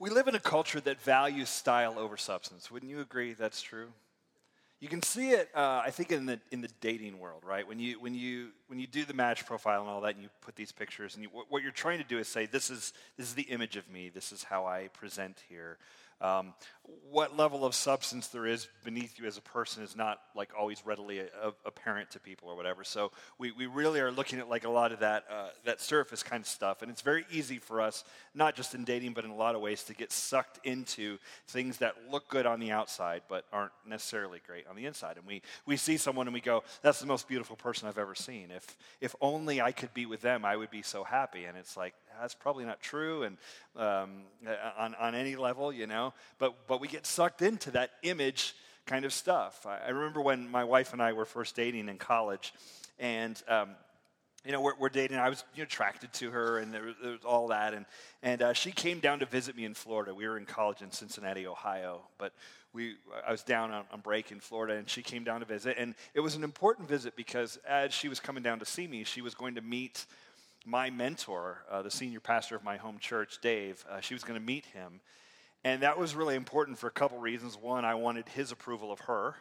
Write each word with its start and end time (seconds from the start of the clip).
We 0.00 0.10
live 0.10 0.28
in 0.28 0.36
a 0.36 0.40
culture 0.40 0.80
that 0.80 1.00
values 1.00 1.48
style 1.48 1.98
over 1.98 2.16
substance. 2.16 2.70
Wouldn't 2.70 2.88
you 2.88 3.00
agree 3.00 3.32
that's 3.32 3.60
true? 3.60 3.88
You 4.78 4.86
can 4.88 5.02
see 5.02 5.30
it, 5.30 5.48
uh, 5.56 5.82
I 5.84 5.90
think, 5.90 6.12
in 6.12 6.24
the 6.24 6.38
in 6.52 6.60
the 6.60 6.68
dating 6.80 7.18
world, 7.18 7.42
right? 7.44 7.66
When 7.66 7.80
you 7.80 7.98
when 7.98 8.14
you 8.14 8.50
when 8.68 8.78
you 8.78 8.86
do 8.86 9.04
the 9.04 9.12
match 9.12 9.44
profile 9.44 9.80
and 9.80 9.90
all 9.90 10.00
that, 10.02 10.14
and 10.14 10.22
you 10.22 10.28
put 10.40 10.54
these 10.54 10.70
pictures, 10.70 11.16
and 11.16 11.24
you, 11.24 11.30
what 11.48 11.64
you're 11.64 11.72
trying 11.72 11.98
to 11.98 12.04
do 12.04 12.18
is 12.20 12.28
say, 12.28 12.46
this 12.46 12.70
is 12.70 12.92
this 13.16 13.26
is 13.26 13.34
the 13.34 13.42
image 13.42 13.74
of 13.74 13.90
me. 13.90 14.08
This 14.08 14.30
is 14.30 14.44
how 14.44 14.66
I 14.66 14.88
present 14.92 15.42
here. 15.48 15.78
Um, 16.20 16.54
what 17.10 17.36
level 17.36 17.64
of 17.64 17.74
substance 17.74 18.28
there 18.28 18.46
is 18.46 18.68
beneath 18.84 19.18
you 19.18 19.26
as 19.26 19.36
a 19.36 19.42
person 19.42 19.82
is 19.82 19.94
not 19.94 20.20
like 20.34 20.50
always 20.58 20.84
readily 20.84 21.22
apparent 21.64 22.10
to 22.10 22.20
people 22.20 22.48
or 22.48 22.56
whatever. 22.56 22.82
So 22.84 23.12
we, 23.38 23.52
we 23.52 23.66
really 23.66 24.00
are 24.00 24.10
looking 24.10 24.38
at 24.38 24.48
like 24.48 24.64
a 24.64 24.70
lot 24.70 24.92
of 24.92 25.00
that 25.00 25.24
uh, 25.30 25.48
that 25.64 25.80
surface 25.80 26.22
kind 26.22 26.42
of 26.42 26.46
stuff, 26.48 26.82
and 26.82 26.90
it's 26.90 27.02
very 27.02 27.26
easy 27.30 27.58
for 27.58 27.80
us, 27.80 28.04
not 28.34 28.56
just 28.56 28.74
in 28.74 28.84
dating, 28.84 29.12
but 29.12 29.24
in 29.24 29.30
a 29.30 29.36
lot 29.36 29.54
of 29.54 29.60
ways, 29.60 29.82
to 29.84 29.94
get 29.94 30.12
sucked 30.12 30.64
into 30.66 31.18
things 31.46 31.78
that 31.78 31.94
look 32.10 32.28
good 32.28 32.46
on 32.46 32.60
the 32.60 32.70
outside 32.70 33.22
but 33.28 33.44
aren't 33.52 33.72
necessarily 33.86 34.40
great 34.46 34.66
on 34.66 34.76
the 34.76 34.86
inside. 34.86 35.16
And 35.16 35.26
we 35.26 35.42
we 35.66 35.76
see 35.76 35.96
someone 35.96 36.26
and 36.26 36.34
we 36.34 36.40
go, 36.40 36.62
"That's 36.82 37.00
the 37.00 37.06
most 37.06 37.28
beautiful 37.28 37.56
person 37.56 37.88
I've 37.88 37.98
ever 37.98 38.14
seen. 38.14 38.50
If 38.50 38.76
if 39.00 39.14
only 39.20 39.60
I 39.60 39.72
could 39.72 39.94
be 39.94 40.06
with 40.06 40.20
them, 40.20 40.44
I 40.44 40.56
would 40.56 40.70
be 40.70 40.82
so 40.82 41.04
happy." 41.04 41.44
And 41.44 41.56
it's 41.56 41.76
like 41.76 41.94
that's 42.20 42.34
probably 42.34 42.64
not 42.64 42.80
true, 42.80 43.22
and 43.22 43.36
um, 43.76 44.22
on 44.76 44.94
on 44.94 45.14
any 45.14 45.36
level, 45.36 45.72
you 45.72 45.86
know. 45.86 46.14
But 46.38 46.66
but 46.66 46.80
we 46.80 46.88
get 46.88 47.06
sucked 47.06 47.42
into 47.42 47.70
that 47.72 47.90
image 48.02 48.54
kind 48.86 49.04
of 49.04 49.12
stuff. 49.12 49.66
I, 49.66 49.78
I 49.86 49.88
remember 49.90 50.20
when 50.20 50.50
my 50.50 50.64
wife 50.64 50.92
and 50.92 51.02
I 51.02 51.12
were 51.12 51.24
first 51.24 51.54
dating 51.54 51.88
in 51.88 51.98
college, 51.98 52.52
and 52.98 53.40
um, 53.48 53.70
you 54.44 54.52
know, 54.52 54.60
we're, 54.60 54.74
we're, 54.78 54.88
dating. 54.88 55.18
I 55.18 55.28
was 55.28 55.44
you 55.54 55.58
know, 55.58 55.64
attracted 55.64 56.12
to 56.14 56.30
her, 56.30 56.58
and 56.58 56.72
there 56.72 56.84
was, 56.84 56.94
there 57.02 57.12
was 57.12 57.24
all 57.24 57.48
that. 57.48 57.74
And 57.74 57.84
and 58.22 58.42
uh, 58.42 58.52
she 58.52 58.70
came 58.70 59.00
down 59.00 59.18
to 59.18 59.26
visit 59.26 59.56
me 59.56 59.64
in 59.64 59.74
Florida. 59.74 60.14
We 60.14 60.26
were 60.26 60.38
in 60.38 60.46
college 60.46 60.80
in 60.80 60.90
Cincinnati, 60.90 61.46
Ohio, 61.46 62.00
but 62.18 62.32
we 62.72 62.94
I 63.26 63.32
was 63.32 63.42
down 63.42 63.72
on, 63.72 63.84
on 63.92 64.00
break 64.00 64.30
in 64.30 64.40
Florida, 64.40 64.74
and 64.74 64.88
she 64.88 65.02
came 65.02 65.24
down 65.24 65.40
to 65.40 65.46
visit. 65.46 65.76
And 65.78 65.94
it 66.14 66.20
was 66.20 66.34
an 66.34 66.44
important 66.44 66.88
visit 66.88 67.16
because 67.16 67.58
as 67.68 67.92
she 67.92 68.08
was 68.08 68.20
coming 68.20 68.42
down 68.42 68.58
to 68.60 68.64
see 68.64 68.86
me, 68.86 69.04
she 69.04 69.20
was 69.20 69.34
going 69.34 69.56
to 69.56 69.60
meet 69.60 70.06
my 70.64 70.90
mentor, 70.90 71.64
uh, 71.70 71.82
the 71.82 71.90
senior 71.90 72.20
pastor 72.20 72.56
of 72.56 72.64
my 72.64 72.76
home 72.76 72.98
church, 72.98 73.38
Dave. 73.40 73.84
Uh, 73.90 74.00
she 74.00 74.14
was 74.14 74.24
going 74.24 74.38
to 74.38 74.44
meet 74.44 74.66
him. 74.66 75.00
And 75.64 75.82
that 75.82 75.98
was 75.98 76.14
really 76.14 76.36
important 76.36 76.78
for 76.78 76.86
a 76.86 76.90
couple 76.90 77.18
reasons. 77.18 77.56
One, 77.56 77.84
I 77.84 77.94
wanted 77.94 78.28
his 78.28 78.52
approval 78.52 78.92
of 78.92 79.00
her. 79.00 79.34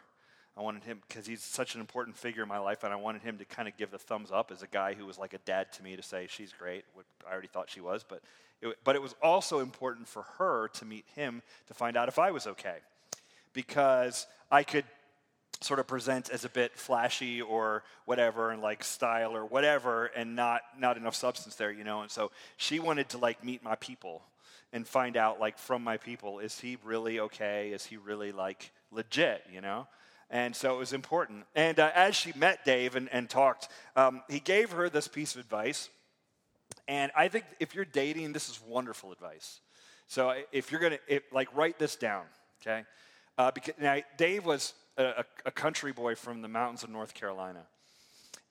I 0.57 0.61
wanted 0.61 0.83
him, 0.83 1.01
because 1.07 1.27
he's 1.27 1.43
such 1.43 1.75
an 1.75 1.81
important 1.81 2.17
figure 2.17 2.41
in 2.41 2.49
my 2.49 2.57
life, 2.57 2.83
and 2.83 2.91
I 2.91 2.95
wanted 2.95 3.21
him 3.21 3.37
to 3.37 3.45
kind 3.45 3.67
of 3.67 3.77
give 3.77 3.91
the 3.91 3.99
thumbs 3.99 4.31
up 4.31 4.51
as 4.51 4.63
a 4.63 4.67
guy 4.67 4.95
who 4.95 5.05
was 5.05 5.19
like 5.19 5.33
a 5.33 5.37
dad 5.39 5.71
to 5.73 5.83
me 5.83 5.95
to 5.95 6.01
say, 6.01 6.25
she's 6.27 6.51
great. 6.51 6.83
I 7.27 7.31
already 7.31 7.47
thought 7.47 7.69
she 7.69 7.81
was, 7.81 8.03
but 8.03 8.21
it, 8.61 8.75
but 8.83 8.95
it 8.95 9.01
was 9.01 9.13
also 9.21 9.59
important 9.59 10.07
for 10.07 10.23
her 10.39 10.69
to 10.69 10.85
meet 10.85 11.05
him 11.15 11.43
to 11.67 11.75
find 11.75 11.95
out 11.95 12.07
if 12.07 12.17
I 12.17 12.31
was 12.31 12.47
okay. 12.47 12.77
Because 13.53 14.25
I 14.49 14.63
could 14.63 14.85
sort 15.61 15.79
of 15.79 15.87
present 15.87 16.29
as 16.29 16.45
a 16.45 16.49
bit 16.49 16.77
flashy 16.77 17.41
or 17.41 17.83
whatever 18.05 18.51
and 18.51 18.61
like 18.61 18.83
style 18.83 19.35
or 19.35 19.45
whatever 19.45 20.05
and 20.07 20.35
not 20.35 20.61
not 20.77 20.97
enough 20.97 21.15
substance 21.15 21.55
there 21.55 21.71
you 21.71 21.83
know? 21.83 22.01
And 22.01 22.11
so 22.11 22.31
she 22.57 22.79
wanted 22.79 23.09
to 23.09 23.17
like 23.17 23.43
meet 23.43 23.63
my 23.63 23.75
people 23.75 24.21
and 24.71 24.87
find 24.87 25.17
out 25.17 25.39
like 25.39 25.57
from 25.57 25.83
my 25.83 25.97
people 25.97 26.39
is 26.39 26.59
he 26.59 26.77
really 26.83 27.19
okay? 27.19 27.71
Is 27.71 27.85
he 27.85 27.97
really 27.97 28.31
like 28.31 28.71
legit 28.91 29.43
you 29.51 29.61
know? 29.61 29.87
And 30.29 30.55
so 30.55 30.75
it 30.75 30.77
was 30.77 30.91
important. 30.91 31.45
And 31.55 31.79
uh, 31.79 31.89
as 31.95 32.15
she 32.15 32.33
met 32.35 32.65
dave 32.65 32.95
and, 32.95 33.09
and 33.11 33.29
talked 33.29 33.69
um, 33.95 34.21
he 34.29 34.39
gave 34.39 34.71
her 34.71 34.89
this 34.89 35.07
piece 35.07 35.35
of 35.35 35.41
advice. 35.41 35.89
And 36.87 37.11
i 37.15 37.27
think 37.27 37.45
if 37.59 37.73
you're 37.73 37.85
dating 37.85 38.33
this 38.33 38.49
is 38.49 38.59
wonderful 38.67 39.11
advice. 39.11 39.59
So 40.07 40.33
if 40.51 40.71
you're 40.71 40.81
gonna 40.81 40.99
if, 41.07 41.23
like 41.31 41.49
write 41.55 41.79
this 41.79 41.95
down 41.95 42.25
okay? 42.61 42.83
Uh, 43.39 43.51
because 43.51 43.73
now 43.79 43.97
dave 44.17 44.45
was 44.45 44.73
a, 44.97 45.25
a, 45.45 45.51
country 45.51 45.91
boy 45.91 46.15
from 46.15 46.41
the 46.41 46.47
mountains 46.47 46.83
of 46.83 46.89
north 46.89 47.13
carolina 47.13 47.63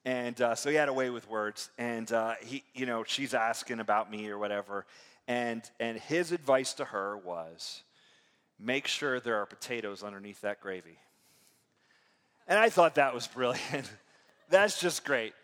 and 0.04 0.40
uh, 0.40 0.54
so 0.54 0.70
he 0.70 0.76
had 0.76 0.88
a 0.88 0.92
way 0.92 1.10
with 1.10 1.28
words 1.28 1.70
and 1.78 2.12
uh, 2.12 2.34
he 2.42 2.62
you 2.74 2.86
know 2.86 3.04
she's 3.04 3.34
asking 3.34 3.80
about 3.80 4.10
me 4.10 4.28
or 4.28 4.38
whatever 4.38 4.86
and, 5.28 5.68
and 5.80 5.98
his 5.98 6.32
advice 6.32 6.74
to 6.74 6.84
her 6.84 7.16
was 7.16 7.82
make 8.58 8.86
sure 8.86 9.20
there 9.20 9.36
are 9.36 9.46
potatoes 9.46 10.02
underneath 10.02 10.40
that 10.42 10.60
gravy. 10.60 10.98
And 12.48 12.58
I 12.58 12.68
thought 12.68 12.94
that 12.94 13.12
was 13.12 13.26
brilliant. 13.26 13.90
that's 14.48 14.80
just 14.80 15.04
great. 15.04 15.34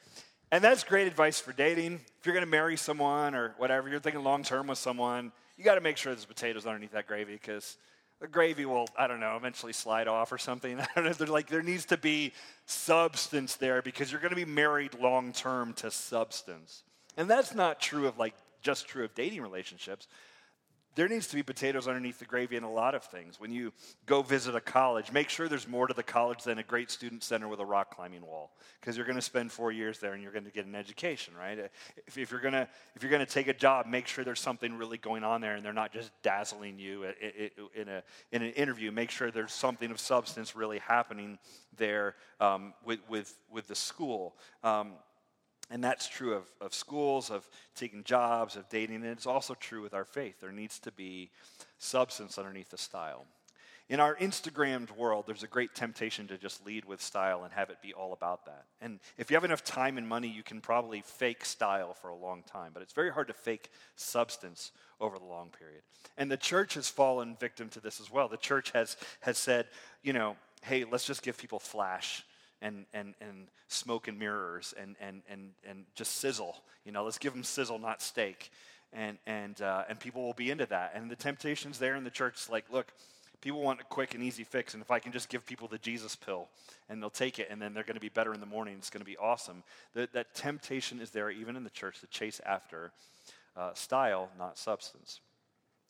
And 0.53 0.63
that's 0.63 0.85
great 0.85 1.07
advice 1.07 1.41
for 1.41 1.53
dating. 1.53 2.01
If 2.21 2.27
you're 2.27 2.35
going 2.35 2.45
to 2.45 2.51
marry 2.51 2.77
someone 2.77 3.35
or 3.35 3.55
whatever, 3.59 3.89
you're 3.89 4.01
thinking 4.01 4.23
long 4.23 4.45
term 4.45 4.69
with 4.69 4.79
someone, 4.79 5.33
you 5.57 5.65
got 5.65 5.75
to 5.75 5.81
make 5.81 5.97
sure 5.97 6.13
there's 6.13 6.25
potatoes 6.25 6.67
underneath 6.67 6.93
that 6.93 7.07
gravy 7.07 7.33
because 7.33 7.77
the 8.23 8.29
gravy 8.29 8.65
will, 8.65 8.87
I 8.97 9.09
don't 9.09 9.19
know, 9.19 9.37
eventually 9.37 9.73
slide 9.73 10.07
off 10.07 10.31
or 10.31 10.39
something. 10.39 10.81
I 10.81 10.87
don't 10.95 11.05
know. 11.05 11.13
There's 11.13 11.29
like 11.29 11.49
there 11.49 11.61
needs 11.61 11.85
to 11.87 11.97
be 11.99 12.33
substance 12.67 13.57
there 13.57 13.83
because 13.83 14.11
you're 14.11 14.21
going 14.21 14.31
to 14.31 14.37
be 14.37 14.45
married 14.45 14.95
long 14.95 15.33
term 15.33 15.75
to 15.75 15.91
substance. 15.91 16.85
And 17.17 17.29
that's 17.29 17.53
not 17.53 17.81
true 17.81 18.07
of 18.07 18.19
like 18.19 18.35
just 18.63 18.87
true 18.87 19.05
of 19.05 19.15
dating 19.15 19.43
relationships. 19.43 20.07
There 20.95 21.09
needs 21.09 21.27
to 21.29 21.37
be 21.37 21.43
potatoes 21.43 21.89
underneath 21.89 22.19
the 22.19 22.27
gravy 22.27 22.57
in 22.57 22.65
a 22.65 22.71
lot 22.71 22.95
of 22.95 23.03
things. 23.03 23.41
When 23.41 23.51
you 23.51 23.73
go 24.05 24.21
visit 24.23 24.55
a 24.55 24.61
college, 24.61 25.11
make 25.11 25.31
sure 25.31 25.49
there's 25.49 25.67
more 25.67 25.87
to 25.87 25.95
the 25.95 26.03
college 26.03 26.45
than 26.45 26.59
a 26.59 26.63
great 26.63 26.91
student 26.91 27.25
center 27.25 27.49
with 27.49 27.61
a 27.61 27.65
rock 27.65 27.95
climbing 27.97 28.27
wall, 28.27 28.53
because 28.81 28.97
you're 28.97 29.07
going 29.07 29.17
to 29.17 29.23
spend 29.23 29.51
four 29.51 29.73
years 29.73 29.99
there 29.99 30.13
and 30.13 30.23
you're 30.23 30.33
going 30.33 30.45
to 30.45 30.51
get 30.51 30.67
an 30.67 30.75
education, 30.75 31.33
right? 31.35 31.59
If, 32.07 32.19
if 32.19 32.31
you're 32.31 32.41
going 32.41 32.55
to 32.55 32.69
if 32.95 33.03
you're 33.03 33.11
going 33.11 33.25
to 33.25 33.33
take 33.33 33.49
a 33.49 33.55
job, 33.55 33.87
make 33.87 34.07
sure 34.07 34.23
there's 34.23 34.41
something 34.41 34.75
really 34.75 34.99
going 34.99 35.25
on 35.25 35.41
there, 35.41 35.55
and 35.55 35.65
they're 35.65 35.73
not 35.73 35.93
just 35.93 36.11
dazzling 36.23 36.79
you 36.79 37.05
in 37.75 37.89
a 37.89 38.03
in 38.31 38.43
an 38.43 38.53
interview. 38.53 38.93
Make 38.93 39.11
sure 39.11 39.31
there's 39.31 39.53
something 39.53 39.91
of 39.91 39.99
substance 39.99 40.55
really 40.55 40.79
happening 40.81 41.39
there 41.77 42.17
um, 42.39 42.75
with 42.85 43.01
with 43.09 43.39
with 43.51 43.67
the 43.67 43.75
school. 43.75 44.37
Um, 44.63 44.93
and 45.71 45.83
that's 45.83 46.09
true 46.09 46.35
of, 46.35 46.45
of 46.61 46.75
schools, 46.75 47.31
of 47.31 47.49
taking 47.75 48.05
jobs, 48.05 48.57
of 48.57 48.69
dating, 48.69 48.97
and 48.97 49.07
it's 49.07 49.27
also 49.27 49.55
true 49.55 49.83
with 49.83 49.95
our 49.95 50.05
faith. 50.05 50.41
There 50.41 50.53
needs 50.53 50.79
to 50.81 50.93
be 50.93 51.31
substance 51.79 52.39
underneath 52.39 52.71
the 52.71 52.79
style. 52.79 53.25
In 53.89 54.01
our 54.01 54.17
Instagrammed 54.17 54.91
world, 54.97 55.25
there's 55.27 55.43
a 55.43 55.49
great 55.49 55.75
temptation 55.75 56.27
to 56.29 56.39
just 56.39 56.65
lead 56.65 56.85
with 56.85 57.03
style 57.03 57.45
and 57.45 57.53
have 57.53 57.69
it 57.69 57.83
be 57.83 57.93
all 57.93 58.13
about 58.13 58.47
that. 58.47 58.65
And 58.81 59.01
if 59.19 59.31
you 59.31 59.37
have 59.37 59.45
enough 59.45 59.65
time 59.65 59.99
and 59.99 60.09
money, 60.09 60.29
you 60.29 60.43
can 60.43 60.61
probably 60.61 61.03
fake 61.03 61.45
style 61.45 61.93
for 61.93 62.09
a 62.09 62.15
long 62.15 62.43
time, 62.45 62.71
but 62.73 62.83
it's 62.83 62.95
very 62.95 63.11
hard 63.11 63.29
to 63.29 63.35
fake 63.35 63.71
substance 63.97 64.73
over 65.01 65.19
the 65.19 65.25
long 65.25 65.51
period. 65.51 65.83
And 66.17 66.31
the 66.31 66.37
church 66.37 66.75
has 66.75 66.89
fallen 66.89 67.37
victim 67.39 67.69
to 67.71 67.81
this 67.81 68.01
as 68.01 68.11
well. 68.11 68.29
The 68.29 68.37
church 68.37 68.71
has, 68.71 68.97
has 69.21 69.37
said, 69.37 69.67
you 70.03 70.13
know, 70.13 70.37
hey, 70.63 70.85
let's 70.91 71.05
just 71.05 71.23
give 71.23 71.37
people 71.37 71.59
flash 71.59 72.25
and, 72.63 72.87
and, 72.95 73.15
and 73.21 73.49
smoke 73.69 74.09
and 74.09 74.19
mirrors 74.19 74.73
and, 74.81 74.97
and, 75.01 75.23
and, 75.29 75.51
and 75.69 75.85
just 75.95 76.17
sizzle. 76.17 76.57
You 76.87 76.93
know, 76.93 77.05
let's 77.05 77.19
give 77.19 77.35
them 77.35 77.45
sizzle, 77.45 77.79
not 77.79 78.01
steak. 78.01 78.51
And, 78.95 79.19
and, 79.27 79.61
uh, 79.61 79.85
and 79.89 79.99
people 79.99 80.23
will 80.23 80.33
be 80.33 80.51
into 80.51 80.67
that. 80.67 80.93
And 80.95 81.11
the 81.11 81.17
temptation's 81.17 81.79
there 81.79 81.97
in 81.97 82.05
the 82.05 82.11
church. 82.11 82.35
It's 82.35 82.51
like, 82.51 82.65
look, 82.71 82.93
people 83.41 83.61
want 83.61 83.81
a 83.81 83.85
quick 83.85 84.15
and 84.15 84.23
easy 84.23 84.45
fix. 84.45 84.75
And 84.75 84.83
if 84.83 84.91
I 84.91 84.99
can 84.99 85.13
just 85.13 85.29
give 85.29 85.45
people 85.45 85.67
the 85.67 85.79
Jesus 85.79 86.15
pill 86.15 86.49
and 86.89 87.03
they'll 87.03 87.11
take 87.11 87.39
it 87.39 87.49
and 87.51 87.61
then 87.61 87.75
they're 87.75 87.85
going 87.85 87.95
to 87.97 88.01
be 88.01 88.09
better 88.09 88.33
in 88.33 88.41
the 88.41 88.47
morning, 88.47 88.77
it's 88.79 88.91
going 88.91 89.01
to 89.01 89.07
be 89.11 89.17
awesome. 89.17 89.63
That, 89.95 90.13
that 90.13 90.35
temptation 90.35 91.01
is 91.01 91.11
there 91.11 91.31
even 91.31 91.57
in 91.57 91.65
the 91.65 91.71
church 91.71 92.01
to 92.01 92.07
chase 92.07 92.41
after 92.47 92.93
uh, 93.57 93.75
style, 93.75 94.31
not 94.39 94.57
substance. 94.57 95.21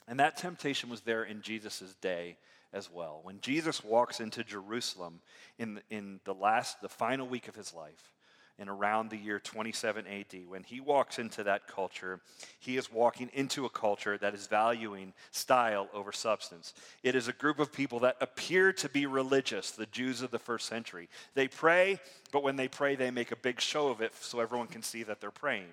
And 0.08 0.18
that 0.18 0.36
temptation 0.36 0.90
was 0.90 1.02
there 1.02 1.24
in 1.24 1.42
Jesus' 1.42 1.94
day 2.00 2.36
as 2.72 2.90
well. 2.90 3.20
When 3.22 3.40
Jesus 3.40 3.84
walks 3.84 4.20
into 4.20 4.44
Jerusalem 4.44 5.20
in 5.58 5.80
in 5.90 6.20
the 6.24 6.34
last, 6.34 6.80
the 6.80 6.88
final 6.88 7.26
week 7.26 7.48
of 7.48 7.54
his 7.54 7.74
life, 7.74 8.12
in 8.58 8.68
around 8.68 9.10
the 9.10 9.16
year 9.16 9.40
27 9.40 10.06
AD, 10.06 10.48
when 10.48 10.62
he 10.62 10.80
walks 10.80 11.18
into 11.18 11.42
that 11.44 11.66
culture, 11.66 12.20
he 12.60 12.76
is 12.76 12.92
walking 12.92 13.30
into 13.32 13.64
a 13.64 13.70
culture 13.70 14.18
that 14.18 14.34
is 14.34 14.46
valuing 14.46 15.12
style 15.30 15.88
over 15.92 16.12
substance. 16.12 16.74
It 17.02 17.14
is 17.14 17.28
a 17.28 17.32
group 17.32 17.58
of 17.58 17.72
people 17.72 18.00
that 18.00 18.16
appear 18.20 18.72
to 18.74 18.88
be 18.88 19.06
religious, 19.06 19.70
the 19.70 19.86
Jews 19.86 20.22
of 20.22 20.30
the 20.30 20.38
first 20.38 20.68
century. 20.68 21.08
They 21.34 21.48
pray, 21.48 21.98
but 22.30 22.42
when 22.42 22.56
they 22.56 22.68
pray, 22.68 22.94
they 22.94 23.10
make 23.10 23.32
a 23.32 23.36
big 23.36 23.60
show 23.60 23.88
of 23.88 24.00
it 24.00 24.14
so 24.20 24.40
everyone 24.40 24.68
can 24.68 24.82
see 24.82 25.02
that 25.02 25.20
they're 25.20 25.30
praying. 25.30 25.72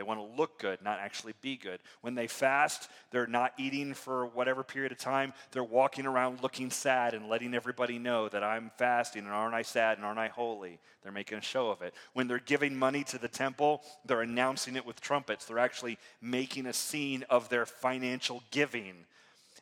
They 0.00 0.04
want 0.04 0.18
to 0.18 0.40
look 0.40 0.58
good, 0.58 0.80
not 0.80 0.98
actually 0.98 1.34
be 1.42 1.58
good. 1.58 1.78
When 2.00 2.14
they 2.14 2.26
fast, 2.26 2.88
they're 3.10 3.26
not 3.26 3.52
eating 3.58 3.92
for 3.92 4.24
whatever 4.24 4.62
period 4.62 4.92
of 4.92 4.98
time. 4.98 5.34
They're 5.52 5.62
walking 5.62 6.06
around 6.06 6.42
looking 6.42 6.70
sad 6.70 7.12
and 7.12 7.28
letting 7.28 7.52
everybody 7.52 7.98
know 7.98 8.26
that 8.30 8.42
I'm 8.42 8.70
fasting 8.78 9.24
and 9.24 9.30
aren't 9.30 9.52
I 9.52 9.60
sad 9.60 9.98
and 9.98 10.06
aren't 10.06 10.18
I 10.18 10.28
holy? 10.28 10.78
They're 11.02 11.12
making 11.12 11.36
a 11.36 11.42
show 11.42 11.68
of 11.68 11.82
it. 11.82 11.92
When 12.14 12.28
they're 12.28 12.38
giving 12.38 12.74
money 12.74 13.04
to 13.04 13.18
the 13.18 13.28
temple, 13.28 13.82
they're 14.06 14.22
announcing 14.22 14.74
it 14.74 14.86
with 14.86 15.02
trumpets. 15.02 15.44
They're 15.44 15.58
actually 15.58 15.98
making 16.22 16.64
a 16.64 16.72
scene 16.72 17.26
of 17.28 17.50
their 17.50 17.66
financial 17.66 18.42
giving. 18.50 18.94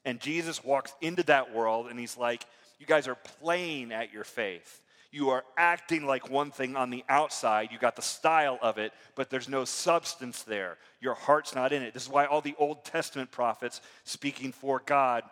And 0.05 0.21
Jesus 0.21 0.63
walks 0.63 0.93
into 1.01 1.25
that 1.25 1.53
world 1.53 1.89
and 1.89 1.99
he's 1.99 2.17
like, 2.17 2.47
You 2.79 2.87
guys 2.87 3.09
are 3.09 3.19
playing 3.41 3.91
at 3.91 4.13
your 4.13 4.23
faith. 4.23 4.83
You 5.11 5.31
are 5.31 5.45
acting 5.57 6.05
like 6.05 6.29
one 6.29 6.51
thing 6.51 6.77
on 6.77 6.91
the 6.91 7.05
outside. 7.09 7.71
You 7.73 7.79
got 7.79 7.97
the 7.97 8.03
style 8.03 8.59
of 8.61 8.77
it, 8.77 8.93
but 9.15 9.31
there's 9.31 9.49
no 9.49 9.65
substance 9.65 10.43
there. 10.43 10.77
Your 11.01 11.15
heart's 11.15 11.55
not 11.55 11.73
in 11.73 11.83
it. 11.83 11.95
This 11.95 12.03
is 12.03 12.11
why 12.11 12.27
all 12.27 12.43
the 12.43 12.55
Old 12.59 12.85
Testament 12.85 13.31
prophets 13.31 13.81
speaking 14.05 14.53
for 14.53 14.83
God 14.85 15.25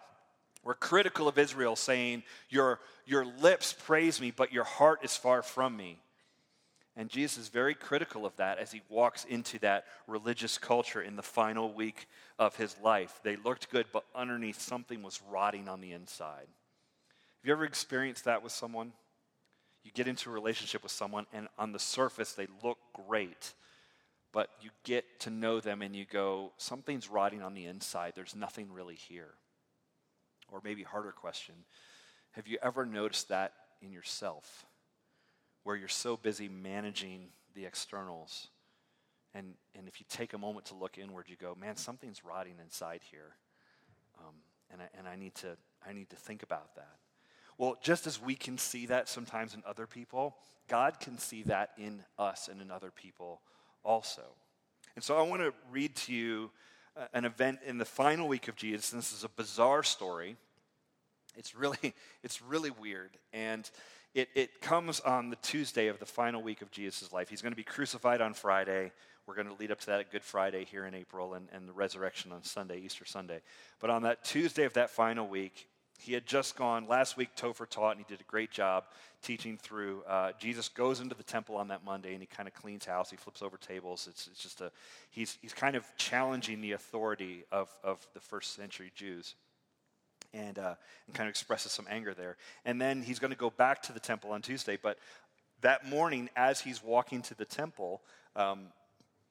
were 0.65 0.75
critical 0.75 1.29
of 1.29 1.39
Israel, 1.39 1.77
saying, 1.77 2.23
Your, 2.49 2.81
your 3.05 3.27
lips 3.27 3.75
praise 3.75 4.21
me, 4.21 4.31
but 4.31 4.53
your 4.53 4.65
heart 4.65 5.01
is 5.03 5.15
far 5.15 5.43
from 5.43 5.77
me. 5.77 5.99
And 6.97 7.11
Jesus 7.11 7.37
is 7.37 7.49
very 7.49 7.75
critical 7.75 8.25
of 8.25 8.35
that 8.37 8.59
as 8.59 8.73
he 8.73 8.81
walks 8.89 9.27
into 9.27 9.59
that 9.59 9.85
religious 10.07 10.57
culture 10.57 11.03
in 11.03 11.17
the 11.17 11.23
final 11.23 11.71
week 11.71 12.09
of 12.39 12.57
his 12.57 12.75
life. 12.83 13.21
They 13.23 13.37
looked 13.37 13.71
good, 13.71 13.85
but 13.93 14.05
underneath 14.15 14.59
something 14.59 15.03
was 15.03 15.21
rotting 15.31 15.69
on 15.69 15.83
the 15.83 15.93
inside. 15.93 16.47
Have 16.47 17.45
you 17.45 17.53
ever 17.53 17.67
experienced 17.67 18.25
that 18.25 18.43
with 18.43 18.53
someone? 18.53 18.93
You 19.87 19.93
get 19.95 20.09
into 20.09 20.29
a 20.29 20.33
relationship 20.33 20.83
with 20.83 20.91
someone, 20.91 21.27
and 21.33 21.47
on 21.57 21.71
the 21.71 21.79
surface, 21.79 22.33
they 22.33 22.49
look 22.63 22.79
great, 23.07 23.55
but 24.33 24.51
you 24.61 24.71
get 24.83 25.05
to 25.21 25.31
know 25.31 25.61
them 25.61 25.81
and 25.81 25.95
you 25.95 26.05
go, 26.05 26.53
something's 26.59 27.09
rotting 27.09 27.41
on 27.41 27.55
the 27.55 27.67
inside. 27.67 28.13
There's 28.17 28.35
nothing 28.35 28.73
really 28.73 28.97
here. 28.97 29.35
Or 30.51 30.61
maybe 30.65 30.83
harder 30.83 31.13
question 31.13 31.55
Have 32.33 32.49
you 32.49 32.59
ever 32.63 32.85
noticed 32.85 33.29
that 33.29 33.53
in 33.81 33.93
yourself? 33.93 34.67
where 35.67 35.75
you're 35.75 35.89
so 35.89 36.17
busy 36.17 36.49
managing 36.49 37.27
the 37.57 37.65
externals. 37.65 38.47
And, 39.35 39.55
and 39.75 39.89
if 39.89 39.99
you 39.99 40.07
take 40.09 40.33
a 40.33 40.39
moment 40.39 40.67
to 40.67 40.77
look 40.77 40.97
inward, 40.97 41.25
you 41.27 41.35
go, 41.35 41.57
man, 41.61 41.75
something's 41.75 42.25
rotting 42.25 42.55
inside 42.63 43.01
here. 43.11 43.35
Um, 44.17 44.35
and 44.71 44.81
I, 44.81 44.85
and 44.97 45.09
I, 45.09 45.17
need 45.17 45.35
to, 45.35 45.57
I 45.85 45.93
need 45.93 46.09
to 46.11 46.17
think 46.17 46.45
about 46.45 46.77
that. 46.77 46.99
Well, 47.59 47.77
just 47.83 48.07
as 48.07 48.21
we 48.21 48.35
can 48.35 48.59
see 48.59 48.87
that 48.87 49.09
sometimes 49.09 49.55
in 49.55 49.63
other 49.67 49.87
people, 49.87 50.37
God 50.69 51.01
can 51.01 51.19
see 51.19 51.43
that 51.45 51.71
in 51.79 52.03
us 52.19 52.49
and 52.49 52.61
in 52.61 52.71
other 52.71 52.91
people 52.91 53.41
also. 53.85 54.23
And 54.95 55.05
so 55.05 55.17
I 55.17 55.23
want 55.23 55.43
to 55.43 55.53
read 55.71 55.95
to 55.97 56.13
you 56.13 56.51
uh, 56.97 57.07
an 57.13 57.25
event 57.25 57.61
in 57.67 57.79
the 57.79 57.85
final 57.85 58.29
week 58.29 58.49
of 58.49 58.57
Jesus. 58.57 58.93
And 58.93 59.01
this 59.01 59.13
is 59.13 59.25
a 59.25 59.29
bizarre 59.29 59.83
story. 59.83 60.37
It's 61.37 61.55
really, 61.55 61.95
it's 62.23 62.43
really 62.43 62.71
weird. 62.71 63.11
And 63.33 63.71
it, 64.15 64.29
it 64.35 64.61
comes 64.61 65.01
on 65.01 65.31
the 65.31 65.37
Tuesday 65.37 65.89
of 65.89 65.99
the 65.99 66.07
final 66.07 66.43
week 66.43 66.63
of 66.63 66.71
Jesus' 66.71 67.13
life. 67.13 67.29
He's 67.29 67.43
going 67.43 67.53
to 67.53 67.57
be 67.57 67.63
crucified 67.63 68.21
on 68.21 68.35
Friday. 68.35 68.93
We're 69.27 69.35
going 69.35 69.49
to 69.49 69.55
lead 69.55 69.71
up 69.71 69.81
to 69.81 69.87
that 69.87 70.01
at 70.01 70.11
Good 70.11 70.25
Friday 70.25 70.65
here 70.65 70.87
in 70.87 70.95
April 70.95 71.35
and, 71.35 71.49
and 71.53 71.69
the 71.69 71.73
resurrection 71.73 72.33
on 72.33 72.43
Sunday, 72.43 72.81
Easter 72.81 73.05
Sunday. 73.05 73.41
But 73.81 73.91
on 73.91 74.03
that 74.03 74.25
Tuesday 74.25 74.65
of 74.65 74.73
that 74.75 74.91
final 74.91 75.27
week, 75.27 75.69
he 75.99 76.13
had 76.13 76.27
just 76.27 76.57
gone, 76.57 76.87
last 76.87 77.17
week 77.17 77.31
Topher 77.37 77.69
taught, 77.69 77.97
and 77.97 78.05
he 78.07 78.07
did 78.09 78.21
a 78.21 78.31
great 78.31 78.51
job 78.51 78.85
teaching 79.23 79.57
through. 79.57 80.03
Uh, 80.07 80.33
Jesus 80.39 80.69
goes 80.69 81.01
into 81.01 81.15
the 81.15 81.23
temple 81.23 81.57
on 81.57 81.69
that 81.69 81.85
Monday, 81.85 82.13
and 82.13 82.21
he 82.21 82.27
kind 82.27 82.49
of 82.49 82.55
cleans 82.55 82.85
house. 82.85 83.11
He 83.11 83.17
flips 83.17 83.43
over 83.43 83.57
tables. 83.57 84.07
It's, 84.09 84.27
it's 84.27 84.43
just 84.43 84.61
a, 84.61 84.71
he's, 85.11 85.39
he's 85.43 85.53
kind 85.53 85.77
of 85.77 85.85
challenging 85.97 86.61
the 86.61 86.73
authority 86.73 87.45
of, 87.51 87.69
of 87.83 88.07
the 88.15 88.21
first 88.21 88.55
century 88.55 88.93
Jews 88.95 89.35
and, 90.33 90.59
uh, 90.59 90.75
and 91.07 91.15
kind 91.15 91.29
of 91.29 91.31
expresses 91.31 91.73
some 91.73 91.87
anger 91.91 92.15
there. 92.15 92.37
And 92.65 92.81
then 92.81 93.03
he's 93.03 93.19
going 93.19 93.33
to 93.33 93.39
go 93.39 93.51
back 93.51 93.83
to 93.83 93.93
the 93.93 94.01
temple 94.01 94.33
on 94.33 94.43
Tuesday. 94.43 94.79
But 94.81 94.99
that 95.63 95.89
morning, 95.89 96.29
as 96.37 96.61
he's 96.61 96.83
walking 96.83 97.23
to 97.23 97.35
the 97.35 97.45
temple, 97.45 98.03
um, 98.35 98.67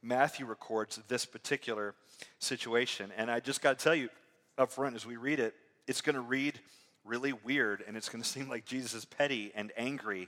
Matthew 0.02 0.46
records 0.46 1.00
this 1.08 1.26
particular 1.26 1.96
situation. 2.40 3.12
And 3.18 3.30
I 3.30 3.40
just 3.40 3.62
got 3.62 3.78
to 3.78 3.84
tell 3.84 3.96
you 3.96 4.10
up 4.58 4.72
front 4.72 4.96
as 4.96 5.06
we 5.06 5.16
read 5.16 5.40
it, 5.40 5.56
it's 5.88 6.02
going 6.02 6.16
to 6.16 6.22
read 6.22 6.60
really 7.04 7.34
weird 7.34 7.84
and 7.88 7.96
it's 7.96 8.10
going 8.10 8.24
to 8.24 8.28
seem 8.28 8.50
like 8.50 8.66
Jesus 8.66 8.94
is 8.94 9.06
petty 9.06 9.52
and 9.56 9.72
angry. 9.78 10.28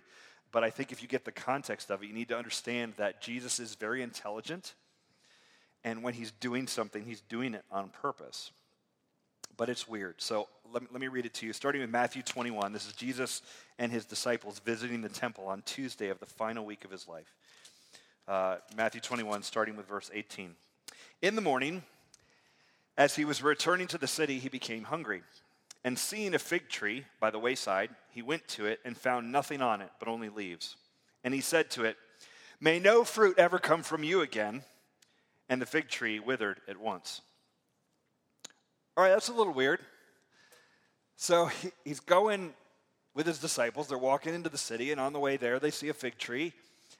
But 0.51 0.63
I 0.63 0.69
think 0.69 0.91
if 0.91 1.01
you 1.01 1.07
get 1.07 1.25
the 1.25 1.31
context 1.31 1.89
of 1.91 2.01
it, 2.01 2.07
you 2.07 2.13
need 2.13 2.29
to 2.29 2.37
understand 2.37 2.93
that 2.97 3.21
Jesus 3.21 3.59
is 3.59 3.75
very 3.75 4.01
intelligent. 4.01 4.73
And 5.83 6.03
when 6.03 6.13
he's 6.13 6.31
doing 6.31 6.67
something, 6.67 7.03
he's 7.03 7.21
doing 7.21 7.53
it 7.53 7.63
on 7.71 7.89
purpose 7.89 8.51
but 9.57 9.69
it's 9.69 9.87
weird. 9.87 10.15
So 10.19 10.47
let 10.71 10.83
me, 10.83 10.87
let 10.91 11.01
me 11.01 11.07
read 11.07 11.25
it 11.25 11.33
to 11.35 11.45
you. 11.45 11.51
Starting 11.51 11.81
with 11.81 11.89
Matthew 11.89 12.21
21, 12.21 12.71
this 12.71 12.87
is 12.87 12.93
Jesus 12.93 13.41
and 13.79 13.91
his 13.91 14.05
disciples 14.05 14.59
visiting 14.59 15.01
the 15.01 15.09
temple 15.09 15.47
on 15.47 15.63
Tuesday 15.63 16.09
of 16.09 16.19
the 16.19 16.25
final 16.25 16.63
week 16.63 16.85
of 16.85 16.91
his 16.91 17.07
life. 17.07 17.35
Uh, 18.27 18.57
Matthew 18.75 19.01
21, 19.01 19.41
starting 19.41 19.75
with 19.75 19.87
verse 19.87 20.11
18. 20.13 20.53
In 21.21 21.35
the 21.35 21.41
morning, 21.41 21.83
as 22.97 23.15
he 23.15 23.25
was 23.25 23.41
returning 23.41 23.87
to 23.87 23.97
the 23.97 24.07
city, 24.07 24.37
he 24.37 24.49
became 24.49 24.83
hungry. 24.83 25.23
And 25.87 25.97
seeing 25.97 26.35
a 26.35 26.39
fig 26.39 26.67
tree 26.67 27.05
by 27.21 27.31
the 27.31 27.39
wayside, 27.39 27.91
he 28.09 28.21
went 28.21 28.45
to 28.49 28.65
it 28.65 28.81
and 28.83 28.97
found 28.97 29.31
nothing 29.31 29.61
on 29.61 29.79
it 29.79 29.89
but 29.99 30.09
only 30.09 30.27
leaves. 30.27 30.75
And 31.23 31.33
he 31.33 31.39
said 31.39 31.71
to 31.71 31.85
it, 31.85 31.95
May 32.59 32.77
no 32.77 33.05
fruit 33.05 33.39
ever 33.39 33.57
come 33.57 33.83
from 33.83 34.03
you 34.03 34.19
again. 34.19 34.63
And 35.47 35.61
the 35.61 35.65
fig 35.65 35.87
tree 35.87 36.19
withered 36.19 36.59
at 36.67 36.75
once. 36.75 37.21
All 38.97 39.03
right, 39.05 39.11
that's 39.11 39.29
a 39.29 39.33
little 39.33 39.53
weird. 39.53 39.79
So 41.15 41.49
he's 41.85 42.01
going 42.01 42.53
with 43.15 43.25
his 43.25 43.39
disciples. 43.39 43.87
They're 43.87 43.97
walking 43.97 44.33
into 44.33 44.49
the 44.49 44.57
city, 44.57 44.91
and 44.91 44.99
on 44.99 45.13
the 45.13 45.21
way 45.21 45.37
there, 45.37 45.57
they 45.57 45.71
see 45.71 45.87
a 45.87 45.93
fig 45.93 46.17
tree, 46.17 46.51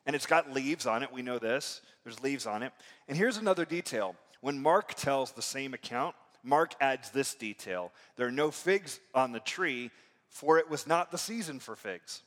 and 0.06 0.16
it's 0.16 0.26
got 0.26 0.54
leaves 0.54 0.86
on 0.86 1.04
it. 1.04 1.12
We 1.12 1.24
know 1.24 1.40
this. 1.40 1.82
There's 2.06 2.24
leaves 2.24 2.48
on 2.48 2.64
it. 2.64 2.72
And 3.10 3.18
here's 3.18 3.36
another 3.36 3.66
detail. 3.66 4.16
When 4.40 4.62
Mark 4.62 4.94
tells 4.94 5.34
the 5.34 5.42
same 5.42 5.74
account, 5.74 6.16
Mark 6.44 6.74
adds 6.80 7.12
this 7.12 7.34
detail 7.34 7.92
there 8.16 8.28
are 8.28 8.32
no 8.32 8.52
figs 8.52 9.00
on 9.14 9.32
the 9.32 9.40
tree, 9.40 9.92
for 10.30 10.58
it 10.58 10.70
was 10.70 10.88
not 10.88 11.12
the 11.12 11.18
season 11.18 11.60
for 11.60 11.76
figs. 11.76 12.22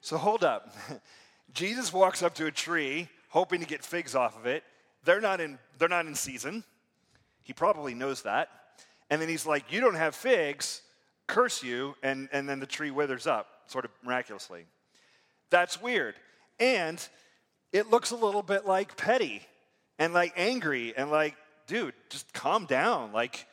So 0.00 0.16
hold 0.16 0.44
up. 0.44 0.74
Jesus 1.54 1.92
walks 1.92 2.22
up 2.22 2.34
to 2.36 2.46
a 2.46 2.50
tree, 2.50 3.08
hoping 3.28 3.60
to 3.60 3.66
get 3.66 3.84
figs 3.84 4.14
off 4.14 4.36
of 4.38 4.46
it. 4.46 4.64
They're 5.04 5.20
not 5.20 5.40
in, 5.40 5.58
they're 5.78 5.88
not 5.88 6.06
in 6.06 6.14
season. 6.14 6.64
He 7.42 7.52
probably 7.52 7.94
knows 7.94 8.22
that. 8.22 8.48
And 9.10 9.20
then 9.20 9.28
he's 9.28 9.46
like, 9.46 9.70
You 9.72 9.80
don't 9.80 9.94
have 9.94 10.14
figs, 10.14 10.82
curse 11.26 11.62
you. 11.62 11.94
And, 12.02 12.28
and 12.32 12.48
then 12.48 12.60
the 12.60 12.66
tree 12.66 12.90
withers 12.90 13.26
up, 13.26 13.46
sort 13.66 13.84
of 13.84 13.90
miraculously. 14.02 14.64
That's 15.50 15.80
weird. 15.80 16.14
And 16.58 17.06
it 17.72 17.90
looks 17.90 18.10
a 18.10 18.16
little 18.16 18.42
bit 18.42 18.66
like 18.66 18.96
petty 18.96 19.42
and 19.98 20.14
like 20.14 20.32
angry 20.36 20.94
and 20.96 21.10
like, 21.10 21.36
dude, 21.66 21.94
just 22.10 22.32
calm 22.32 22.66
down. 22.66 23.12
Like, 23.12 23.46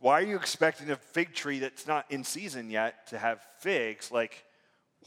why 0.00 0.20
are 0.20 0.24
you 0.24 0.36
expecting 0.36 0.90
a 0.90 0.96
fig 0.96 1.34
tree 1.34 1.58
that's 1.58 1.86
not 1.86 2.06
in 2.10 2.24
season 2.24 2.70
yet 2.70 3.06
to 3.08 3.18
have 3.18 3.40
figs? 3.58 4.10
Like, 4.10 4.44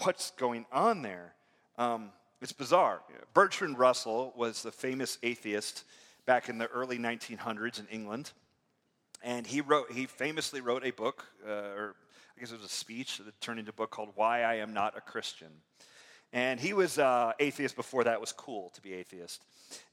what's 0.03 0.31
going 0.31 0.65
on 0.71 1.01
there? 1.01 1.33
Um, 1.77 2.11
it's 2.41 2.51
bizarre. 2.51 3.01
Bertrand 3.33 3.79
Russell 3.79 4.33
was 4.35 4.61
the 4.61 4.71
famous 4.71 5.17
atheist 5.23 5.83
back 6.25 6.49
in 6.49 6.57
the 6.57 6.67
early 6.67 6.97
1900s 6.97 7.79
in 7.79 7.87
England. 7.87 8.31
And 9.23 9.47
he 9.47 9.61
wrote, 9.61 9.91
he 9.91 10.05
famously 10.05 10.61
wrote 10.61 10.85
a 10.85 10.91
book, 10.91 11.25
uh, 11.47 11.51
or 11.51 11.95
I 12.35 12.41
guess 12.41 12.51
it 12.51 12.55
was 12.55 12.65
a 12.65 12.73
speech 12.73 13.19
that 13.19 13.39
turned 13.39 13.59
into 13.59 13.69
a 13.69 13.73
book 13.73 13.91
called 13.91 14.09
Why 14.15 14.43
I 14.43 14.55
Am 14.55 14.73
Not 14.73 14.97
a 14.97 15.01
Christian. 15.01 15.47
And 16.33 16.59
he 16.59 16.73
was 16.73 16.97
uh, 16.97 17.33
atheist 17.39 17.75
before 17.75 18.03
that 18.05 18.19
was 18.19 18.31
cool 18.31 18.71
to 18.73 18.81
be 18.81 18.93
atheist. 18.93 19.43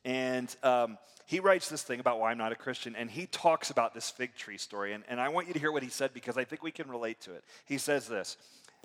And 0.04 0.54
um, 0.62 0.96
he 1.26 1.38
writes 1.38 1.68
this 1.68 1.82
thing 1.82 2.00
about 2.00 2.18
why 2.18 2.30
I'm 2.30 2.38
not 2.38 2.50
a 2.50 2.56
Christian, 2.56 2.96
and 2.96 3.10
he 3.10 3.26
talks 3.26 3.70
about 3.70 3.94
this 3.94 4.10
fig 4.10 4.34
tree 4.34 4.56
story. 4.56 4.94
And, 4.94 5.04
and 5.08 5.20
I 5.20 5.28
want 5.28 5.46
you 5.46 5.52
to 5.52 5.60
hear 5.60 5.70
what 5.70 5.82
he 5.82 5.90
said 5.90 6.14
because 6.14 6.38
I 6.38 6.44
think 6.44 6.62
we 6.62 6.70
can 6.70 6.88
relate 6.90 7.20
to 7.22 7.34
it. 7.34 7.44
He 7.66 7.76
says 7.76 8.08
this 8.08 8.38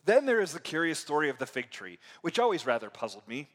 Then 0.06 0.26
there 0.26 0.42
is 0.42 0.52
the 0.52 0.60
curious 0.60 1.00
story 1.00 1.30
of 1.30 1.38
the 1.38 1.46
fig 1.46 1.72
tree, 1.72 1.98
which 2.22 2.40
always 2.40 2.66
rather 2.66 2.90
puzzled 2.90 3.28
me. 3.28 3.48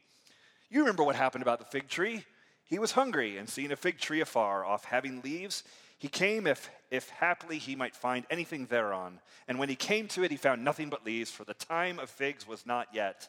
You 0.69 0.79
remember 0.79 1.03
what 1.03 1.15
happened 1.15 1.43
about 1.43 1.59
the 1.59 1.65
fig 1.65 1.87
tree? 1.87 2.25
He 2.65 2.79
was 2.79 2.93
hungry, 2.93 3.37
and 3.37 3.47
seeing 3.47 3.71
a 3.71 3.75
fig 3.75 3.99
tree 3.99 4.21
afar 4.21 4.65
off 4.65 4.85
having 4.85 5.21
leaves, 5.21 5.63
he 5.99 6.07
came 6.07 6.47
if, 6.47 6.71
if 6.89 7.09
haply 7.09 7.59
he 7.59 7.75
might 7.75 7.95
find 7.95 8.25
anything 8.31 8.65
thereon. 8.65 9.19
And 9.47 9.59
when 9.59 9.69
he 9.69 9.75
came 9.75 10.07
to 10.09 10.23
it, 10.23 10.31
he 10.31 10.37
found 10.37 10.63
nothing 10.63 10.89
but 10.89 11.05
leaves, 11.05 11.29
for 11.29 11.43
the 11.43 11.53
time 11.53 11.99
of 11.99 12.09
figs 12.09 12.47
was 12.47 12.65
not 12.65 12.87
yet. 12.91 13.27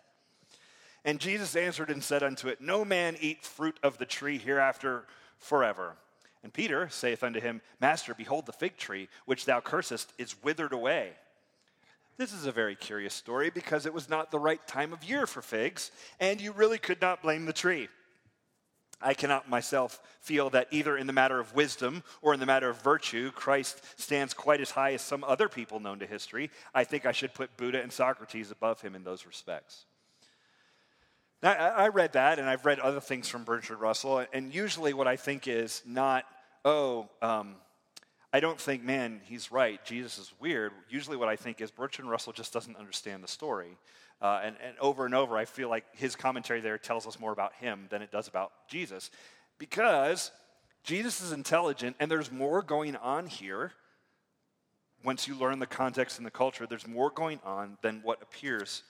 And 1.05 1.19
Jesus 1.19 1.57
answered 1.57 1.91
and 1.91 2.03
said 2.03 2.23
unto 2.23 2.49
it, 2.49 2.61
No 2.61 2.85
man 2.85 3.17
eat 3.21 3.45
fruit 3.45 3.79
of 3.83 3.99
the 3.99 4.07
tree 4.07 4.39
hereafter 4.39 5.05
forever. 5.39 5.97
And 6.43 6.53
Peter 6.53 6.89
saith 6.89 7.23
unto 7.23 7.41
him, 7.41 7.61
Master, 7.81 8.15
behold, 8.15 8.47
the 8.47 8.53
fig 8.53 8.77
tree 8.77 9.09
which 9.27 9.45
thou 9.45 9.61
cursest 9.61 10.13
is 10.19 10.43
withered 10.43 10.73
away. 10.73 11.13
This 12.19 12.33
is 12.33 12.47
a 12.47 12.53
very 12.53 12.77
curious 12.77 13.15
story 13.15 13.51
because 13.51 13.87
it 13.87 13.95
was 13.95 14.09
not 14.09 14.31
the 14.31 14.39
right 14.39 14.65
time 14.67 14.93
of 14.93 15.03
year 15.03 15.27
for 15.27 15.43
figs, 15.43 15.91
and 16.21 16.41
you 16.41 16.53
really 16.53 16.79
could 16.79 17.01
not 17.01 17.23
blame 17.23 17.47
the 17.47 17.53
tree. 17.53 17.89
I 19.01 19.15
cannot 19.15 19.49
myself 19.49 20.01
feel 20.21 20.51
that 20.51 20.69
either 20.71 20.97
in 20.97 21.09
the 21.09 21.13
matter 21.13 21.41
of 21.41 21.55
wisdom 21.55 22.05
or 22.21 22.35
in 22.35 22.41
the 22.41 22.47
matter 22.47 22.69
of 22.69 22.81
virtue, 22.83 23.33
Christ 23.33 23.83
stands 24.01 24.35
quite 24.35 24.61
as 24.61 24.71
high 24.71 24.93
as 24.93 25.03
some 25.03 25.25
other 25.25 25.49
people 25.49 25.81
known 25.81 25.99
to 25.99 26.07
history. 26.07 26.51
I 26.73 26.85
think 26.85 27.05
I 27.05 27.13
should 27.13 27.35
put 27.35 27.57
Buddha 27.57 27.83
and 27.83 27.93
Socrates 27.93 28.53
above 28.53 28.81
him 28.81 28.95
in 28.95 29.03
those 29.03 29.27
respects. 29.27 29.87
Now, 31.43 31.53
I 31.53 31.89
read 31.89 32.13
that, 32.13 32.39
and 32.39 32.49
I've 32.49 32.65
read 32.65 32.79
other 32.79 33.01
things 33.01 33.29
from 33.29 33.43
Bertrand 33.43 33.83
Russell, 33.83 34.25
and 34.33 34.55
usually 34.55 34.95
what 34.95 35.09
I 35.09 35.17
think 35.17 35.49
is 35.49 35.83
not, 35.85 36.25
oh, 36.65 37.09
um, 37.21 37.57
I 38.33 38.39
don't 38.39 38.61
think, 38.61 38.85
man, 38.85 39.21
he's 39.25 39.51
right. 39.51 39.85
Jesus 39.85 40.19
is 40.19 40.33
weird. 40.39 40.71
Usually, 40.89 41.17
what 41.17 41.29
I 41.29 41.35
think 41.35 41.61
is 41.61 41.73
Bertrand 41.73 42.09
Russell 42.09 42.33
just 42.33 42.53
doesn't 42.53 42.77
understand 42.77 43.25
the 43.25 43.29
story. 43.29 43.77
Uh, 44.21 44.41
and, 44.45 44.57
and 44.65 44.79
over 44.79 45.05
and 45.05 45.17
over, 45.17 45.37
I 45.37 45.45
feel 45.45 45.69
like 45.69 45.85
his 45.97 46.15
commentary 46.15 46.61
there 46.61 46.79
tells 46.79 47.09
us 47.09 47.19
more 47.19 47.33
about 47.33 47.55
him 47.55 47.89
than 47.91 48.03
it 48.03 48.13
does 48.13 48.29
about 48.29 48.53
Jesus. 48.69 49.11
Because 49.59 50.31
Jesus 50.85 51.21
is 51.21 51.33
intelligent, 51.33 51.97
and 51.99 52.09
there's 52.09 52.31
more 52.31 52.63
going 52.63 52.95
on 52.95 53.27
here. 53.27 53.73
Once 55.03 55.27
you 55.27 55.35
learn 55.35 55.59
the 55.59 55.67
context 55.67 56.19
and 56.19 56.27
the 56.27 56.31
culture, 56.31 56.69
there's 56.69 56.87
more 56.87 57.11
going 57.11 57.41
on 57.45 57.79
than 57.83 58.01
what 58.05 58.23
appears 58.23 58.85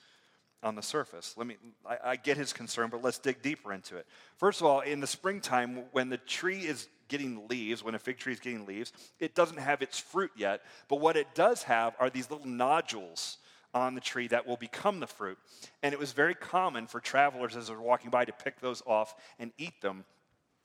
on 0.63 0.75
the 0.75 0.81
surface. 0.81 1.35
Let 1.37 1.47
me, 1.47 1.57
I, 1.85 1.97
I, 2.03 2.15
get 2.15 2.37
his 2.37 2.53
concern, 2.53 2.89
but 2.89 3.03
let's 3.03 3.17
dig 3.17 3.41
deeper 3.41 3.73
into 3.73 3.97
it. 3.97 4.07
First 4.37 4.61
of 4.61 4.67
all, 4.67 4.81
in 4.81 4.99
the 4.99 5.07
springtime, 5.07 5.83
when 5.91 6.09
the 6.09 6.17
tree 6.17 6.59
is 6.59 6.87
getting 7.07 7.47
leaves, 7.47 7.83
when 7.83 7.95
a 7.95 7.99
fig 7.99 8.17
tree 8.17 8.33
is 8.33 8.39
getting 8.39 8.65
leaves, 8.65 8.91
it 9.19 9.35
doesn't 9.35 9.59
have 9.59 9.81
its 9.81 9.99
fruit 9.99 10.31
yet, 10.35 10.61
but 10.87 10.99
what 10.99 11.17
it 11.17 11.27
does 11.35 11.63
have 11.63 11.95
are 11.99 12.09
these 12.09 12.31
little 12.31 12.47
nodules 12.47 13.37
on 13.73 13.95
the 13.95 14.01
tree 14.01 14.27
that 14.27 14.47
will 14.47 14.57
become 14.57 14.99
the 14.99 15.07
fruit. 15.07 15.37
And 15.81 15.93
it 15.93 15.99
was 15.99 16.11
very 16.11 16.35
common 16.35 16.87
for 16.87 16.99
travelers 16.99 17.55
as 17.55 17.67
they're 17.67 17.79
walking 17.79 18.09
by 18.09 18.25
to 18.25 18.31
pick 18.31 18.59
those 18.59 18.83
off 18.85 19.15
and 19.39 19.51
eat 19.57 19.81
them 19.81 20.05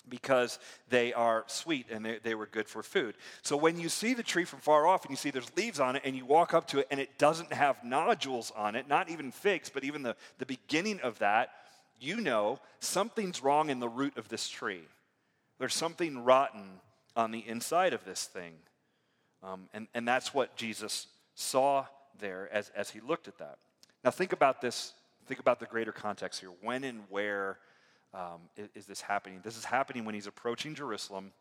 because 0.08 0.58
they 0.88 1.12
are 1.12 1.44
sweet 1.46 1.86
and 1.90 2.04
they, 2.04 2.18
they 2.22 2.34
were 2.34 2.46
good 2.46 2.68
for 2.68 2.82
food. 2.82 3.14
So 3.42 3.56
when 3.56 3.78
you 3.78 3.88
see 3.88 4.14
the 4.14 4.22
tree 4.22 4.44
from 4.44 4.60
far 4.60 4.86
off 4.86 5.04
and 5.04 5.10
you 5.10 5.16
see 5.16 5.30
there's 5.30 5.54
leaves 5.56 5.80
on 5.80 5.96
it 5.96 6.02
and 6.04 6.16
you 6.16 6.24
walk 6.24 6.54
up 6.54 6.66
to 6.68 6.78
it 6.78 6.88
and 6.90 6.98
it 6.98 7.18
doesn't 7.18 7.52
have 7.52 7.82
nodules 7.84 8.52
on 8.56 8.74
it, 8.74 8.88
not 8.88 9.10
even 9.10 9.30
figs, 9.30 9.70
but 9.72 9.84
even 9.84 10.02
the, 10.02 10.16
the 10.38 10.46
beginning 10.46 11.00
of 11.00 11.18
that, 11.18 11.50
you 12.00 12.20
know 12.20 12.58
something's 12.80 13.42
wrong 13.42 13.70
in 13.70 13.80
the 13.80 13.88
root 13.88 14.16
of 14.16 14.28
this 14.28 14.48
tree. 14.48 14.82
There's 15.58 15.74
something 15.74 16.24
rotten 16.24 16.80
on 17.16 17.32
the 17.32 17.46
inside 17.46 17.92
of 17.92 18.04
this 18.04 18.24
thing. 18.24 18.54
Um, 19.42 19.68
and, 19.74 19.88
and 19.94 20.06
that's 20.06 20.32
what 20.32 20.56
Jesus 20.56 21.08
saw 21.34 21.86
there 22.18 22.48
as, 22.52 22.70
as 22.74 22.90
he 22.90 23.00
looked 23.00 23.28
at 23.28 23.38
that. 23.38 23.58
Now, 24.04 24.10
think 24.10 24.32
about 24.32 24.60
this. 24.60 24.92
Think 25.26 25.40
about 25.40 25.60
the 25.60 25.66
greater 25.66 25.92
context 25.92 26.40
here. 26.40 26.50
When 26.62 26.84
and 26.84 27.02
where 27.10 27.58
um, 28.14 28.40
is, 28.56 28.68
is 28.74 28.86
this 28.86 29.00
happening? 29.00 29.40
This 29.42 29.56
is 29.56 29.64
happening 29.64 30.04
when 30.04 30.14
he's 30.14 30.26
approaching 30.26 30.74
Jerusalem. 30.74 31.32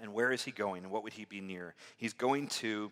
And 0.00 0.12
where 0.12 0.32
is 0.32 0.44
he 0.44 0.50
going? 0.50 0.82
And 0.82 0.92
what 0.92 1.04
would 1.04 1.12
he 1.12 1.24
be 1.24 1.40
near? 1.40 1.74
He's 1.96 2.12
going 2.12 2.48
to 2.48 2.90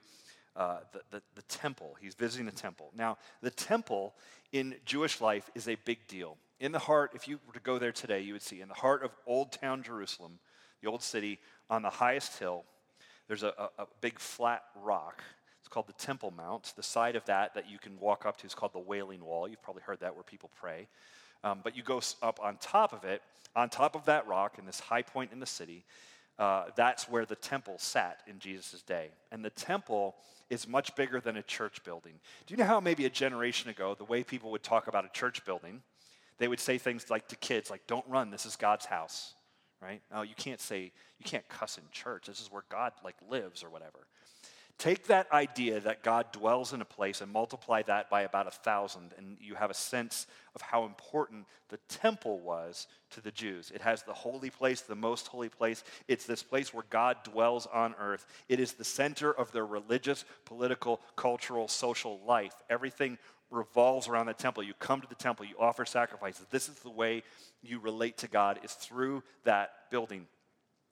uh, 0.55 0.79
the, 0.93 1.01
the, 1.11 1.23
the, 1.35 1.43
temple. 1.43 1.97
He's 2.01 2.15
visiting 2.15 2.47
the 2.47 2.53
temple. 2.53 2.91
Now, 2.95 3.17
the 3.41 3.51
temple 3.51 4.15
in 4.53 4.75
Jewish 4.85 5.21
life 5.21 5.51
is 5.55 5.67
a 5.67 5.77
big 5.87 6.07
deal. 6.07 6.37
In 6.61 6.73
the 6.73 6.79
heart, 6.79 7.13
if 7.15 7.27
you 7.27 7.41
were 7.47 7.55
to 7.55 7.61
go 7.61 7.79
there 7.79 7.91
today, 7.91 8.21
you 8.21 8.35
would 8.35 8.43
see 8.43 8.61
in 8.61 8.69
the 8.69 8.75
heart 8.75 9.03
of 9.03 9.13
Old 9.27 9.53
Town 9.53 9.83
Jerusalem, 9.83 10.39
the 10.83 10.91
old 10.91 11.03
city, 11.03 11.39
on 11.71 11.81
the 11.81 11.91
highest 11.91 12.39
hill, 12.39 12.65
there's 13.29 13.43
a, 13.43 13.55
a, 13.59 13.83
a 13.83 13.87
big 14.03 14.19
flat 14.19 14.65
rock. 14.83 15.23
It's 15.61 15.69
called 15.69 15.87
the 15.87 15.95
Temple 15.95 16.33
Mount. 16.37 16.75
The 16.77 16.83
side 16.83 17.17
of 17.17 17.25
that 17.25 17.55
that 17.55 17.71
you 17.71 17.79
can 17.79 17.99
walk 17.99 18.27
up 18.27 18.37
to 18.39 18.47
is 18.47 18.55
called 18.55 18.75
the 18.75 18.79
Wailing 18.79 19.25
Wall. 19.25 19.49
You've 19.49 19.63
probably 19.63 19.83
heard 19.83 20.01
that 20.01 20.15
where 20.15 20.23
people 20.23 20.51
pray. 20.61 20.87
Um, 21.45 21.61
but 21.63 21.77
you 21.77 21.83
go 21.83 22.01
up 22.23 22.41
on 22.43 22.57
top 22.59 22.93
of 22.93 23.05
it, 23.05 23.23
on 23.55 23.69
top 23.69 23.95
of 23.95 24.05
that 24.07 24.27
rock 24.27 24.59
in 24.59 24.65
this 24.65 24.81
high 24.81 25.03
point 25.03 25.33
in 25.33 25.41
the 25.41 25.47
city, 25.47 25.85
uh, 26.39 26.65
that's 26.77 27.09
where 27.09 27.27
the 27.27 27.37
temple 27.37 27.75
sat 27.79 28.21
in 28.27 28.39
Jesus' 28.39 28.83
day. 28.83 29.09
And 29.31 29.45
the 29.45 29.51
temple 29.51 30.15
is 30.51 30.67
much 30.67 30.95
bigger 30.97 31.21
than 31.21 31.37
a 31.37 31.43
church 31.43 31.85
building. 31.85 32.15
Do 32.47 32.53
you 32.53 32.59
know 32.59 32.65
how 32.65 32.81
maybe 32.81 33.07
a 33.07 33.11
generation 33.11 33.71
ago, 33.71 33.95
the 33.95 34.05
way 34.05 34.23
people 34.23 34.51
would 34.51 34.63
talk 34.63 34.87
about 34.87 35.05
a 35.05 35.09
church 35.09 35.45
building, 35.45 35.83
they 36.39 36.49
would 36.49 36.61
say 36.61 36.79
things 36.79 37.11
like 37.11 37.29
to 37.29 37.37
kids, 37.37 37.71
like, 37.71 37.87
don't 37.87 38.07
run, 38.09 38.31
this 38.31 38.47
is 38.47 38.57
God's 38.57 38.87
house, 38.87 39.35
right? 39.81 40.01
No, 40.13 40.23
you 40.23 40.35
can't 40.37 40.61
say, 40.61 40.93
you 41.19 41.25
can't 41.25 41.49
cuss 41.49 41.79
in 41.79 41.85
church. 41.93 42.27
This 42.27 42.41
is 42.41 42.51
where 42.51 42.65
God, 42.69 42.93
like, 43.05 43.17
lives 43.31 43.63
or 43.63 43.71
whatever. 43.71 44.07
Take 44.83 45.07
that 45.07 45.31
idea 45.31 45.79
that 45.79 46.03
God 46.03 46.33
dwells 46.33 46.73
in 46.73 46.81
a 46.81 46.85
place 46.85 47.21
and 47.21 47.33
multiply 47.33 47.83
that 47.83 48.11
by 48.11 48.23
about 48.23 48.49
a 48.49 48.51
thousand, 48.51 49.15
and 49.17 49.37
you 49.41 49.55
have 49.55 49.71
a 49.71 49.75
sense 49.75 50.27
of 50.57 50.61
how 50.61 50.87
important 50.87 51.47
the 51.69 51.77
temple 51.89 52.41
was 52.41 52.89
to 53.11 53.21
the 53.21 53.31
Jews. 53.31 53.71
It 53.73 53.81
has 53.83 54.03
the 54.03 54.13
holy 54.13 54.51
place, 54.51 54.81
the 54.81 54.97
most 54.97 55.29
holy 55.29 55.49
place. 55.49 55.85
It's 56.09 56.27
this 56.27 56.43
place 56.43 56.75
where 56.75 56.83
God 56.91 57.19
dwells 57.23 57.69
on 57.73 57.95
earth. 57.97 58.27
It 58.49 58.59
is 58.59 58.73
the 58.73 58.83
center 58.83 59.31
of 59.33 59.53
their 59.53 59.65
religious, 59.65 60.25
political, 60.47 61.01
cultural, 61.15 61.69
social 61.69 62.19
life. 62.27 62.55
Everything 62.69 63.19
revolves 63.53 64.09
around 64.09 64.27
the 64.27 64.35
temple. 64.35 64.65
You 64.65 64.75
come 64.81 65.01
to 65.01 65.09
the 65.09 65.15
temple, 65.15 65.47
you 65.47 65.55
offer 65.61 65.85
sacrifices. 65.85 66.47
This 66.51 66.69
is 66.69 66.75
the 66.81 66.91
way 66.91 67.23
you 67.63 67.79
relate 67.79 68.19
to 68.19 68.27
God, 68.27 68.59
is 68.65 68.73
through 68.73 69.23
that 69.45 69.93
building. 69.93 70.27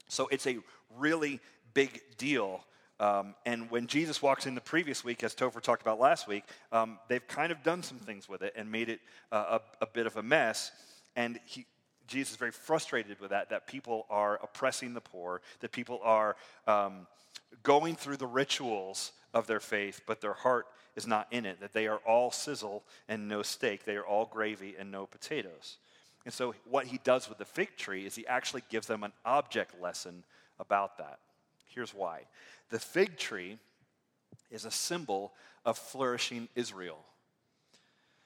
So 0.06 0.28
it's 0.28 0.46
a 0.46 0.58
really 0.96 1.40
big 1.74 2.00
deal 2.18 2.64
um, 3.00 3.34
and 3.46 3.70
when 3.70 3.86
Jesus 3.86 4.20
walks 4.20 4.44
in 4.46 4.54
the 4.54 4.60
previous 4.60 5.02
week, 5.02 5.24
as 5.24 5.34
Topher 5.34 5.62
talked 5.62 5.80
about 5.80 5.98
last 5.98 6.28
week, 6.28 6.44
um, 6.70 6.98
they've 7.08 7.26
kind 7.26 7.50
of 7.50 7.62
done 7.62 7.82
some 7.82 7.96
things 7.98 8.28
with 8.28 8.42
it 8.42 8.52
and 8.56 8.70
made 8.70 8.90
it 8.90 9.00
uh, 9.32 9.58
a, 9.80 9.84
a, 9.84 9.86
bit 9.86 10.06
of 10.06 10.18
a 10.18 10.22
mess. 10.22 10.70
And 11.16 11.40
he, 11.46 11.64
Jesus 12.06 12.32
is 12.32 12.36
very 12.36 12.50
frustrated 12.50 13.18
with 13.18 13.30
that, 13.30 13.48
that 13.48 13.66
people 13.66 14.04
are 14.10 14.38
oppressing 14.42 14.92
the 14.92 15.00
poor, 15.00 15.40
that 15.60 15.72
people 15.72 15.98
are 16.04 16.36
um, 16.66 17.06
going 17.62 17.96
through 17.96 18.18
the 18.18 18.26
rituals 18.26 19.12
of 19.32 19.46
their 19.46 19.60
faith, 19.60 20.02
but 20.06 20.20
their 20.20 20.34
heart 20.34 20.66
is 20.94 21.06
not 21.06 21.26
in 21.30 21.46
it, 21.46 21.58
that 21.60 21.72
they 21.72 21.86
are 21.86 22.00
all 22.06 22.30
sizzle 22.30 22.82
and 23.08 23.28
no 23.28 23.40
steak, 23.40 23.86
they 23.86 23.96
are 23.96 24.06
all 24.06 24.26
gravy 24.26 24.74
and 24.78 24.90
no 24.90 25.06
potatoes. 25.06 25.78
And 26.26 26.34
so, 26.34 26.54
what 26.68 26.86
he 26.86 27.00
does 27.02 27.30
with 27.30 27.38
the 27.38 27.46
fig 27.46 27.78
tree 27.78 28.04
is 28.04 28.14
he 28.14 28.26
actually 28.26 28.62
gives 28.68 28.86
them 28.86 29.04
an 29.04 29.12
object 29.24 29.80
lesson 29.80 30.22
about 30.58 30.98
that. 30.98 31.18
Here's 31.74 31.94
why 31.94 32.22
the 32.70 32.78
fig 32.78 33.16
tree 33.16 33.58
is 34.50 34.64
a 34.64 34.70
symbol 34.70 35.32
of 35.64 35.78
flourishing 35.78 36.48
Israel. 36.54 36.98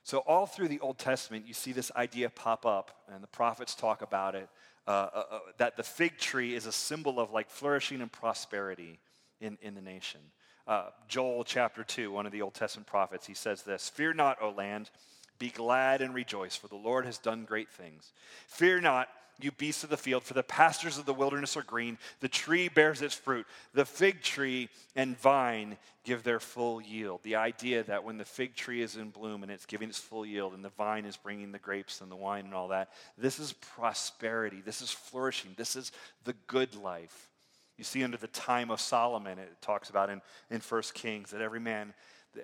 So, 0.02 0.18
all 0.18 0.46
through 0.46 0.68
the 0.68 0.80
Old 0.80 0.98
Testament, 0.98 1.46
you 1.46 1.54
see 1.54 1.72
this 1.72 1.90
idea 1.96 2.28
pop 2.28 2.66
up, 2.66 3.04
and 3.10 3.22
the 3.22 3.28
prophets 3.28 3.74
talk 3.74 4.02
about 4.02 4.34
it 4.34 4.48
uh, 4.86 4.90
uh, 4.90 5.22
uh, 5.30 5.38
that 5.56 5.78
the 5.78 5.82
fig 5.82 6.18
tree 6.18 6.54
is 6.54 6.66
a 6.66 6.72
symbol 6.72 7.18
of 7.18 7.30
like 7.30 7.48
flourishing 7.48 8.02
and 8.02 8.12
prosperity 8.12 8.98
in, 9.40 9.56
in 9.62 9.74
the 9.74 9.80
nation. 9.80 10.20
Uh, 10.66 10.90
Joel 11.08 11.44
chapter 11.44 11.84
2, 11.84 12.10
one 12.10 12.26
of 12.26 12.32
the 12.32 12.42
Old 12.42 12.52
Testament 12.52 12.86
prophets, 12.86 13.26
he 13.26 13.32
says 13.32 13.62
this 13.62 13.88
Fear 13.88 14.14
not, 14.14 14.36
O 14.42 14.50
land, 14.50 14.90
be 15.38 15.48
glad 15.48 16.02
and 16.02 16.14
rejoice, 16.14 16.54
for 16.54 16.68
the 16.68 16.76
Lord 16.76 17.06
has 17.06 17.16
done 17.16 17.44
great 17.44 17.70
things. 17.70 18.12
Fear 18.46 18.82
not, 18.82 19.08
you 19.40 19.50
beasts 19.52 19.84
of 19.84 19.90
the 19.90 19.96
field, 19.96 20.22
for 20.22 20.34
the 20.34 20.42
pastures 20.42 20.98
of 20.98 21.06
the 21.06 21.14
wilderness 21.14 21.56
are 21.56 21.62
green. 21.62 21.98
The 22.20 22.28
tree 22.28 22.68
bears 22.68 23.02
its 23.02 23.14
fruit. 23.14 23.46
The 23.72 23.84
fig 23.84 24.22
tree 24.22 24.68
and 24.94 25.18
vine 25.18 25.76
give 26.04 26.22
their 26.22 26.40
full 26.40 26.80
yield. 26.80 27.20
The 27.22 27.36
idea 27.36 27.82
that 27.84 28.04
when 28.04 28.18
the 28.18 28.24
fig 28.24 28.54
tree 28.54 28.82
is 28.82 28.96
in 28.96 29.10
bloom 29.10 29.42
and 29.42 29.50
it's 29.50 29.66
giving 29.66 29.88
its 29.88 29.98
full 29.98 30.24
yield, 30.24 30.54
and 30.54 30.64
the 30.64 30.70
vine 30.70 31.04
is 31.04 31.16
bringing 31.16 31.50
the 31.50 31.58
grapes 31.58 32.00
and 32.00 32.10
the 32.10 32.16
wine 32.16 32.44
and 32.44 32.54
all 32.54 32.68
that, 32.68 32.90
this 33.18 33.38
is 33.38 33.52
prosperity. 33.52 34.62
This 34.64 34.82
is 34.82 34.90
flourishing. 34.90 35.52
This 35.56 35.76
is 35.76 35.92
the 36.24 36.34
good 36.46 36.74
life. 36.76 37.30
You 37.76 37.84
see, 37.84 38.04
under 38.04 38.16
the 38.16 38.28
time 38.28 38.70
of 38.70 38.80
Solomon, 38.80 39.38
it 39.38 39.56
talks 39.60 39.90
about 39.90 40.10
in, 40.10 40.20
in 40.50 40.60
1 40.60 40.82
Kings 40.94 41.30
that 41.32 41.40
every 41.40 41.58
man, 41.58 41.92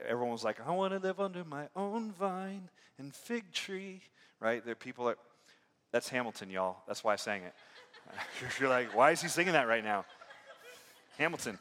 everyone 0.07 0.33
was 0.33 0.43
like, 0.43 0.59
I 0.67 0.73
want 0.73 0.93
to 0.93 0.99
live 0.99 1.21
under 1.21 1.45
my 1.45 1.69
own 1.77 2.11
vine 2.13 2.69
and 2.99 3.15
fig 3.15 3.53
tree, 3.53 4.03
right? 4.41 4.65
There 4.65 4.73
are 4.73 4.77
people 4.77 5.05
that 5.07 5.19
that's 5.93 6.09
Hamilton, 6.09 6.51
y'all. 6.51 6.79
That's 6.87 7.03
why 7.03 7.13
I 7.13 7.17
sang 7.17 7.43
it. 7.43 7.55
You're 8.61 8.69
like, 8.69 8.95
why 8.97 9.11
is 9.11 9.23
he 9.23 9.29
singing 9.29 9.53
that 9.53 9.69
right 9.69 9.85
now? 9.85 10.05
Hamilton. 11.19 11.59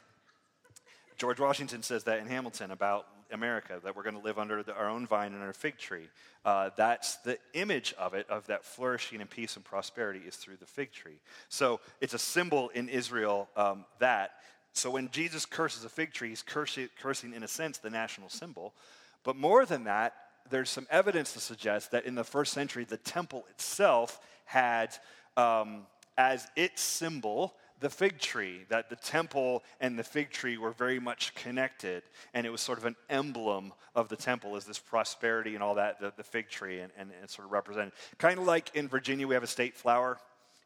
George 1.16 1.38
Washington 1.38 1.82
says 1.82 2.04
that 2.04 2.20
in 2.20 2.26
Hamilton 2.26 2.70
about 2.70 3.06
America, 3.32 3.80
that 3.84 3.94
we're 3.94 4.02
going 4.02 4.16
to 4.16 4.22
live 4.22 4.38
under 4.38 4.62
the, 4.62 4.74
our 4.74 4.88
own 4.88 5.06
vine 5.06 5.32
and 5.34 5.42
our 5.42 5.52
fig 5.52 5.78
tree. 5.78 6.08
Uh, 6.44 6.70
that's 6.76 7.16
the 7.16 7.38
image 7.52 7.92
of 7.98 8.14
it, 8.14 8.28
of 8.30 8.46
that 8.46 8.64
flourishing 8.64 9.20
and 9.20 9.28
peace 9.28 9.56
and 9.56 9.64
prosperity, 9.64 10.20
is 10.26 10.36
through 10.36 10.56
the 10.56 10.66
fig 10.66 10.92
tree. 10.92 11.20
So 11.48 11.80
it's 12.00 12.14
a 12.14 12.18
symbol 12.18 12.70
in 12.70 12.88
Israel 12.88 13.48
um, 13.56 13.84
that. 13.98 14.32
So 14.72 14.90
when 14.90 15.10
Jesus 15.10 15.44
curses 15.46 15.84
a 15.84 15.88
fig 15.88 16.12
tree, 16.12 16.30
he's 16.30 16.42
cursing, 16.42 16.88
cursing, 17.00 17.34
in 17.34 17.42
a 17.42 17.48
sense, 17.48 17.78
the 17.78 17.90
national 17.90 18.28
symbol. 18.28 18.72
But 19.24 19.36
more 19.36 19.66
than 19.66 19.84
that, 19.84 20.14
there's 20.50 20.70
some 20.70 20.86
evidence 20.90 21.32
to 21.34 21.40
suggest 21.40 21.92
that 21.92 22.04
in 22.04 22.14
the 22.14 22.24
first 22.24 22.52
century, 22.52 22.84
the 22.84 22.96
temple 22.96 23.44
itself 23.50 24.20
had 24.44 24.96
um, 25.36 25.86
as 26.18 26.46
its 26.56 26.82
symbol 26.82 27.54
the 27.80 27.88
fig 27.88 28.18
tree, 28.18 28.60
that 28.68 28.90
the 28.90 28.96
temple 28.96 29.64
and 29.80 29.98
the 29.98 30.04
fig 30.04 30.30
tree 30.30 30.58
were 30.58 30.72
very 30.72 31.00
much 31.00 31.34
connected. 31.34 32.02
And 32.34 32.46
it 32.46 32.50
was 32.50 32.60
sort 32.60 32.78
of 32.78 32.84
an 32.84 32.96
emblem 33.08 33.72
of 33.94 34.08
the 34.08 34.16
temple 34.16 34.54
as 34.54 34.66
this 34.66 34.78
prosperity 34.78 35.54
and 35.54 35.62
all 35.62 35.74
that, 35.76 35.98
the, 35.98 36.12
the 36.16 36.22
fig 36.22 36.50
tree, 36.50 36.80
and, 36.80 36.92
and, 36.98 37.10
and, 37.20 37.28
sort 37.28 37.46
of 37.46 37.52
represented. 37.52 37.92
Kind 38.18 38.38
of 38.38 38.46
like 38.46 38.70
in 38.74 38.86
Virginia, 38.86 39.26
we 39.26 39.34
have 39.34 39.42
a 39.42 39.48
state 39.48 39.74
flower, 39.74 40.18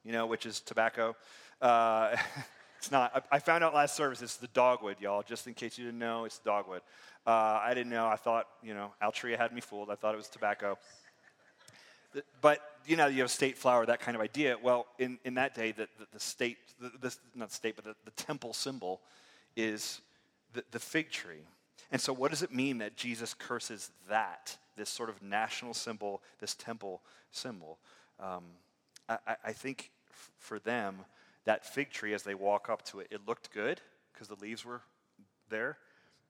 you 0.04 0.10
know, 0.10 0.26
which 0.26 0.44
is 0.44 0.60
tobacco. 0.60 1.14
Uh, 1.62 2.16
it's 2.78 2.90
not. 2.90 3.12
I, 3.30 3.36
I, 3.36 3.38
found 3.38 3.62
out 3.62 3.74
last 3.74 3.94
service 3.94 4.20
it's 4.20 4.36
the 4.36 4.48
dogwood, 4.48 4.96
y'all, 5.00 5.22
just 5.22 5.46
in 5.46 5.54
case 5.54 5.78
you 5.78 5.84
didn't 5.84 6.00
know, 6.00 6.24
it's 6.24 6.40
dogwood. 6.40 6.82
Uh, 7.26 7.60
I 7.62 7.72
didn't 7.74 7.90
know. 7.90 8.06
I 8.06 8.16
thought, 8.16 8.46
you 8.62 8.74
know, 8.74 8.92
Altria 9.02 9.38
had 9.38 9.52
me 9.52 9.60
fooled. 9.60 9.90
I 9.90 9.94
thought 9.94 10.14
it 10.14 10.18
was 10.18 10.28
tobacco. 10.28 10.78
But, 12.40 12.60
you 12.86 12.96
know, 12.96 13.06
you 13.06 13.22
have 13.22 13.30
state 13.30 13.56
flower, 13.56 13.86
that 13.86 14.00
kind 14.00 14.14
of 14.14 14.20
idea. 14.20 14.56
Well, 14.62 14.86
in, 14.98 15.18
in 15.24 15.34
that 15.34 15.54
day, 15.54 15.72
the, 15.72 15.88
the, 15.98 16.06
the 16.12 16.20
state, 16.20 16.58
the, 16.80 16.92
the, 17.00 17.16
not 17.34 17.50
state, 17.50 17.76
but 17.76 17.84
the, 17.84 17.96
the 18.04 18.10
temple 18.12 18.52
symbol 18.52 19.00
is 19.56 20.00
the, 20.52 20.62
the 20.70 20.78
fig 20.78 21.10
tree. 21.10 21.42
And 21.90 22.00
so, 22.00 22.12
what 22.12 22.30
does 22.30 22.42
it 22.42 22.52
mean 22.52 22.78
that 22.78 22.96
Jesus 22.96 23.34
curses 23.34 23.90
that, 24.08 24.56
this 24.76 24.90
sort 24.90 25.08
of 25.08 25.22
national 25.22 25.74
symbol, 25.74 26.22
this 26.40 26.54
temple 26.54 27.02
symbol? 27.30 27.78
Um, 28.20 28.44
I, 29.08 29.18
I, 29.46 29.52
think 29.52 29.90
f- 30.10 30.30
for 30.38 30.58
them, 30.58 31.04
that 31.44 31.66
fig 31.66 31.90
tree, 31.90 32.14
as 32.14 32.22
they 32.22 32.34
walk 32.34 32.68
up 32.68 32.84
to 32.86 33.00
it, 33.00 33.08
it 33.10 33.20
looked 33.26 33.52
good 33.52 33.80
because 34.12 34.28
the 34.28 34.36
leaves 34.36 34.64
were 34.64 34.82
there. 35.48 35.78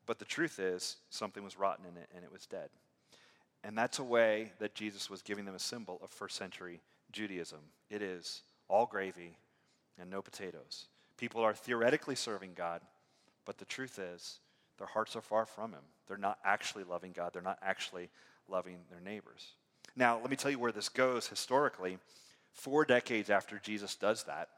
But 0.07 0.19
the 0.19 0.25
truth 0.25 0.59
is, 0.59 0.97
something 1.11 1.43
was 1.43 1.59
rotten 1.59 1.85
in 1.87 1.97
it 1.97 2.09
and 2.15 2.25
it 2.25 2.33
was 2.33 2.47
dead. 2.47 2.69
And 3.63 3.77
that's 3.77 3.99
a 3.99 4.05
way 4.05 4.53
that 4.59 4.75
Jesus 4.75 5.09
was 5.09 5.23
giving 5.23 5.47
them 5.47 5.55
a 5.55 5.61
symbol 5.61 5.99
of 6.03 6.11
first 6.11 6.37
century 6.37 6.81
Judaism. 7.13 7.61
It 7.89 8.03
is 8.03 8.43
all 8.69 8.87
gravy 8.87 9.37
and 9.99 10.11
no 10.11 10.21
potatoes. 10.21 10.87
People 11.17 11.41
are 11.43 11.55
theoretically 11.55 12.15
serving 12.15 12.53
God, 12.55 12.83
but 13.45 13.59
the 13.59 13.65
truth 13.65 13.99
is, 13.99 14.41
their 14.79 14.87
hearts 14.87 15.15
are 15.15 15.23
far 15.23 15.47
from 15.47 15.73
Him. 15.73 15.83
They're 16.09 16.17
not 16.17 16.39
actually 16.45 16.85
loving 16.85 17.13
God, 17.13 17.33
they're 17.33 17.43
not 17.43 17.59
actually 17.63 18.11
loving 18.49 18.79
their 18.91 19.01
neighbors. 19.01 19.53
Now, 19.97 20.19
let 20.19 20.31
me 20.31 20.37
tell 20.37 20.51
you 20.51 20.59
where 20.59 20.73
this 20.73 20.89
goes 20.89 21.29
historically. 21.29 21.99
Four 22.53 22.85
decades 22.85 23.31
after 23.31 23.59
Jesus 23.59 23.95
does 23.95 24.25
that, 24.25 24.49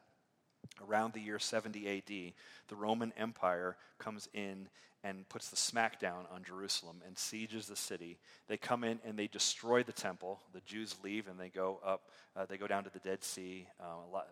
around 0.87 1.13
the 1.13 1.21
year 1.21 1.39
70 1.39 1.89
AD, 1.89 2.33
the 2.69 2.77
Roman 2.77 3.13
Empire 3.17 3.77
comes 3.99 4.29
in 4.35 4.69
and 5.05 5.29
puts 5.29 5.51
the 5.51 5.57
smackdown 5.57 6.31
on 6.35 6.43
Jerusalem 6.45 6.97
and 7.07 7.17
sieges 7.17 7.67
the 7.67 7.77
city. 7.77 8.19
They 8.49 8.57
come 8.57 8.83
in 8.83 8.99
and 9.05 9.17
they 9.17 9.29
destroy 9.29 9.83
the 9.83 9.93
temple. 9.93 10.41
The 10.53 10.61
Jews 10.67 10.97
leave 11.05 11.29
and 11.29 11.39
they 11.39 11.49
go 11.49 11.79
up, 11.85 12.11
uh, 12.37 12.47
they 12.47 12.57
go 12.57 12.67
down 12.67 12.85
to 12.85 12.91
the 12.91 12.99
Dead 12.99 13.23
Sea. 13.23 13.67
Uh, 13.81 14.11
lot, 14.13 14.29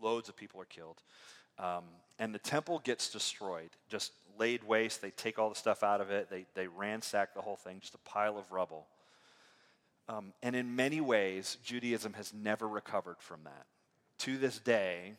loads 0.00 0.28
of 0.28 0.36
people 0.36 0.60
are 0.60 0.66
killed. 0.66 1.02
Um, 1.58 1.84
and 2.18 2.34
the 2.34 2.38
temple 2.38 2.80
gets 2.84 3.10
destroyed, 3.10 3.70
just 3.88 4.12
laid 4.38 4.64
waste. 4.64 5.02
They 5.02 5.10
take 5.10 5.38
all 5.38 5.48
the 5.48 5.56
stuff 5.56 5.82
out 5.82 6.00
of 6.00 6.10
it, 6.10 6.30
they, 6.30 6.46
they 6.54 6.68
ransack 6.68 7.34
the 7.34 7.42
whole 7.42 7.56
thing, 7.56 7.78
just 7.80 7.94
a 7.94 7.98
pile 7.98 8.38
of 8.38 8.50
rubble. 8.52 8.86
Um, 10.08 10.32
and 10.42 10.56
in 10.56 10.74
many 10.74 11.00
ways, 11.00 11.58
Judaism 11.62 12.14
has 12.14 12.32
never 12.32 12.66
recovered 12.66 13.16
from 13.18 13.40
that. 13.44 13.66
To 14.20 14.38
this 14.38 14.58
day, 14.58 15.14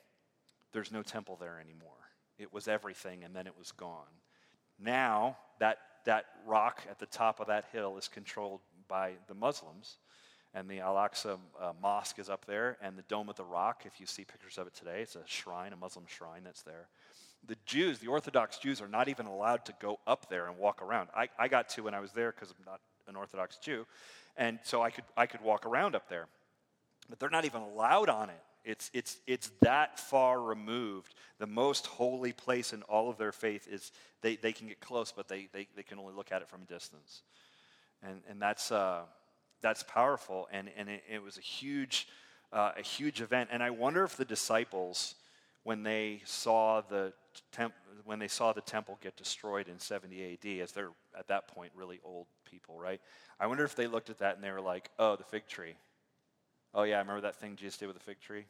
there's 0.71 0.91
no 0.91 1.01
temple 1.01 1.37
there 1.39 1.59
anymore. 1.59 1.91
It 2.37 2.53
was 2.53 2.67
everything, 2.67 3.23
and 3.23 3.35
then 3.35 3.47
it 3.47 3.57
was 3.57 3.71
gone. 3.71 4.05
Now, 4.79 5.37
that, 5.59 5.79
that 6.05 6.25
rock 6.45 6.83
at 6.89 6.99
the 6.99 7.05
top 7.05 7.39
of 7.39 7.47
that 7.47 7.65
hill 7.71 7.97
is 7.97 8.07
controlled 8.07 8.61
by 8.87 9.13
the 9.27 9.33
Muslims, 9.33 9.97
and 10.53 10.69
the 10.69 10.79
Al 10.79 10.95
Aqsa 10.95 11.37
uh, 11.61 11.73
Mosque 11.81 12.17
is 12.17 12.29
up 12.29 12.45
there, 12.45 12.77
and 12.81 12.97
the 12.97 13.03
Dome 13.03 13.29
of 13.29 13.35
the 13.35 13.43
Rock, 13.43 13.83
if 13.85 13.99
you 13.99 14.05
see 14.05 14.23
pictures 14.23 14.57
of 14.57 14.67
it 14.67 14.73
today, 14.73 15.01
it's 15.01 15.15
a 15.15 15.21
shrine, 15.25 15.73
a 15.73 15.77
Muslim 15.77 16.05
shrine 16.07 16.43
that's 16.43 16.63
there. 16.63 16.87
The 17.45 17.57
Jews, 17.65 17.99
the 17.99 18.07
Orthodox 18.07 18.57
Jews, 18.57 18.81
are 18.81 18.87
not 18.87 19.07
even 19.07 19.25
allowed 19.25 19.65
to 19.65 19.73
go 19.79 19.99
up 20.07 20.29
there 20.29 20.47
and 20.47 20.57
walk 20.57 20.81
around. 20.81 21.09
I, 21.15 21.29
I 21.37 21.47
got 21.47 21.69
to 21.69 21.83
when 21.83 21.93
I 21.93 21.99
was 21.99 22.11
there 22.11 22.31
because 22.31 22.49
I'm 22.49 22.65
not 22.65 22.81
an 23.07 23.15
Orthodox 23.15 23.57
Jew, 23.57 23.85
and 24.37 24.59
so 24.63 24.81
I 24.81 24.89
could, 24.89 25.05
I 25.15 25.25
could 25.25 25.41
walk 25.41 25.65
around 25.65 25.95
up 25.95 26.09
there. 26.09 26.27
But 27.09 27.19
they're 27.19 27.29
not 27.29 27.45
even 27.45 27.61
allowed 27.61 28.09
on 28.09 28.29
it. 28.29 28.41
It's, 28.63 28.91
it's, 28.93 29.17
it's 29.25 29.51
that 29.61 29.99
far 29.99 30.41
removed. 30.41 31.15
The 31.39 31.47
most 31.47 31.87
holy 31.87 32.33
place 32.33 32.73
in 32.73 32.83
all 32.83 33.09
of 33.09 33.17
their 33.17 33.31
faith 33.31 33.67
is 33.69 33.91
they, 34.21 34.35
they 34.35 34.51
can 34.51 34.67
get 34.67 34.79
close, 34.79 35.11
but 35.11 35.27
they, 35.27 35.47
they, 35.53 35.67
they 35.75 35.83
can 35.83 35.99
only 35.99 36.13
look 36.13 36.31
at 36.31 36.41
it 36.41 36.49
from 36.49 36.61
a 36.63 36.65
distance. 36.65 37.23
And, 38.03 38.21
and 38.29 38.41
that's, 38.41 38.71
uh, 38.71 39.01
that's 39.61 39.83
powerful. 39.83 40.47
And, 40.51 40.69
and 40.77 40.89
it, 40.89 41.03
it 41.09 41.23
was 41.23 41.37
a 41.37 41.41
huge, 41.41 42.07
uh, 42.51 42.71
a 42.77 42.81
huge 42.81 43.21
event. 43.21 43.49
And 43.51 43.63
I 43.63 43.69
wonder 43.69 44.03
if 44.03 44.17
the 44.17 44.25
disciples, 44.25 45.15
when 45.63 45.83
they 45.83 46.21
saw 46.25 46.81
the 46.81 47.13
temp- 47.51 47.73
when 48.05 48.19
they 48.19 48.27
saw 48.27 48.53
the 48.53 48.61
temple 48.61 48.97
get 49.01 49.15
destroyed 49.15 49.67
in 49.67 49.77
70 49.77 50.33
AD, 50.33 50.61
as 50.61 50.71
they're 50.71 50.91
at 51.17 51.27
that 51.27 51.47
point 51.47 51.71
really 51.75 51.99
old 52.03 52.25
people, 52.49 52.79
right? 52.79 52.99
I 53.39 53.47
wonder 53.47 53.63
if 53.63 53.75
they 53.75 53.87
looked 53.87 54.09
at 54.09 54.19
that 54.19 54.35
and 54.35 54.43
they 54.43 54.51
were 54.51 54.61
like, 54.61 54.89
"Oh, 54.97 55.15
the 55.15 55.23
fig 55.23 55.47
tree. 55.47 55.75
Oh 56.73 56.83
yeah, 56.83 56.97
I 56.97 56.99
remember 56.99 57.21
that 57.21 57.35
thing 57.35 57.55
Jesus 57.55 57.77
did 57.77 57.87
with 57.87 57.97
the 57.97 58.03
fig 58.03 58.19
tree? 58.19 58.45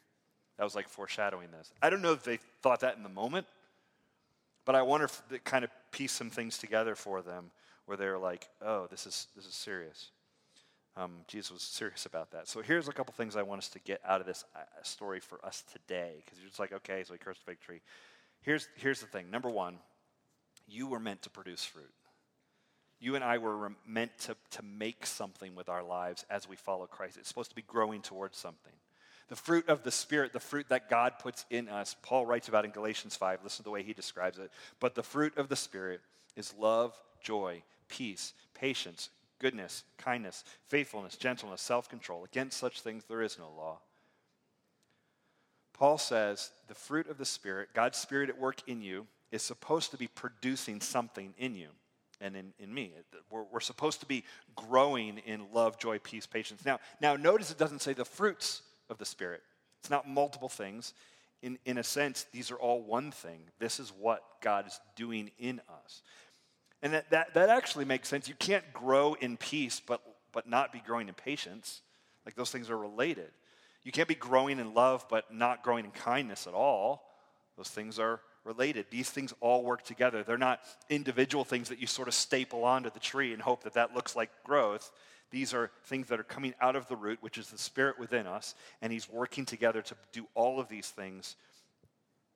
That 0.58 0.64
was 0.64 0.76
like 0.76 0.90
foreshadowing 0.90 1.52
this." 1.52 1.72
I 1.82 1.90
don't 1.90 2.02
know 2.02 2.14
if 2.14 2.24
they 2.24 2.38
thought 2.62 2.82
that 2.82 2.98
in 2.98 3.04
the 3.04 3.10
moment, 3.10 3.48
but 4.66 4.76
I 4.76 4.82
wonder 4.82 5.06
if 5.06 5.22
it 5.32 5.44
kind 5.44 5.64
of 5.64 5.72
pieced 5.92 6.16
some 6.16 6.30
things 6.30 6.58
together 6.58 6.96
for 6.96 7.22
them, 7.22 7.52
where 7.86 7.98
they're 7.98 8.18
like, 8.18 8.48
"Oh, 8.62 8.88
this 8.88 9.06
is 9.08 9.28
this 9.36 9.46
is 9.46 9.56
serious." 9.56 10.12
Um, 10.98 11.22
Jesus 11.28 11.52
was 11.52 11.62
serious 11.62 12.06
about 12.06 12.32
that. 12.32 12.50
So 12.50 12.62
here's 12.62 12.90
a 12.90 12.92
couple 12.92 13.14
things 13.14 13.38
I 13.38 13.42
want 13.42 13.60
us 13.60 13.70
to 13.70 13.80
get 13.80 14.02
out 14.04 14.20
of 14.20 14.28
this 14.28 14.44
uh, 14.54 14.60
story 14.84 15.22
for 15.22 15.44
us 15.46 15.64
today, 15.72 16.22
because 16.26 16.40
you're 16.40 16.50
just 16.50 16.60
like, 16.60 16.74
okay, 16.74 17.04
so 17.06 17.14
he 17.14 17.20
cursed 17.20 17.46
the 17.46 17.52
fig 17.52 17.62
tree. 17.62 17.80
Here's, 18.42 18.68
here's 18.76 19.00
the 19.00 19.08
thing. 19.08 19.32
Number 19.32 19.50
one, 19.50 19.78
you 20.68 20.88
were 20.88 21.00
meant 21.00 21.22
to 21.22 21.30
produce 21.30 21.64
fruit. 21.64 21.92
You 23.00 23.16
and 23.16 23.24
I 23.24 23.38
were 23.38 23.72
meant 23.88 24.18
to, 24.20 24.36
to 24.52 24.62
make 24.64 25.06
something 25.06 25.56
with 25.56 25.70
our 25.70 25.84
lives 25.84 26.26
as 26.30 26.50
we 26.50 26.58
follow 26.58 26.86
Christ. 26.86 27.18
It's 27.18 27.30
supposed 27.30 27.50
to 27.50 27.56
be 27.56 27.62
growing 27.62 28.02
towards 28.02 28.38
something. 28.38 28.74
The 29.30 29.36
fruit 29.36 29.70
of 29.70 29.84
the 29.84 29.92
Spirit, 29.92 30.34
the 30.34 30.40
fruit 30.40 30.68
that 30.70 30.90
God 30.90 31.14
puts 31.20 31.46
in 31.50 31.70
us, 31.70 31.96
Paul 32.02 32.26
writes 32.26 32.50
about 32.50 32.66
in 32.66 32.72
Galatians 32.72 33.16
5. 33.16 33.40
Listen 33.44 33.58
to 33.58 33.64
the 33.64 33.70
way 33.70 33.84
he 33.84 33.94
describes 33.94 34.38
it. 34.38 34.52
But 34.80 34.96
the 34.96 35.04
fruit 35.04 35.38
of 35.38 35.48
the 35.50 35.56
Spirit 35.56 36.02
is 36.36 36.54
love, 36.60 37.00
joy, 37.24 37.64
peace, 37.88 38.34
patience, 38.54 39.12
goodness, 39.40 39.84
kindness, 39.98 40.44
faithfulness, 40.68 41.16
gentleness, 41.16 41.62
self 41.62 41.88
control. 41.88 42.26
Against 42.26 42.58
such 42.58 42.82
things 42.82 43.04
there 43.08 43.22
is 43.22 43.38
no 43.38 43.50
law. 43.56 43.80
Paul 45.74 45.98
says 45.98 46.52
the 46.68 46.76
fruit 46.76 47.08
of 47.08 47.18
the 47.18 47.26
Spirit, 47.26 47.70
God's 47.74 47.98
Spirit 47.98 48.30
at 48.30 48.40
work 48.40 48.62
in 48.68 48.82
you, 48.82 49.08
is 49.32 49.44
supposed 49.44 49.92
to 49.92 49.98
be 49.98 50.08
producing 50.08 50.82
something 50.82 51.34
in 51.38 51.56
you 51.56 51.70
and 52.22 52.36
in, 52.36 52.54
in 52.60 52.74
me. 52.74 52.94
We're, 53.30 53.44
we're 53.44 53.60
supposed 53.60 54.00
to 54.02 54.06
be 54.06 54.24
growing 54.56 55.20
in 55.20 55.48
love, 55.54 55.78
joy, 55.80 56.00
peace, 56.00 56.26
patience. 56.26 56.66
Now, 56.66 56.80
now, 57.02 57.16
notice 57.16 57.52
it 57.52 57.58
doesn't 57.58 57.82
say 57.82 57.94
the 57.94 58.06
fruits 58.06 58.62
of 58.90 58.98
the 58.98 59.06
Spirit, 59.06 59.42
it's 59.80 59.90
not 59.90 60.08
multiple 60.08 60.50
things. 60.50 60.94
In, 61.42 61.58
in 61.64 61.78
a 61.78 61.84
sense, 61.86 62.26
these 62.34 62.52
are 62.52 62.58
all 62.58 62.82
one 62.82 63.12
thing. 63.12 63.40
This 63.60 63.80
is 63.80 63.94
what 63.98 64.22
God 64.42 64.68
is 64.68 64.78
doing 64.98 65.32
in 65.40 65.62
us. 65.86 66.02
And 66.82 66.94
that, 66.94 67.10
that, 67.12 67.34
that 67.34 67.48
actually 67.48 67.86
makes 67.86 68.10
sense. 68.10 68.28
You 68.28 68.36
can't 68.36 68.74
grow 68.74 69.14
in 69.14 69.38
peace 69.38 69.82
but, 69.86 70.02
but 70.34 70.50
not 70.50 70.74
be 70.74 70.80
growing 70.86 71.08
in 71.08 71.14
patience. 71.14 71.82
Like 72.26 72.36
those 72.36 72.52
things 72.52 72.70
are 72.70 72.78
related. 72.78 73.32
You 73.84 73.94
can't 73.94 74.10
be 74.10 74.16
growing 74.16 74.60
in 74.60 74.74
love 74.74 75.06
but 75.10 75.34
not 75.34 75.64
growing 75.64 75.86
in 75.86 75.92
kindness 75.92 76.46
at 76.46 76.54
all. 76.54 77.10
Those 77.56 77.70
things 77.70 78.00
are 78.00 78.20
related. 78.44 78.86
These 78.90 79.10
things 79.10 79.34
all 79.42 79.64
work 79.64 79.84
together. 79.84 80.24
They're 80.24 80.38
not 80.38 80.62
individual 80.90 81.44
things 81.44 81.70
that 81.70 81.80
you 81.80 81.88
sort 81.88 82.08
of 82.08 82.14
staple 82.14 82.64
onto 82.64 82.90
the 82.90 83.00
tree 83.00 83.34
and 83.34 83.42
hope 83.42 83.64
that 83.64 83.74
that 83.74 83.96
looks 83.96 84.16
like 84.16 84.30
growth. 84.44 84.92
These 85.32 85.54
are 85.54 85.70
things 85.86 86.08
that 86.08 86.20
are 86.20 86.24
coming 86.24 86.54
out 86.60 86.76
of 86.76 86.88
the 86.88 86.96
root, 86.96 87.20
which 87.22 87.38
is 87.38 87.50
the 87.50 87.58
spirit 87.58 88.00
within 88.00 88.26
us, 88.26 88.56
and 88.82 88.92
He's 88.92 89.10
working 89.10 89.46
together 89.46 89.82
to 89.82 89.96
do 90.12 90.28
all 90.34 90.60
of 90.60 90.70
these 90.70 90.90
things 90.90 91.36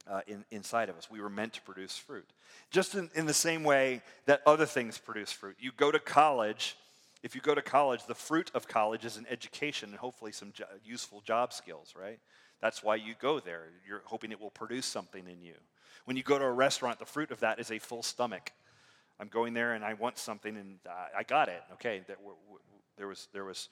uh, 0.08 0.22
in, 0.28 0.46
inside 0.52 0.90
of 0.90 0.98
us. 0.98 1.10
We 1.10 1.22
were 1.22 1.30
meant 1.30 1.54
to 1.54 1.62
produce 1.62 1.98
fruit. 1.98 2.28
Just 2.70 2.96
in, 2.96 3.10
in 3.16 3.26
the 3.26 3.34
same 3.34 3.64
way 3.64 4.02
that 4.26 4.42
other 4.46 4.66
things 4.66 4.98
produce 4.98 5.32
fruit. 5.32 5.56
You 5.60 5.72
go 5.76 5.92
to 5.92 6.00
college, 6.00 6.76
if 7.24 7.36
you 7.36 7.42
go 7.42 7.56
to 7.56 7.62
college, 7.62 8.06
the 8.06 8.16
fruit 8.16 8.52
of 8.54 8.68
college 8.68 9.06
is 9.06 9.18
an 9.18 9.26
education 9.30 9.90
and 9.90 9.98
hopefully 9.98 10.32
some 10.32 10.52
jo- 10.54 10.66
useful 10.84 11.22
job 11.22 11.54
skills, 11.54 11.94
right? 12.00 12.20
That's 12.62 12.84
why 12.84 12.96
you 12.96 13.16
go 13.20 13.40
there. 13.40 13.66
You're 13.88 14.02
hoping 14.06 14.32
it 14.32 14.40
will 14.40 14.52
produce 14.52 14.86
something 14.86 15.28
in 15.28 15.42
you. 15.42 15.56
When 16.06 16.18
you 16.18 16.24
go 16.24 16.38
to 16.38 16.46
a 16.46 16.52
restaurant, 16.52 17.00
the 17.00 17.06
fruit 17.06 17.32
of 17.32 17.40
that 17.42 17.60
is 17.60 17.72
a 17.72 17.80
full 17.80 18.04
stomach. 18.04 18.52
I'm 19.20 19.28
going 19.28 19.54
there 19.54 19.74
and 19.74 19.84
I 19.84 19.94
want 19.94 20.18
something 20.18 20.56
and 20.58 20.80
I 21.18 21.24
got 21.24 21.48
it. 21.48 21.62
Okay, 21.74 22.02
there 22.98 23.08
was, 23.08 23.28
there 23.32 23.46
was 23.46 23.70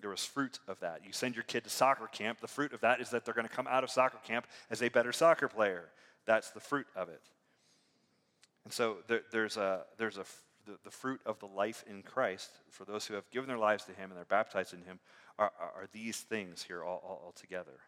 there 0.00 0.10
was 0.10 0.24
fruit 0.24 0.58
of 0.68 0.80
that. 0.80 1.00
You 1.06 1.12
send 1.12 1.34
your 1.34 1.44
kid 1.44 1.64
to 1.64 1.70
soccer 1.70 2.06
camp, 2.06 2.40
the 2.40 2.48
fruit 2.48 2.72
of 2.72 2.80
that 2.80 3.00
is 3.00 3.10
that 3.10 3.24
they're 3.24 3.34
going 3.34 3.46
to 3.46 3.52
come 3.54 3.66
out 3.66 3.84
of 3.84 3.90
soccer 3.90 4.18
camp 4.26 4.46
as 4.70 4.82
a 4.82 4.88
better 4.88 5.12
soccer 5.12 5.48
player. 5.48 5.84
That's 6.26 6.50
the 6.50 6.60
fruit 6.60 6.86
of 6.96 7.08
it. 7.08 7.22
And 8.64 8.72
so 8.72 8.98
there, 9.08 9.20
there's, 9.30 9.56
a, 9.56 9.82
there's 9.98 10.18
a, 10.18 10.24
the, 10.66 10.78
the, 10.84 10.90
fruit 10.90 11.20
of 11.26 11.38
the 11.38 11.46
life 11.46 11.84
in 11.88 12.02
Christ 12.02 12.50
for 12.70 12.84
those 12.84 13.06
who 13.06 13.14
have 13.14 13.30
given 13.30 13.48
their 13.48 13.58
lives 13.58 13.84
to 13.84 13.92
Him 13.92 14.10
and 14.10 14.16
they're 14.16 14.24
baptized 14.24 14.72
in 14.72 14.82
Him 14.82 14.98
are, 15.38 15.52
are, 15.60 15.82
are 15.82 15.88
these 15.92 16.18
things 16.18 16.62
here 16.62 16.82
all, 16.82 17.02
all, 17.06 17.22
all 17.26 17.32
together. 17.32 17.80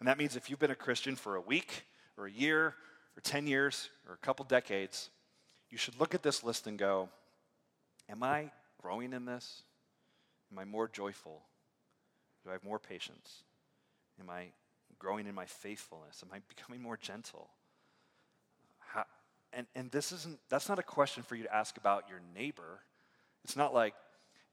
And 0.00 0.08
that 0.08 0.18
means 0.18 0.34
if 0.34 0.50
you've 0.50 0.58
been 0.58 0.72
a 0.72 0.76
Christian 0.76 1.14
for 1.14 1.36
a 1.36 1.40
week 1.40 1.84
or 2.16 2.26
a 2.26 2.30
year 2.30 2.74
or 3.16 3.20
10 3.20 3.46
years 3.46 3.90
or 4.08 4.14
a 4.14 4.18
couple 4.18 4.44
decades, 4.44 5.10
you 5.70 5.78
should 5.78 5.98
look 5.98 6.14
at 6.14 6.22
this 6.22 6.44
list 6.44 6.66
and 6.66 6.78
go, 6.78 7.08
Am 8.08 8.22
I 8.22 8.50
growing 8.80 9.12
in 9.12 9.24
this? 9.24 9.62
Am 10.50 10.58
I 10.58 10.64
more 10.64 10.88
joyful? 10.88 11.42
Do 12.42 12.50
I 12.50 12.52
have 12.52 12.64
more 12.64 12.78
patience? 12.78 13.44
Am 14.20 14.28
I 14.28 14.48
growing 14.98 15.26
in 15.26 15.34
my 15.34 15.46
faithfulness? 15.46 16.22
Am 16.22 16.30
I 16.32 16.40
becoming 16.54 16.82
more 16.82 16.96
gentle? 16.96 17.48
How, 18.78 19.04
and, 19.52 19.66
and 19.74 19.90
this 19.90 20.12
isn't, 20.12 20.38
that's 20.48 20.68
not 20.68 20.78
a 20.78 20.82
question 20.82 21.22
for 21.22 21.36
you 21.36 21.44
to 21.44 21.54
ask 21.54 21.76
about 21.76 22.04
your 22.08 22.20
neighbor. 22.34 22.80
It's 23.44 23.56
not 23.56 23.72
like, 23.72 23.94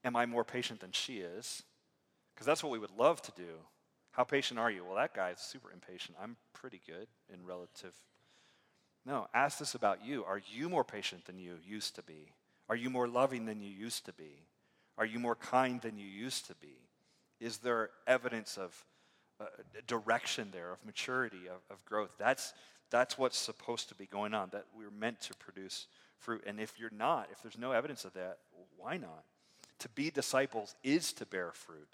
am 0.05 0.15
I 0.15 0.25
more 0.25 0.43
patient 0.43 0.79
than 0.79 0.91
she 0.91 1.17
is? 1.17 1.63
Because 2.33 2.45
that's 2.45 2.63
what 2.63 2.71
we 2.71 2.79
would 2.79 2.97
love 2.97 3.21
to 3.23 3.31
do. 3.35 3.57
How 4.11 4.23
patient 4.23 4.59
are 4.59 4.71
you? 4.71 4.83
Well, 4.85 4.95
that 4.95 5.13
guy's 5.13 5.39
super 5.39 5.71
impatient. 5.71 6.17
I'm 6.21 6.37
pretty 6.53 6.81
good 6.85 7.07
in 7.33 7.45
relative. 7.45 7.93
No, 9.05 9.27
ask 9.33 9.57
this 9.57 9.75
about 9.75 10.05
you. 10.05 10.23
Are 10.25 10.41
you 10.51 10.69
more 10.69 10.83
patient 10.83 11.25
than 11.25 11.39
you 11.39 11.55
used 11.65 11.95
to 11.95 12.03
be? 12.03 12.31
Are 12.69 12.75
you 12.75 12.89
more 12.89 13.07
loving 13.07 13.45
than 13.45 13.61
you 13.61 13.69
used 13.69 14.05
to 14.05 14.13
be? 14.13 14.43
Are 14.97 15.05
you 15.05 15.19
more 15.19 15.35
kind 15.35 15.81
than 15.81 15.97
you 15.97 16.05
used 16.05 16.47
to 16.47 16.55
be? 16.55 16.75
Is 17.39 17.57
there 17.57 17.89
evidence 18.05 18.57
of 18.57 18.85
uh, 19.39 19.45
direction 19.87 20.49
there, 20.51 20.71
of 20.71 20.85
maturity, 20.85 21.47
of, 21.47 21.61
of 21.73 21.83
growth? 21.85 22.13
That's, 22.19 22.53
that's 22.91 23.17
what's 23.17 23.37
supposed 23.37 23.89
to 23.89 23.95
be 23.95 24.05
going 24.05 24.33
on, 24.33 24.49
that 24.51 24.65
we're 24.77 24.91
meant 24.91 25.21
to 25.21 25.33
produce 25.35 25.87
fruit. 26.17 26.43
And 26.45 26.59
if 26.59 26.77
you're 26.77 26.91
not, 26.95 27.29
if 27.31 27.41
there's 27.41 27.57
no 27.57 27.71
evidence 27.71 28.03
of 28.05 28.13
that, 28.13 28.39
why 28.77 28.97
not? 28.97 29.23
To 29.79 29.89
be 29.89 30.11
disciples 30.11 30.75
is 30.83 31.13
to 31.13 31.25
bear 31.25 31.51
fruit. 31.53 31.87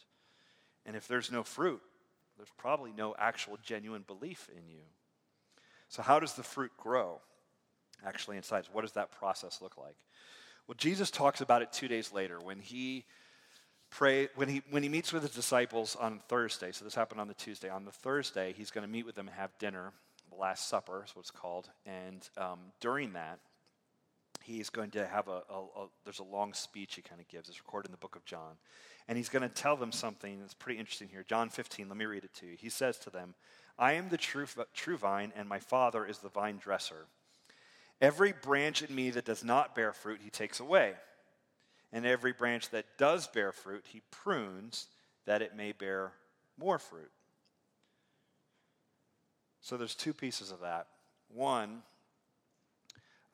And 0.86 0.96
if 0.96 1.08
there's 1.08 1.32
no 1.32 1.44
fruit, 1.44 1.82
there's 2.38 2.50
probably 2.58 2.92
no 2.92 3.16
actual 3.18 3.58
genuine 3.64 4.04
belief 4.06 4.50
in 4.52 4.68
you. 4.68 4.82
So, 5.90 6.02
how 6.02 6.20
does 6.20 6.34
the 6.34 6.44
fruit 6.44 6.72
grow 6.78 7.22
actually 8.06 8.38
inside? 8.38 8.66
What 8.72 8.82
does 8.82 8.94
that 8.94 9.12
process 9.12 9.62
look 9.62 9.78
like? 9.78 9.96
Well, 10.68 10.76
Jesus 10.78 11.12
talks 11.12 11.42
about 11.42 11.62
it 11.62 11.72
two 11.72 11.88
days 11.88 12.12
later 12.12 12.40
when 12.40 12.60
he 12.60 13.06
pray 13.92 14.30
when 14.36 14.50
he 14.50 14.62
when 14.70 14.84
he 14.84 14.90
meets 14.90 15.14
with 15.14 15.24
his 15.24 15.32
disciples 15.32 15.96
on 15.96 16.22
Thursday. 16.28 16.72
So 16.72 16.86
this 16.86 16.96
happened 16.96 17.22
on 17.22 17.28
the 17.28 17.34
Tuesday. 17.34 17.70
On 17.70 17.86
the 17.86 17.92
Thursday, 17.92 18.54
he's 18.58 18.72
going 18.72 18.86
to 18.86 18.92
meet 18.92 19.06
with 19.06 19.16
them 19.16 19.28
and 19.28 19.36
have 19.36 19.58
dinner, 19.60 19.94
the 20.30 20.36
Last 20.36 20.68
Supper 20.68 21.04
is 21.06 21.16
what 21.16 21.22
it's 21.22 21.32
called. 21.32 21.70
And 21.86 22.28
um, 22.38 22.60
during 22.80 23.14
that, 23.14 23.40
he's 24.46 24.70
going 24.70 24.92
to 24.92 25.06
have 25.08 25.28
a, 25.28 25.42
a, 25.50 25.60
a, 25.60 25.88
there's 26.04 26.20
a 26.20 26.24
long 26.24 26.54
speech 26.54 26.96
he 26.96 27.02
kind 27.02 27.20
of 27.20 27.28
gives. 27.28 27.50
It's 27.50 27.60
recorded 27.60 27.88
in 27.88 27.92
the 27.92 27.98
book 27.98 28.16
of 28.16 28.26
john. 28.26 28.56
And 29.08 29.18
he's 29.18 29.30
going 29.30 29.44
to 29.44 29.50
tell 29.50 29.76
them 29.76 29.92
something 29.92 30.40
that's 30.40 30.54
pretty 30.54 30.80
interesting 30.80 31.10
here. 31.10 31.26
John 31.28 31.50
15 31.50 31.90
let 31.90 31.98
me 31.98 32.06
read 32.06 32.24
it 32.24 32.34
to 32.36 32.46
you. 32.46 32.56
He 32.58 32.70
says 32.70 32.98
to 33.00 33.10
them 33.10 33.34
i 33.78 33.94
am 33.94 34.10
the 34.10 34.18
true, 34.18 34.46
true 34.74 34.98
vine 34.98 35.34
and 35.36 35.50
my 35.50 35.60
father 35.60 36.06
is 36.06 36.20
the 36.20 36.30
vine 36.30 36.58
dresser. 36.58 37.08
Every 38.02 38.34
branch 38.34 38.82
in 38.82 38.94
me 38.94 39.10
that 39.12 39.26
does 39.26 39.44
not 39.44 39.76
bear 39.76 39.94
fruit 39.94 40.22
he 40.24 40.30
takes 40.30 40.60
away. 40.60 40.94
And 41.92 42.06
every 42.06 42.34
branch 42.34 42.70
that 42.70 42.86
does 42.98 43.28
bear 43.28 43.52
fruit 43.52 43.86
he 43.88 44.02
prunes 44.12 44.88
that 45.26 45.42
it 45.42 45.56
may 45.56 45.72
bear 45.72 46.12
more 46.58 46.78
fruit. 46.78 47.12
So 49.62 49.78
there's 49.78 49.96
two 49.96 50.14
pieces 50.14 50.52
of 50.52 50.62
that. 50.62 50.88
One 51.34 51.82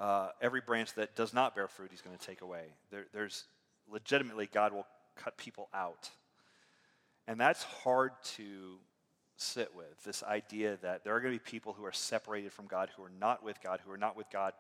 uh, 0.02 0.30
every 0.42 0.62
branch 0.62 0.96
that 0.96 1.16
does 1.16 1.32
not 1.32 1.56
bear 1.56 1.68
fruit, 1.68 1.90
he's 1.92 2.02
going 2.02 2.18
to 2.18 2.26
take 2.26 2.42
away. 2.42 2.64
There, 2.90 3.06
there's 3.14 3.44
legitimately, 3.88 4.50
God 4.52 4.74
will 4.74 4.88
cut 5.16 5.38
people 5.38 5.70
out. 5.76 6.10
And 7.28 7.40
that's 7.40 7.62
hard 7.62 8.14
to 8.38 8.78
sit 9.38 9.76
with 9.76 10.04
this 10.04 10.24
idea 10.24 10.80
that 10.82 11.04
there 11.04 11.16
are 11.16 11.20
going 11.20 11.34
to 11.34 11.40
be 11.40 11.52
people 11.52 11.74
who 11.74 11.86
are 11.86 11.92
separated 11.92 12.52
from 12.52 12.66
God, 12.66 12.90
who 12.98 13.04
are 13.04 13.12
not 13.20 13.44
with 13.44 13.62
God, 13.62 13.80
who 13.86 13.92
are 13.92 13.98
not 13.98 14.18
with 14.18 14.30
God 14.32 14.54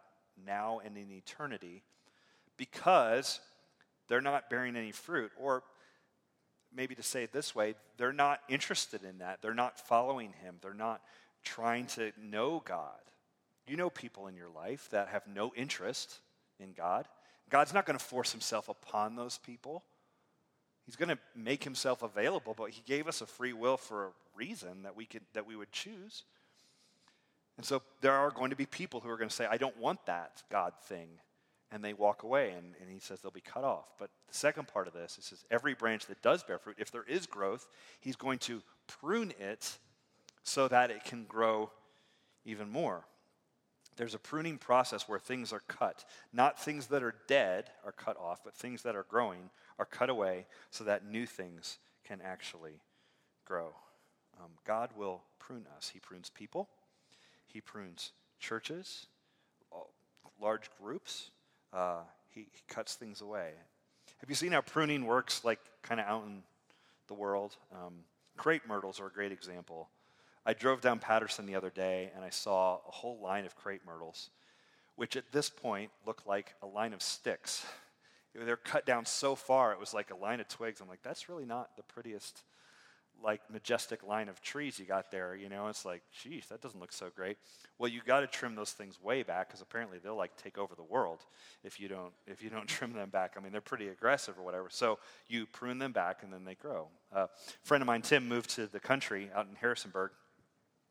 now 0.45 0.80
and 0.86 0.95
in 0.95 1.12
eternity 1.12 1.82
because 2.56 3.39
they're 4.08 4.21
not 4.21 4.47
bearing 4.47 4.75
any 4.75 4.91
fruit. 4.91 5.32
Or 5.39 5.63
maybe 6.71 6.93
to 6.93 7.04
say 7.04 7.23
it 7.23 7.34
this 7.34 7.56
way, 7.56 7.73
they're 7.97 8.13
not 8.13 8.41
interested 8.47 9.04
in 9.04 9.17
that. 9.17 9.41
They're 9.41 9.56
not 9.56 9.80
following 9.80 10.34
Him. 10.43 10.58
They're 10.62 10.75
not 10.75 11.01
trying 11.43 11.88
to 11.88 12.12
know 12.21 12.62
God. 12.63 13.01
You 13.67 13.78
know 13.78 13.89
people 13.89 14.28
in 14.28 14.36
your 14.36 14.50
life 14.50 14.89
that 14.91 15.10
have 15.10 15.28
no 15.28 15.54
interest 15.56 16.19
in 16.60 16.74
God. 16.74 17.08
God's 17.50 17.74
not 17.74 17.86
going 17.86 17.97
to 17.97 18.04
force 18.04 18.32
himself 18.32 18.69
upon 18.69 19.15
those 19.15 19.38
people. 19.38 19.84
He's 20.86 20.95
going 20.95 21.10
to 21.10 21.19
make 21.36 21.63
himself 21.63 22.02
available, 22.02 22.54
but 22.58 22.71
he 22.71 22.82
gave 22.86 23.08
us 23.08 23.21
a 23.21 23.26
free 23.26 23.54
will 23.54 23.78
for 23.78 24.06
a 24.06 24.10
reason 24.36 24.84
that 24.84 24.95
we 24.95 25.06
could 25.06 25.21
that 25.34 25.45
we 25.45 25.56
would 25.56 25.71
choose. 25.71 26.24
And 27.58 27.65
so 27.65 27.82
there 28.02 28.13
are 28.13 28.32
going 28.32 28.50
to 28.50 28.56
be 28.56 28.65
people 28.65 29.00
who 29.02 29.10
are 29.10 29.17
going 29.17 29.30
to 29.30 29.36
say, 29.36 29.45
I 29.50 29.58
don't 29.58 29.78
want 29.78 30.06
that 30.08 30.43
God 30.50 30.74
thing. 30.86 31.10
And 31.74 31.84
they 31.84 31.93
walk 31.93 32.24
away, 32.24 32.52
and, 32.52 32.74
and 32.82 32.89
he 32.91 33.00
says 33.00 33.21
they'll 33.21 33.32
be 33.32 33.39
cut 33.39 33.63
off. 33.63 33.86
But 33.97 34.10
the 34.28 34.34
second 34.34 34.67
part 34.67 34.88
of 34.88 34.93
this, 34.93 35.15
he 35.15 35.21
says, 35.21 35.45
every 35.50 35.74
branch 35.74 36.06
that 36.08 36.21
does 36.21 36.43
bear 36.43 36.58
fruit, 36.58 36.76
if 36.80 36.91
there 36.91 37.06
is 37.08 37.26
growth, 37.28 37.67
he's 38.02 38.17
going 38.17 38.39
to 38.39 38.62
prune 38.88 39.32
it 39.39 39.78
so 40.43 40.67
that 40.67 40.91
it 40.91 41.06
can 41.06 41.24
grow 41.24 41.71
even 42.43 42.67
more. 42.69 43.06
There's 44.02 44.16
a 44.16 44.20
pruning 44.20 44.58
process 44.58 45.08
where 45.08 45.20
things 45.20 45.54
are 45.54 45.62
cut. 45.68 46.06
Not 46.34 46.60
things 46.60 46.88
that 46.88 47.04
are 47.04 47.14
dead 47.28 47.70
are 47.86 47.92
cut 47.92 48.18
off, 48.18 48.42
but 48.44 48.56
things 48.56 48.82
that 48.82 48.96
are 48.96 49.06
growing 49.08 49.52
are 49.78 49.86
cut 49.86 50.10
away 50.10 50.48
so 50.72 50.84
that 50.86 51.06
new 51.06 51.28
things 51.28 51.78
can 52.04 52.20
actually 52.20 52.82
grow. 53.46 53.76
Um, 54.40 54.50
God 54.66 54.90
will 54.98 55.22
prune 55.38 55.68
us. 55.78 55.92
He 55.94 56.00
prunes 56.00 56.32
people, 56.32 56.68
He 57.46 57.62
prunes 57.62 58.14
churches, 58.40 59.06
large 60.42 60.72
groups. 60.82 61.30
Uh, 61.72 62.00
he, 62.34 62.48
he 62.52 62.62
cuts 62.68 62.96
things 62.96 63.22
away. 63.22 63.52
Have 64.18 64.32
you 64.32 64.36
seen 64.36 64.52
how 64.52 64.62
pruning 64.62 65.06
works, 65.06 65.46
like 65.46 65.60
kind 65.84 66.00
of 66.00 66.08
out 66.08 66.24
in 66.26 66.42
the 67.06 67.14
world? 67.14 67.56
Um, 67.72 68.00
crepe 68.36 68.68
myrtles 68.68 69.00
are 69.00 69.06
a 69.06 69.12
great 69.12 69.32
example. 69.32 69.90
I 70.45 70.54
drove 70.54 70.82
down 70.82 70.99
Patterson 70.99 71.45
the 71.45 71.56
other 71.56 71.69
day 71.69 72.12
and 72.15 72.23
I 72.23 72.30
saw 72.30 72.80
a 72.88 72.91
whole 72.91 73.19
line 73.21 73.45
of 73.45 73.56
crepe 73.56 73.86
myrtles, 73.86 74.30
which 74.95 75.15
at 75.15 75.32
this 75.32 75.49
point 75.49 75.91
looked 76.06 76.25
like 76.25 76.56
a 76.62 76.67
line 76.67 76.93
of 76.93 77.01
sticks. 77.01 77.65
They're 78.34 78.58
cut 78.58 78.86
down 78.86 79.06
so 79.06 79.36
far, 79.36 79.73
it 79.73 79.80
was 79.80 79.93
like 79.93 80.10
a 80.10 80.15
line 80.15 80.39
of 80.39 80.47
twigs. 80.47 80.82
I'm 80.82 80.88
like, 80.88 81.04
that's 81.04 81.27
really 81.27 81.45
not 81.45 81.75
the 81.75 81.84
prettiest, 81.84 82.43
like, 83.21 83.41
majestic 83.51 84.08
line 84.08 84.30
of 84.30 84.41
trees 84.41 84.80
you 84.80 84.86
got 84.86 85.12
there. 85.12 85.36
You 85.36 85.49
know, 85.49 85.67
it's 85.67 85.84
like, 85.84 86.01
geez, 86.23 86.45
that 86.47 86.62
doesn't 86.62 86.80
look 86.80 86.93
so 86.93 87.08
great. 87.13 87.38
Well, 87.77 87.91
you 87.91 87.99
got 88.06 88.21
to 88.21 88.27
trim 88.27 88.56
those 88.56 88.71
things 88.71 89.01
way 89.04 89.21
back 89.21 89.49
because 89.49 89.60
apparently 89.62 89.97
they'll 90.01 90.15
like 90.15 90.38
take 90.38 90.58
over 90.58 90.75
the 90.75 90.84
world 90.84 91.25
if 91.65 91.77
you 91.77 91.89
don't 91.89 92.13
if 92.25 92.41
you 92.41 92.49
don't 92.49 92.67
trim 92.69 92.93
them 92.93 93.10
back. 93.10 93.34
I 93.38 93.41
mean, 93.41 93.51
they're 93.51 93.60
pretty 93.60 93.89
aggressive 93.89 94.39
or 94.39 94.43
whatever. 94.43 94.67
So 94.69 94.97
you 95.27 95.45
prune 95.45 95.77
them 95.77 95.91
back 95.91 96.23
and 96.23 96.32
then 96.32 96.45
they 96.45 96.56
grow. 96.56 96.88
Uh, 97.13 97.19
a 97.19 97.30
friend 97.63 97.82
of 97.82 97.88
mine, 97.88 98.01
Tim, 98.01 98.30
moved 98.30 98.51
to 98.51 98.65
the 98.65 98.80
country 98.80 99.30
out 99.36 99.47
in 99.49 99.56
Harrisonburg 99.56 100.12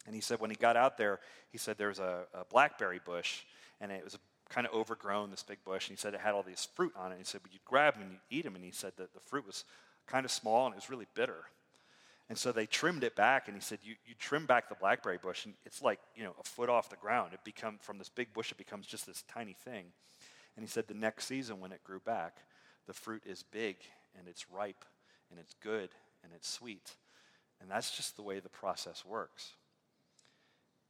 and 0.07 0.15
he 0.15 0.21
said 0.21 0.41
when 0.41 0.51
he 0.51 0.57
got 0.57 0.77
out 0.77 0.97
there, 0.97 1.21
he 1.51 1.59
said 1.59 1.77
there 1.79 1.89
was 1.89 1.99
a, 1.99 2.25
a 2.35 2.45
blackberry 2.45 3.01
bush, 3.05 3.43
and 3.81 3.93
it 3.93 4.03
was 4.05 4.19
kind 4.49 4.67
of 4.67 4.73
overgrown, 4.75 5.31
this 5.31 5.43
big 5.43 5.63
bush. 5.65 5.89
And 5.89 5.97
he 5.97 6.01
said 6.01 6.15
it 6.15 6.21
had 6.21 6.35
all 6.35 6.43
these 6.43 6.69
fruit 6.75 6.93
on 6.97 7.11
it. 7.11 7.17
And 7.17 7.19
he 7.21 7.25
said, 7.25 7.41
but 7.43 7.53
you'd 7.53 7.65
grab 7.65 7.95
them 7.95 8.03
and 8.03 8.13
you'd 8.13 8.39
eat 8.39 8.45
them. 8.45 8.57
And 8.57 8.65
he 8.65 8.73
said 8.73 8.93
that 8.97 9.15
the 9.15 9.21
fruit 9.21 9.47
was 9.47 9.65
kind 10.07 10.25
of 10.25 10.31
small 10.31 10.67
and 10.67 10.75
it 10.75 10.77
was 10.77 10.91
really 10.91 11.07
bitter. 11.15 11.45
And 12.29 12.39
so 12.39 12.53
they 12.53 12.67
trimmed 12.67 13.03
it 13.03 13.17
back, 13.17 13.49
and 13.49 13.57
he 13.57 13.61
said, 13.61 13.81
you, 13.83 13.97
you 14.07 14.15
trim 14.17 14.47
back 14.47 14.69
the 14.69 14.77
blackberry 14.77 15.19
bush, 15.19 15.47
and 15.47 15.55
it's 15.67 15.83
like, 15.83 15.99
you 16.15 16.23
know, 16.23 16.33
a 16.39 16.45
foot 16.45 16.69
off 16.69 16.89
the 16.89 16.95
ground. 16.95 17.33
It 17.35 17.41
become 17.43 17.79
from 17.83 17.99
this 17.99 18.09
big 18.09 18.33
bush, 18.33 18.53
it 18.53 18.57
becomes 18.57 18.87
just 18.87 19.05
this 19.05 19.25
tiny 19.29 19.57
thing. 19.65 19.87
And 20.55 20.65
he 20.65 20.71
said 20.71 20.87
the 20.87 20.95
next 20.95 21.27
season 21.27 21.59
when 21.59 21.73
it 21.73 21.83
grew 21.83 21.99
back, 21.99 22.37
the 22.87 22.93
fruit 22.93 23.25
is 23.27 23.43
big, 23.43 23.79
and 24.17 24.29
it's 24.29 24.49
ripe, 24.49 24.85
and 25.29 25.41
it's 25.41 25.55
good, 25.61 25.91
and 26.23 26.33
it's 26.33 26.49
sweet. 26.49 26.95
And 27.61 27.69
that's 27.69 27.97
just 27.97 28.15
the 28.15 28.23
way 28.23 28.39
the 28.39 28.49
process 28.49 29.05
works. 29.05 29.55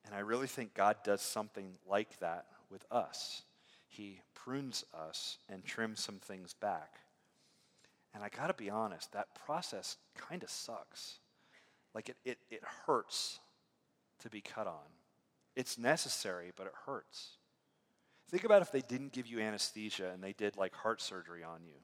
And 0.04 0.14
I 0.14 0.20
really 0.20 0.46
think 0.46 0.74
God 0.74 0.96
does 1.04 1.20
something 1.20 1.74
like 1.88 2.18
that 2.20 2.46
with 2.70 2.84
us. 2.90 3.42
He 3.88 4.20
prunes 4.34 4.84
us 4.94 5.38
and 5.48 5.64
trims 5.64 6.00
some 6.00 6.18
things 6.18 6.54
back. 6.54 7.00
And 8.14 8.24
I 8.24 8.28
got 8.28 8.48
to 8.48 8.54
be 8.54 8.70
honest, 8.70 9.12
that 9.12 9.34
process 9.46 9.96
kind 10.16 10.42
of 10.42 10.50
sucks. 10.50 11.18
Like 11.94 12.08
it, 12.08 12.16
it, 12.24 12.38
it 12.50 12.62
hurts 12.86 13.38
to 14.20 14.30
be 14.30 14.40
cut 14.40 14.66
on. 14.66 14.88
It's 15.56 15.78
necessary, 15.78 16.52
but 16.56 16.66
it 16.66 16.72
hurts. 16.86 17.36
Think 18.30 18.44
about 18.44 18.62
if 18.62 18.70
they 18.70 18.82
didn't 18.82 19.12
give 19.12 19.26
you 19.26 19.40
anesthesia 19.40 20.10
and 20.12 20.22
they 20.22 20.32
did 20.32 20.56
like 20.56 20.74
heart 20.74 21.00
surgery 21.00 21.42
on 21.42 21.64
you. 21.64 21.74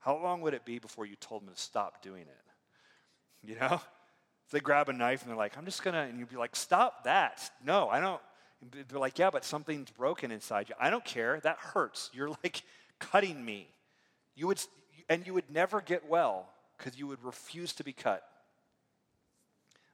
How 0.00 0.20
long 0.20 0.40
would 0.40 0.54
it 0.54 0.64
be 0.64 0.80
before 0.80 1.06
you 1.06 1.14
told 1.16 1.42
them 1.42 1.54
to 1.54 1.60
stop 1.60 2.02
doing 2.02 2.22
it? 2.22 3.48
You 3.48 3.56
know? 3.56 3.80
They 4.50 4.60
grab 4.60 4.88
a 4.88 4.92
knife 4.92 5.22
and 5.22 5.30
they're 5.30 5.36
like, 5.36 5.56
I'm 5.56 5.64
just 5.64 5.82
gonna, 5.82 6.02
and 6.02 6.18
you'd 6.18 6.28
be 6.28 6.36
like, 6.36 6.56
stop 6.56 7.04
that. 7.04 7.50
No, 7.64 7.88
I 7.88 8.00
don't. 8.00 8.20
They're 8.88 8.98
like, 8.98 9.18
yeah, 9.18 9.30
but 9.30 9.44
something's 9.44 9.90
broken 9.90 10.30
inside 10.30 10.68
you. 10.68 10.74
I 10.78 10.90
don't 10.90 11.04
care. 11.04 11.40
That 11.40 11.58
hurts. 11.58 12.10
You're 12.12 12.30
like 12.44 12.62
cutting 12.98 13.44
me. 13.44 13.68
You 14.36 14.46
would, 14.46 14.62
and 15.08 15.26
you 15.26 15.34
would 15.34 15.50
never 15.50 15.80
get 15.80 16.08
well 16.08 16.48
because 16.76 16.98
you 16.98 17.06
would 17.06 17.22
refuse 17.24 17.72
to 17.74 17.84
be 17.84 17.92
cut. 17.92 18.22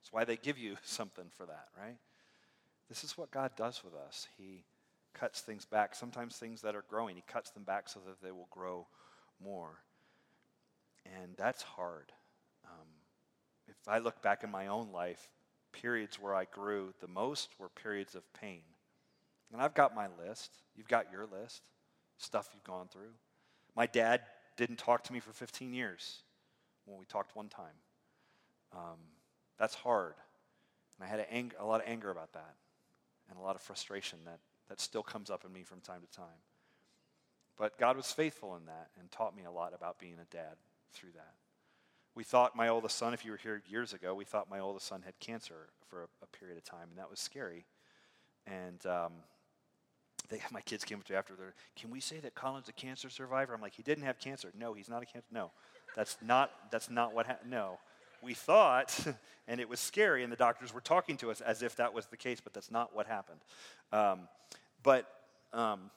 That's 0.00 0.12
why 0.12 0.24
they 0.24 0.36
give 0.36 0.58
you 0.58 0.76
something 0.84 1.26
for 1.36 1.46
that, 1.46 1.68
right? 1.78 1.96
This 2.88 3.04
is 3.04 3.16
what 3.16 3.30
God 3.30 3.52
does 3.56 3.82
with 3.84 3.94
us. 3.94 4.26
He 4.36 4.64
cuts 5.14 5.40
things 5.40 5.64
back. 5.64 5.94
Sometimes 5.94 6.36
things 6.36 6.62
that 6.62 6.74
are 6.74 6.84
growing, 6.88 7.16
He 7.16 7.22
cuts 7.26 7.50
them 7.50 7.64
back 7.64 7.88
so 7.88 8.00
that 8.06 8.22
they 8.22 8.32
will 8.32 8.48
grow 8.50 8.86
more. 9.42 9.80
And 11.04 11.34
that's 11.36 11.62
hard. 11.62 12.12
If 13.88 13.94
I 13.94 13.98
look 14.00 14.20
back 14.20 14.44
in 14.44 14.50
my 14.50 14.66
own 14.66 14.92
life, 14.92 15.30
periods 15.72 16.20
where 16.20 16.34
I 16.34 16.44
grew 16.44 16.92
the 17.00 17.08
most 17.08 17.48
were 17.58 17.70
periods 17.70 18.14
of 18.14 18.30
pain. 18.34 18.60
And 19.50 19.62
I've 19.62 19.72
got 19.72 19.94
my 19.94 20.08
list. 20.22 20.50
You've 20.76 20.88
got 20.88 21.10
your 21.10 21.24
list, 21.24 21.62
stuff 22.18 22.50
you've 22.52 22.64
gone 22.64 22.88
through. 22.88 23.14
My 23.74 23.86
dad 23.86 24.20
didn't 24.58 24.76
talk 24.76 25.04
to 25.04 25.12
me 25.14 25.20
for 25.20 25.32
15 25.32 25.72
years 25.72 26.22
when 26.84 26.98
we 26.98 27.06
talked 27.06 27.34
one 27.34 27.48
time. 27.48 27.64
Um, 28.74 28.98
that's 29.58 29.74
hard. 29.74 30.16
And 30.98 31.06
I 31.06 31.10
had 31.10 31.20
a, 31.20 31.32
ang- 31.32 31.52
a 31.58 31.64
lot 31.64 31.80
of 31.80 31.88
anger 31.88 32.10
about 32.10 32.34
that 32.34 32.56
and 33.30 33.38
a 33.38 33.42
lot 33.42 33.56
of 33.56 33.62
frustration 33.62 34.18
that 34.26 34.40
that 34.68 34.82
still 34.82 35.02
comes 35.02 35.30
up 35.30 35.46
in 35.46 35.52
me 35.54 35.62
from 35.62 35.80
time 35.80 36.02
to 36.02 36.14
time. 36.14 36.42
But 37.56 37.78
God 37.78 37.96
was 37.96 38.12
faithful 38.12 38.54
in 38.56 38.66
that 38.66 38.90
and 39.00 39.10
taught 39.10 39.34
me 39.34 39.44
a 39.44 39.50
lot 39.50 39.72
about 39.74 39.98
being 39.98 40.16
a 40.20 40.34
dad 40.34 40.56
through 40.92 41.12
that. 41.14 41.37
We 42.18 42.24
thought 42.24 42.56
my 42.56 42.66
oldest 42.66 42.98
son, 42.98 43.14
if 43.14 43.24
you 43.24 43.30
were 43.30 43.36
here 43.36 43.62
years 43.68 43.92
ago, 43.92 44.12
we 44.12 44.24
thought 44.24 44.50
my 44.50 44.58
oldest 44.58 44.88
son 44.88 45.02
had 45.04 45.16
cancer 45.20 45.68
for 45.88 46.02
a, 46.02 46.06
a 46.24 46.26
period 46.26 46.58
of 46.58 46.64
time, 46.64 46.88
and 46.90 46.98
that 46.98 47.08
was 47.08 47.20
scary. 47.20 47.64
And 48.44 48.84
um, 48.86 49.12
they, 50.28 50.40
my 50.50 50.60
kids 50.62 50.82
came 50.82 50.98
up 50.98 51.04
to 51.04 51.12
me 51.12 51.16
after, 51.16 51.34
they're, 51.36 51.54
can 51.76 51.90
we 51.90 52.00
say 52.00 52.18
that 52.18 52.34
Colin's 52.34 52.68
a 52.68 52.72
cancer 52.72 53.08
survivor? 53.08 53.54
I'm 53.54 53.60
like, 53.60 53.74
he 53.74 53.84
didn't 53.84 54.02
have 54.02 54.18
cancer. 54.18 54.50
No, 54.58 54.74
he's 54.74 54.88
not 54.88 55.00
a 55.00 55.06
cancer. 55.06 55.28
No, 55.30 55.52
that's 55.94 56.16
not, 56.20 56.50
that's 56.72 56.90
not 56.90 57.14
what 57.14 57.26
happened. 57.26 57.52
No. 57.52 57.78
We 58.20 58.34
thought, 58.34 58.98
and 59.46 59.60
it 59.60 59.68
was 59.68 59.78
scary, 59.78 60.24
and 60.24 60.32
the 60.32 60.36
doctors 60.36 60.74
were 60.74 60.80
talking 60.80 61.16
to 61.18 61.30
us 61.30 61.40
as 61.40 61.62
if 61.62 61.76
that 61.76 61.94
was 61.94 62.06
the 62.06 62.16
case, 62.16 62.40
but 62.40 62.52
that's 62.52 62.72
not 62.72 62.96
what 62.96 63.06
happened. 63.06 63.38
Um, 63.92 64.26
but 64.82 65.08
um, 65.52 65.92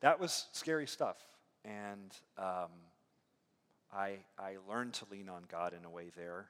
that 0.00 0.18
was 0.18 0.46
scary 0.50 0.88
stuff. 0.88 1.18
And 1.64 2.10
um, 2.36 2.70
I, 3.92 4.18
I 4.38 4.56
learned 4.68 4.94
to 4.94 5.06
lean 5.10 5.28
on 5.28 5.42
God 5.50 5.74
in 5.78 5.84
a 5.84 5.90
way 5.90 6.10
there 6.16 6.46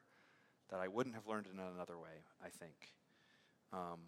that 0.71 0.81
I 0.81 0.89
wouldn't 0.89 1.15
have 1.15 1.27
learned 1.27 1.47
in 1.53 1.59
another 1.59 1.99
way, 1.99 2.25
I 2.45 2.49
think. 2.49 2.95
Um, 3.73 3.99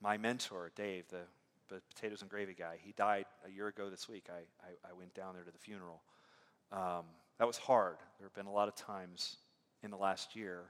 my 0.00 0.16
mentor, 0.16 0.70
Dave, 0.76 1.08
the, 1.08 1.22
the, 1.68 1.80
potatoes 1.94 2.20
and 2.22 2.30
gravy 2.30 2.54
guy, 2.54 2.78
he 2.80 2.92
died 2.92 3.26
a 3.46 3.50
year 3.50 3.66
ago 3.68 3.90
this 3.90 4.08
week. 4.08 4.28
I, 4.30 4.42
I, 4.64 4.90
I 4.90 4.92
went 4.92 5.14
down 5.14 5.34
there 5.34 5.42
to 5.42 5.50
the 5.50 5.58
funeral. 5.58 6.02
Um, 6.70 7.04
that 7.38 7.46
was 7.46 7.58
hard. 7.58 7.96
There 8.18 8.26
have 8.26 8.34
been 8.34 8.46
a 8.46 8.52
lot 8.52 8.68
of 8.68 8.74
times 8.76 9.36
in 9.82 9.90
the 9.90 9.96
last 9.96 10.36
year 10.36 10.64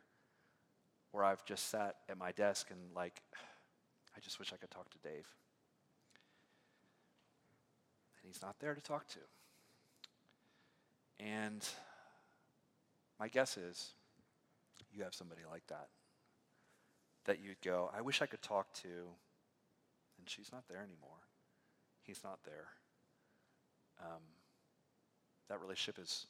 where 1.13 1.25
I've 1.25 1.45
just 1.45 1.69
sat 1.69 1.97
at 2.09 2.19
my 2.19 2.33
desk 2.33 2.71
and, 2.71 2.81
like, 2.95 3.21
I 4.17 4.21
just 4.21 4.39
wish 4.39 4.53
I 4.53 4.57
could 4.57 4.71
talk 4.71 4.89
to 4.91 4.99
Dave. 4.99 5.27
And 8.23 8.33
he's 8.33 8.41
not 8.43 8.57
there 8.59 8.75
to 8.75 8.81
talk 8.81 9.07
to. 9.09 9.19
And 11.19 11.67
my 13.19 13.29
guess 13.29 13.57
is 13.57 13.93
you 14.93 15.05
have 15.05 15.15
somebody 15.15 15.43
like 15.51 15.67
that 15.69 15.89
that 17.27 17.41
you'd 17.43 17.61
go, 17.61 17.91
I 17.97 18.01
wish 18.01 18.23
I 18.23 18.27
could 18.27 18.43
talk 18.43 18.73
to, 18.75 18.89
and 20.19 20.29
she's 20.29 20.51
not 20.53 20.65
there 20.69 20.79
anymore. 20.79 21.19
He's 22.03 22.23
not 22.23 22.39
there. 22.45 22.69
Um, 24.01 24.23
that 25.49 25.61
relationship 25.61 26.03
is 26.03 26.27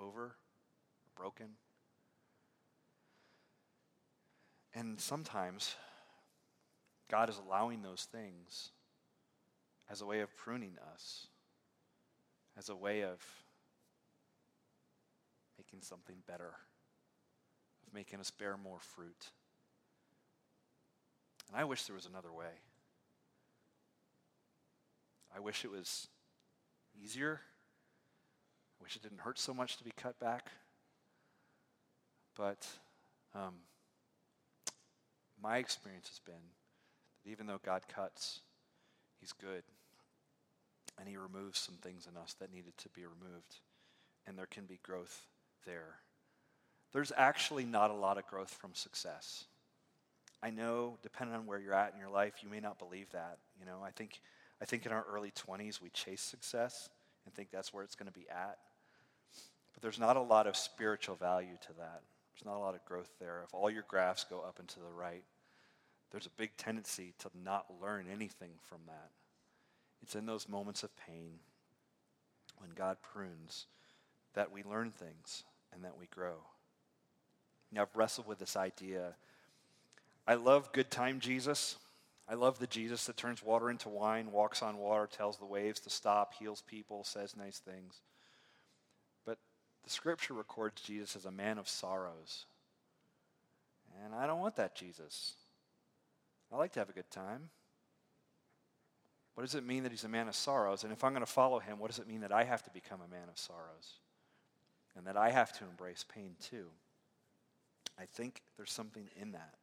over, 0.00 0.36
broken. 1.16 1.46
And 4.72 5.00
sometimes 5.00 5.74
God 7.10 7.28
is 7.28 7.40
allowing 7.44 7.82
those 7.82 8.06
things 8.10 8.70
as 9.90 10.00
a 10.00 10.06
way 10.06 10.20
of 10.20 10.36
pruning 10.36 10.76
us, 10.92 11.26
as 12.58 12.68
a 12.68 12.76
way 12.76 13.02
of 13.02 13.20
making 15.58 15.80
something 15.82 16.16
better, 16.26 16.54
of 17.86 17.94
making 17.94 18.20
us 18.20 18.30
bear 18.30 18.56
more 18.56 18.78
fruit. 18.80 19.30
And 21.48 21.60
I 21.60 21.64
wish 21.64 21.84
there 21.84 21.94
was 21.94 22.06
another 22.06 22.32
way. 22.32 22.60
I 25.34 25.40
wish 25.40 25.64
it 25.64 25.70
was 25.70 26.08
easier. 27.02 27.40
I 28.80 28.82
wish 28.82 28.96
it 28.96 29.02
didn't 29.02 29.20
hurt 29.20 29.38
so 29.38 29.54
much 29.54 29.76
to 29.76 29.84
be 29.84 29.92
cut 29.96 30.18
back. 30.18 30.48
But 32.36 32.66
um, 33.34 33.54
my 35.42 35.58
experience 35.58 36.08
has 36.08 36.20
been 36.20 36.34
that 37.24 37.30
even 37.30 37.46
though 37.46 37.60
God 37.64 37.82
cuts, 37.88 38.40
He's 39.20 39.32
good. 39.32 39.62
And 40.98 41.08
He 41.08 41.16
removes 41.16 41.58
some 41.58 41.76
things 41.76 42.06
in 42.10 42.16
us 42.16 42.34
that 42.40 42.52
needed 42.52 42.76
to 42.78 42.88
be 42.90 43.02
removed. 43.02 43.60
And 44.26 44.38
there 44.38 44.46
can 44.46 44.64
be 44.64 44.80
growth 44.82 45.26
there. 45.66 45.96
There's 46.92 47.12
actually 47.16 47.64
not 47.64 47.90
a 47.90 47.94
lot 47.94 48.16
of 48.16 48.26
growth 48.26 48.50
from 48.50 48.74
success. 48.74 49.44
I 50.42 50.50
know, 50.50 50.96
depending 51.02 51.36
on 51.36 51.46
where 51.46 51.58
you're 51.58 51.74
at 51.74 51.92
in 51.92 52.00
your 52.00 52.08
life, 52.08 52.34
you 52.42 52.48
may 52.48 52.60
not 52.60 52.78
believe 52.78 53.10
that. 53.10 53.38
You 53.58 53.66
know, 53.66 53.78
I 53.84 53.90
think, 53.90 54.20
I 54.62 54.64
think 54.64 54.86
in 54.86 54.92
our 54.92 55.04
early 55.12 55.32
20s, 55.32 55.80
we 55.80 55.90
chase 55.90 56.22
success 56.22 56.88
and 57.24 57.34
think 57.34 57.50
that's 57.50 57.74
where 57.74 57.84
it's 57.84 57.96
going 57.96 58.10
to 58.10 58.18
be 58.18 58.26
at. 58.30 58.58
But 59.74 59.82
there's 59.82 59.98
not 59.98 60.16
a 60.16 60.22
lot 60.22 60.46
of 60.46 60.56
spiritual 60.56 61.16
value 61.16 61.56
to 61.62 61.72
that. 61.78 62.02
There's 62.34 62.46
not 62.46 62.56
a 62.56 62.64
lot 62.64 62.74
of 62.74 62.84
growth 62.84 63.10
there. 63.18 63.42
If 63.44 63.52
all 63.52 63.70
your 63.70 63.84
graphs 63.88 64.24
go 64.24 64.40
up 64.40 64.58
and 64.58 64.68
to 64.68 64.80
the 64.80 64.92
right, 64.96 65.24
there's 66.10 66.26
a 66.26 66.30
big 66.38 66.56
tendency 66.56 67.14
to 67.18 67.30
not 67.44 67.66
learn 67.82 68.06
anything 68.10 68.52
from 68.68 68.80
that. 68.86 69.10
It's 70.02 70.14
in 70.14 70.26
those 70.26 70.48
moments 70.48 70.82
of 70.82 70.96
pain 70.96 71.40
when 72.58 72.70
God 72.74 72.98
prunes 73.02 73.66
that 74.34 74.52
we 74.52 74.62
learn 74.62 74.92
things 74.92 75.44
and 75.76 75.84
that 75.84 75.98
we 75.98 76.06
grow. 76.06 76.38
Now, 77.70 77.82
I've 77.82 77.94
wrestled 77.94 78.26
with 78.26 78.38
this 78.38 78.56
idea. 78.56 79.14
I 80.26 80.34
love 80.34 80.72
good 80.72 80.90
time 80.90 81.20
Jesus. 81.20 81.76
I 82.28 82.34
love 82.34 82.58
the 82.58 82.66
Jesus 82.66 83.06
that 83.06 83.16
turns 83.16 83.42
water 83.42 83.70
into 83.70 83.88
wine, 83.88 84.32
walks 84.32 84.62
on 84.62 84.78
water, 84.78 85.06
tells 85.06 85.36
the 85.36 85.44
waves 85.44 85.78
to 85.80 85.90
stop, 85.90 86.34
heals 86.34 86.62
people, 86.62 87.04
says 87.04 87.36
nice 87.36 87.58
things. 87.58 88.00
But 89.24 89.38
the 89.84 89.90
scripture 89.90 90.34
records 90.34 90.82
Jesus 90.82 91.14
as 91.14 91.24
a 91.24 91.30
man 91.30 91.58
of 91.58 91.68
sorrows. 91.68 92.46
And 94.04 94.14
I 94.14 94.26
don't 94.26 94.40
want 94.40 94.56
that 94.56 94.74
Jesus. 94.74 95.34
I 96.52 96.56
like 96.56 96.72
to 96.72 96.80
have 96.80 96.90
a 96.90 96.92
good 96.92 97.10
time. 97.10 97.50
What 99.34 99.44
does 99.44 99.54
it 99.54 99.66
mean 99.66 99.82
that 99.82 99.92
he's 99.92 100.04
a 100.04 100.08
man 100.08 100.28
of 100.28 100.34
sorrows? 100.34 100.82
And 100.82 100.92
if 100.92 101.04
I'm 101.04 101.12
going 101.12 101.24
to 101.24 101.30
follow 101.30 101.58
him, 101.58 101.78
what 101.78 101.90
does 101.90 101.98
it 101.98 102.08
mean 102.08 102.22
that 102.22 102.32
I 102.32 102.44
have 102.44 102.62
to 102.64 102.70
become 102.70 103.00
a 103.06 103.10
man 103.10 103.28
of 103.28 103.38
sorrows? 103.38 103.98
And 104.96 105.06
that 105.06 105.16
I 105.16 105.30
have 105.30 105.52
to 105.58 105.64
embrace 105.64 106.04
pain 106.08 106.36
too. 106.40 106.66
I 107.98 108.04
think 108.04 108.42
there's 108.56 108.72
something 108.72 109.08
in 109.20 109.32
that. 109.32 109.54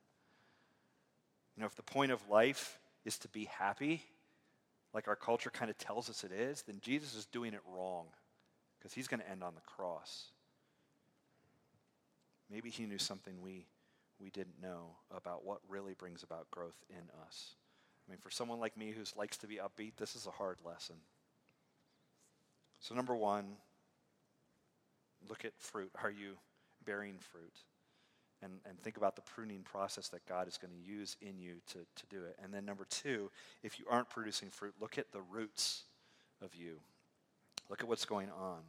You 1.55 1.61
know, 1.61 1.67
if 1.67 1.75
the 1.75 1.83
point 1.83 2.11
of 2.11 2.29
life 2.29 2.79
is 3.05 3.17
to 3.19 3.27
be 3.27 3.45
happy, 3.45 4.03
like 4.93 5.07
our 5.07 5.15
culture 5.15 5.49
kind 5.49 5.69
of 5.69 5.77
tells 5.77 6.09
us 6.09 6.23
it 6.23 6.31
is, 6.31 6.63
then 6.63 6.79
Jesus 6.81 7.15
is 7.15 7.25
doing 7.25 7.53
it 7.53 7.61
wrong 7.75 8.05
because 8.77 8.93
he's 8.93 9.07
going 9.07 9.19
to 9.19 9.29
end 9.29 9.43
on 9.43 9.55
the 9.55 9.61
cross. 9.61 10.25
Maybe 12.49 12.69
he 12.69 12.85
knew 12.85 12.97
something 12.97 13.41
we, 13.41 13.65
we 14.19 14.29
didn't 14.29 14.61
know 14.61 14.95
about 15.15 15.45
what 15.45 15.59
really 15.67 15.93
brings 15.93 16.23
about 16.23 16.49
growth 16.51 16.83
in 16.89 17.09
us. 17.25 17.55
I 18.07 18.11
mean, 18.11 18.19
for 18.19 18.29
someone 18.29 18.59
like 18.59 18.77
me 18.77 18.91
who 18.91 19.03
likes 19.17 19.37
to 19.37 19.47
be 19.47 19.57
upbeat, 19.57 19.93
this 19.97 20.15
is 20.15 20.27
a 20.27 20.31
hard 20.31 20.57
lesson. 20.65 20.95
So, 22.79 22.93
number 22.93 23.15
one, 23.15 23.45
Look 25.29 25.45
at 25.45 25.53
fruit. 25.57 25.91
Are 26.03 26.11
you 26.11 26.37
bearing 26.85 27.15
fruit? 27.19 27.53
And, 28.41 28.53
and 28.67 28.77
think 28.79 28.97
about 28.97 29.15
the 29.15 29.21
pruning 29.21 29.61
process 29.61 30.09
that 30.09 30.25
God 30.27 30.47
is 30.47 30.57
going 30.57 30.73
to 30.73 30.91
use 30.91 31.15
in 31.21 31.39
you 31.39 31.55
to, 31.67 31.77
to 31.77 32.05
do 32.09 32.23
it. 32.25 32.37
And 32.43 32.53
then, 32.53 32.65
number 32.65 32.85
two, 32.89 33.31
if 33.63 33.79
you 33.79 33.85
aren't 33.89 34.09
producing 34.09 34.49
fruit, 34.49 34.73
look 34.81 34.97
at 34.97 35.11
the 35.13 35.21
roots 35.21 35.83
of 36.41 36.53
you. 36.53 36.79
Look 37.69 37.81
at 37.81 37.87
what's 37.87 38.05
going 38.05 38.29
on 38.29 38.59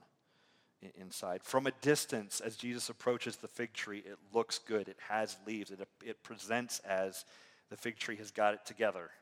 inside. 0.97 1.43
From 1.43 1.67
a 1.67 1.73
distance, 1.81 2.41
as 2.41 2.57
Jesus 2.57 2.89
approaches 2.89 3.37
the 3.37 3.49
fig 3.49 3.73
tree, 3.73 3.99
it 3.99 4.19
looks 4.33 4.59
good. 4.59 4.89
It 4.89 4.99
has 5.09 5.37
leaves. 5.47 5.71
It, 5.71 5.81
it 6.05 6.23
presents 6.23 6.81
as 6.81 7.25
the 7.71 7.77
fig 7.77 7.99
tree 7.99 8.17
has 8.17 8.31
got 8.31 8.55
it 8.55 8.65
together. 8.65 9.11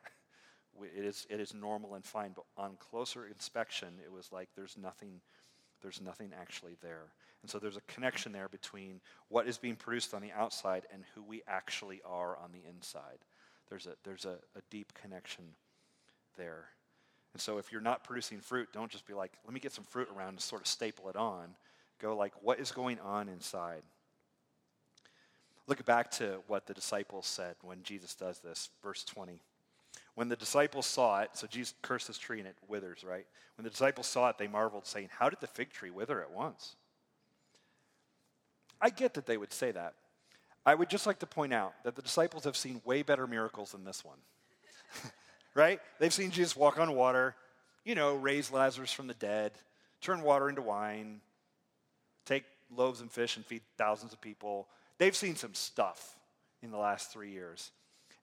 It 0.96 1.04
is, 1.04 1.26
it 1.28 1.38
is 1.38 1.52
normal 1.52 1.94
and 1.94 2.02
fine. 2.02 2.32
But 2.34 2.46
on 2.56 2.76
closer 2.80 3.26
inspection, 3.26 3.88
it 4.02 4.10
was 4.10 4.32
like 4.32 4.48
there's 4.56 4.78
nothing 4.78 5.20
there's 5.82 6.00
nothing 6.00 6.32
actually 6.38 6.76
there. 6.82 7.12
And 7.42 7.50
so 7.50 7.58
there's 7.58 7.76
a 7.76 7.82
connection 7.82 8.32
there 8.32 8.48
between 8.48 9.00
what 9.28 9.46
is 9.46 9.58
being 9.58 9.76
produced 9.76 10.14
on 10.14 10.22
the 10.22 10.32
outside 10.32 10.84
and 10.92 11.02
who 11.14 11.22
we 11.22 11.42
actually 11.48 12.00
are 12.04 12.36
on 12.36 12.52
the 12.52 12.68
inside. 12.68 13.18
There's 13.68 13.86
a, 13.86 13.94
there's 14.04 14.24
a, 14.24 14.36
a 14.56 14.62
deep 14.70 14.92
connection 14.94 15.44
there. 16.36 16.66
And 17.32 17.40
so 17.40 17.58
if 17.58 17.72
you're 17.72 17.80
not 17.80 18.04
producing 18.04 18.40
fruit, 18.40 18.68
don't 18.72 18.90
just 18.90 19.06
be 19.06 19.14
like, 19.14 19.32
let 19.44 19.54
me 19.54 19.60
get 19.60 19.72
some 19.72 19.84
fruit 19.84 20.08
around 20.14 20.30
and 20.30 20.40
sort 20.40 20.62
of 20.62 20.68
staple 20.68 21.08
it 21.08 21.16
on. 21.16 21.54
Go 22.00 22.16
like, 22.16 22.34
what 22.42 22.60
is 22.60 22.70
going 22.70 23.00
on 23.00 23.28
inside? 23.28 23.82
Look 25.66 25.84
back 25.84 26.10
to 26.12 26.40
what 26.48 26.66
the 26.66 26.74
disciples 26.74 27.26
said 27.26 27.56
when 27.62 27.82
Jesus 27.82 28.14
does 28.14 28.40
this, 28.40 28.70
verse 28.82 29.04
20. 29.04 29.40
When 30.14 30.28
the 30.28 30.36
disciples 30.36 30.86
saw 30.86 31.20
it, 31.20 31.30
so 31.32 31.46
Jesus 31.46 31.74
cursed 31.82 32.08
this 32.08 32.18
tree 32.18 32.38
and 32.38 32.46
it 32.46 32.56
withers, 32.68 33.02
right? 33.02 33.26
When 33.56 33.64
the 33.64 33.70
disciples 33.70 34.06
saw 34.06 34.28
it, 34.28 34.38
they 34.38 34.46
marveled, 34.46 34.86
saying, 34.86 35.08
How 35.18 35.30
did 35.30 35.40
the 35.40 35.46
fig 35.46 35.70
tree 35.70 35.90
wither 35.90 36.20
at 36.20 36.30
once? 36.30 36.76
I 38.80 38.90
get 38.90 39.14
that 39.14 39.26
they 39.26 39.36
would 39.36 39.52
say 39.52 39.70
that. 39.70 39.94
I 40.66 40.74
would 40.74 40.90
just 40.90 41.06
like 41.06 41.20
to 41.20 41.26
point 41.26 41.52
out 41.52 41.72
that 41.84 41.96
the 41.96 42.02
disciples 42.02 42.44
have 42.44 42.56
seen 42.56 42.82
way 42.84 43.02
better 43.02 43.26
miracles 43.26 43.72
than 43.72 43.84
this 43.84 44.04
one. 44.04 44.18
right? 45.54 45.80
They've 45.98 46.12
seen 46.12 46.30
Jesus 46.30 46.56
walk 46.56 46.78
on 46.78 46.94
water, 46.94 47.34
you 47.84 47.94
know, 47.94 48.14
raise 48.14 48.50
Lazarus 48.50 48.92
from 48.92 49.06
the 49.06 49.14
dead, 49.14 49.52
turn 50.00 50.22
water 50.22 50.48
into 50.48 50.62
wine, 50.62 51.20
take 52.26 52.44
loaves 52.74 53.00
and 53.00 53.10
fish 53.10 53.36
and 53.36 53.46
feed 53.46 53.62
thousands 53.76 54.12
of 54.12 54.20
people. 54.20 54.68
They've 54.98 55.16
seen 55.16 55.36
some 55.36 55.54
stuff 55.54 56.16
in 56.62 56.70
the 56.70 56.78
last 56.78 57.12
three 57.12 57.30
years. 57.30 57.70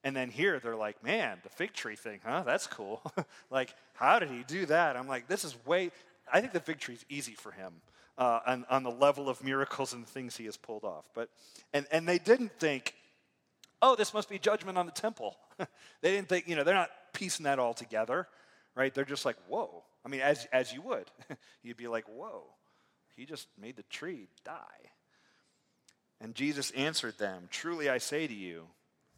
And 0.03 0.15
then 0.15 0.29
here 0.29 0.59
they're 0.59 0.75
like, 0.75 1.03
man, 1.03 1.39
the 1.43 1.49
fig 1.49 1.73
tree 1.73 1.95
thing, 1.95 2.19
huh? 2.25 2.43
That's 2.45 2.67
cool. 2.67 3.01
like, 3.51 3.73
how 3.93 4.19
did 4.19 4.29
he 4.29 4.43
do 4.47 4.65
that? 4.67 4.95
I'm 4.95 5.07
like, 5.07 5.27
this 5.27 5.43
is 5.43 5.55
way, 5.65 5.91
I 6.31 6.39
think 6.39 6.53
the 6.53 6.59
fig 6.59 6.79
tree 6.79 6.95
is 6.95 7.05
easy 7.09 7.33
for 7.33 7.51
him 7.51 7.73
uh, 8.17 8.39
on, 8.45 8.65
on 8.69 8.83
the 8.83 8.91
level 8.91 9.29
of 9.29 9.43
miracles 9.43 9.93
and 9.93 10.07
things 10.07 10.37
he 10.37 10.45
has 10.45 10.57
pulled 10.57 10.85
off. 10.85 11.05
But, 11.13 11.29
and, 11.73 11.85
and 11.91 12.07
they 12.07 12.17
didn't 12.17 12.51
think, 12.59 12.95
oh, 13.81 13.95
this 13.95 14.13
must 14.13 14.29
be 14.29 14.39
judgment 14.39 14.77
on 14.77 14.85
the 14.85 14.91
temple. 14.91 15.35
they 16.01 16.11
didn't 16.11 16.29
think, 16.29 16.47
you 16.47 16.55
know, 16.55 16.63
they're 16.63 16.75
not 16.75 16.91
piecing 17.13 17.43
that 17.43 17.59
all 17.59 17.73
together, 17.73 18.27
right? 18.75 18.93
They're 18.93 19.05
just 19.05 19.25
like, 19.25 19.37
whoa. 19.47 19.83
I 20.05 20.09
mean, 20.09 20.21
as, 20.21 20.47
as 20.53 20.71
you 20.71 20.81
would. 20.83 21.11
You'd 21.63 21.77
be 21.77 21.87
like, 21.87 22.05
whoa, 22.07 22.43
he 23.15 23.25
just 23.25 23.47
made 23.59 23.75
the 23.75 23.83
tree 23.83 24.27
die. 24.45 24.53
And 26.21 26.35
Jesus 26.35 26.71
answered 26.71 27.17
them, 27.17 27.47
Truly 27.49 27.89
I 27.89 27.97
say 27.97 28.27
to 28.27 28.33
you, 28.33 28.67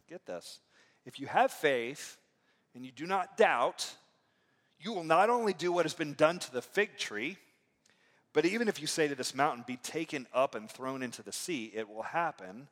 get 0.08 0.26
this, 0.26 0.60
if 1.06 1.20
you 1.20 1.28
have 1.28 1.52
faith 1.52 2.18
and 2.76 2.86
you 2.86 2.92
do 2.92 3.06
not 3.06 3.38
doubt, 3.38 3.92
you 4.80 4.94
will 4.94 5.04
not 5.04 5.30
only 5.30 5.54
do 5.54 5.72
what 5.72 5.86
has 5.86 5.94
been 5.94 6.14
done 6.14 6.40
to 6.40 6.52
the 6.52 6.62
fig 6.62 6.98
tree, 6.98 7.38
but 8.34 8.46
even 8.46 8.68
if 8.68 8.80
you 8.80 8.88
say 8.88 9.08
to 9.08 9.16
this 9.16 9.36
mountain, 9.36 9.64
Be 9.68 9.78
taken 9.78 10.28
up 10.34 10.56
and 10.56 10.70
thrown 10.70 11.04
into 11.04 11.22
the 11.22 11.32
sea, 11.32 11.72
it 11.74 11.90
will 11.90 12.04
happen. 12.04 12.68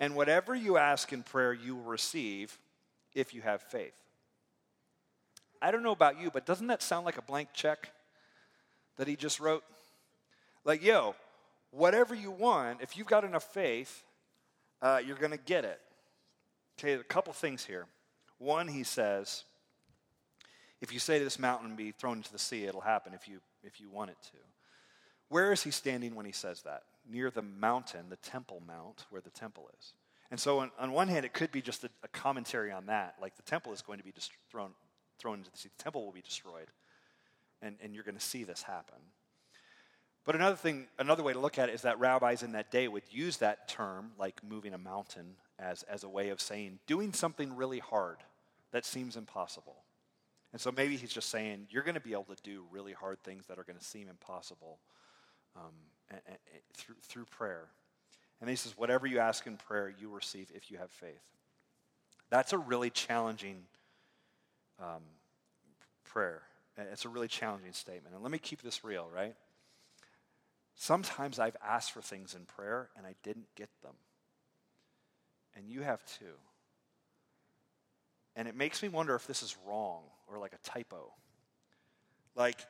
And 0.00 0.14
whatever 0.14 0.54
you 0.54 0.76
ask 0.76 1.12
in 1.12 1.22
prayer, 1.22 1.52
you 1.52 1.76
will 1.76 1.84
receive 1.84 2.58
if 3.14 3.32
you 3.32 3.42
have 3.42 3.62
faith. 3.62 3.94
I 5.62 5.70
don't 5.70 5.82
know 5.82 5.92
about 5.92 6.20
you, 6.20 6.30
but 6.30 6.44
doesn't 6.44 6.66
that 6.66 6.82
sound 6.82 7.06
like 7.06 7.16
a 7.16 7.22
blank 7.22 7.50
check 7.54 7.90
that 8.96 9.08
he 9.08 9.16
just 9.16 9.40
wrote? 9.40 9.64
Like, 10.64 10.82
yo, 10.82 11.14
whatever 11.70 12.14
you 12.14 12.30
want, 12.30 12.82
if 12.82 12.96
you've 12.96 13.06
got 13.06 13.24
enough 13.24 13.44
faith, 13.44 14.02
uh, 14.82 15.00
you're 15.04 15.16
going 15.16 15.30
to 15.30 15.38
get 15.38 15.64
it. 15.64 15.80
Okay, 16.78 16.94
a 16.94 17.04
couple 17.04 17.32
things 17.32 17.64
here. 17.64 17.86
One, 18.38 18.68
he 18.68 18.82
says, 18.82 19.44
if 20.80 20.92
you 20.92 20.98
say 20.98 21.18
to 21.18 21.24
this 21.24 21.38
mountain 21.38 21.76
be 21.76 21.92
thrown 21.92 22.18
into 22.18 22.32
the 22.32 22.38
sea, 22.38 22.64
it'll 22.64 22.80
happen 22.80 23.14
if 23.14 23.28
you, 23.28 23.40
if 23.62 23.80
you 23.80 23.88
want 23.88 24.10
it 24.10 24.18
to. 24.32 24.38
Where 25.28 25.52
is 25.52 25.62
he 25.62 25.70
standing 25.70 26.14
when 26.14 26.26
he 26.26 26.32
says 26.32 26.62
that? 26.62 26.82
Near 27.08 27.30
the 27.30 27.42
mountain, 27.42 28.06
the 28.08 28.16
Temple 28.16 28.62
Mount, 28.66 29.06
where 29.10 29.20
the 29.20 29.30
temple 29.30 29.70
is. 29.78 29.94
And 30.30 30.40
so, 30.40 30.60
on, 30.60 30.70
on 30.78 30.92
one 30.92 31.08
hand, 31.08 31.24
it 31.24 31.32
could 31.32 31.52
be 31.52 31.62
just 31.62 31.84
a, 31.84 31.90
a, 32.02 32.08
commentary 32.08 32.72
on 32.72 32.86
that. 32.86 33.14
Like 33.20 33.36
the 33.36 33.42
temple 33.42 33.72
is 33.72 33.82
going 33.82 33.98
to 33.98 34.04
be 34.04 34.12
thrown, 34.50 34.70
thrown 35.18 35.38
into 35.38 35.50
the 35.50 35.58
sea, 35.58 35.70
the 35.76 35.82
temple 35.82 36.04
will 36.04 36.12
be 36.12 36.22
destroyed. 36.22 36.68
And, 37.62 37.76
and 37.82 37.94
you're 37.94 38.04
going 38.04 38.16
to 38.16 38.24
see 38.24 38.44
this 38.44 38.62
happen. 38.62 38.98
But 40.24 40.34
another 40.34 40.56
thing, 40.56 40.86
another 40.98 41.22
way 41.22 41.34
to 41.34 41.38
look 41.38 41.58
at 41.58 41.68
it 41.68 41.74
is 41.74 41.82
that 41.82 41.98
rabbis 41.98 42.42
in 42.42 42.52
that 42.52 42.70
day 42.70 42.88
would 42.88 43.02
use 43.10 43.36
that 43.38 43.68
term, 43.68 44.12
like 44.18 44.40
moving 44.42 44.72
a 44.72 44.78
mountain, 44.78 45.36
as, 45.58 45.82
as 45.84 46.02
a 46.02 46.08
way 46.08 46.30
of 46.30 46.40
saying 46.40 46.78
doing 46.86 47.12
something 47.12 47.54
really 47.54 47.78
hard 47.78 48.18
that 48.72 48.84
seems 48.84 49.16
impossible. 49.16 49.76
And 50.52 50.60
so 50.60 50.72
maybe 50.72 50.96
he's 50.96 51.12
just 51.12 51.30
saying 51.30 51.66
you're 51.70 51.82
going 51.82 51.94
to 51.94 52.00
be 52.00 52.12
able 52.12 52.24
to 52.24 52.42
do 52.42 52.64
really 52.70 52.92
hard 52.92 53.22
things 53.22 53.46
that 53.46 53.58
are 53.58 53.64
going 53.64 53.78
to 53.78 53.84
seem 53.84 54.08
impossible 54.08 54.78
um, 55.56 55.72
and, 56.10 56.20
and, 56.26 56.38
and 56.52 56.62
through, 56.74 56.96
through 57.02 57.24
prayer. 57.26 57.68
And 58.40 58.50
he 58.50 58.56
says, 58.56 58.76
whatever 58.76 59.06
you 59.06 59.18
ask 59.18 59.46
in 59.46 59.56
prayer, 59.56 59.92
you 59.98 60.08
receive 60.08 60.50
if 60.54 60.70
you 60.70 60.78
have 60.78 60.90
faith. 60.90 61.22
That's 62.30 62.52
a 62.52 62.58
really 62.58 62.90
challenging 62.90 63.62
um, 64.80 65.02
prayer. 66.04 66.42
It's 66.76 67.04
a 67.04 67.08
really 67.08 67.28
challenging 67.28 67.72
statement. 67.72 68.14
And 68.14 68.22
let 68.22 68.32
me 68.32 68.38
keep 68.38 68.60
this 68.60 68.82
real, 68.82 69.08
right? 69.14 69.34
Sometimes 70.74 71.38
I've 71.38 71.56
asked 71.64 71.92
for 71.92 72.02
things 72.02 72.34
in 72.34 72.44
prayer 72.44 72.90
and 72.96 73.06
I 73.06 73.14
didn't 73.22 73.46
get 73.54 73.70
them. 73.82 73.94
And 75.56 75.68
you 75.68 75.82
have 75.82 76.04
too. 76.04 76.34
And 78.36 78.48
it 78.48 78.56
makes 78.56 78.82
me 78.82 78.88
wonder 78.88 79.14
if 79.14 79.26
this 79.26 79.42
is 79.42 79.56
wrong 79.66 80.02
or 80.26 80.38
like 80.38 80.52
a 80.52 80.68
typo. 80.68 81.12
Like, 82.34 82.60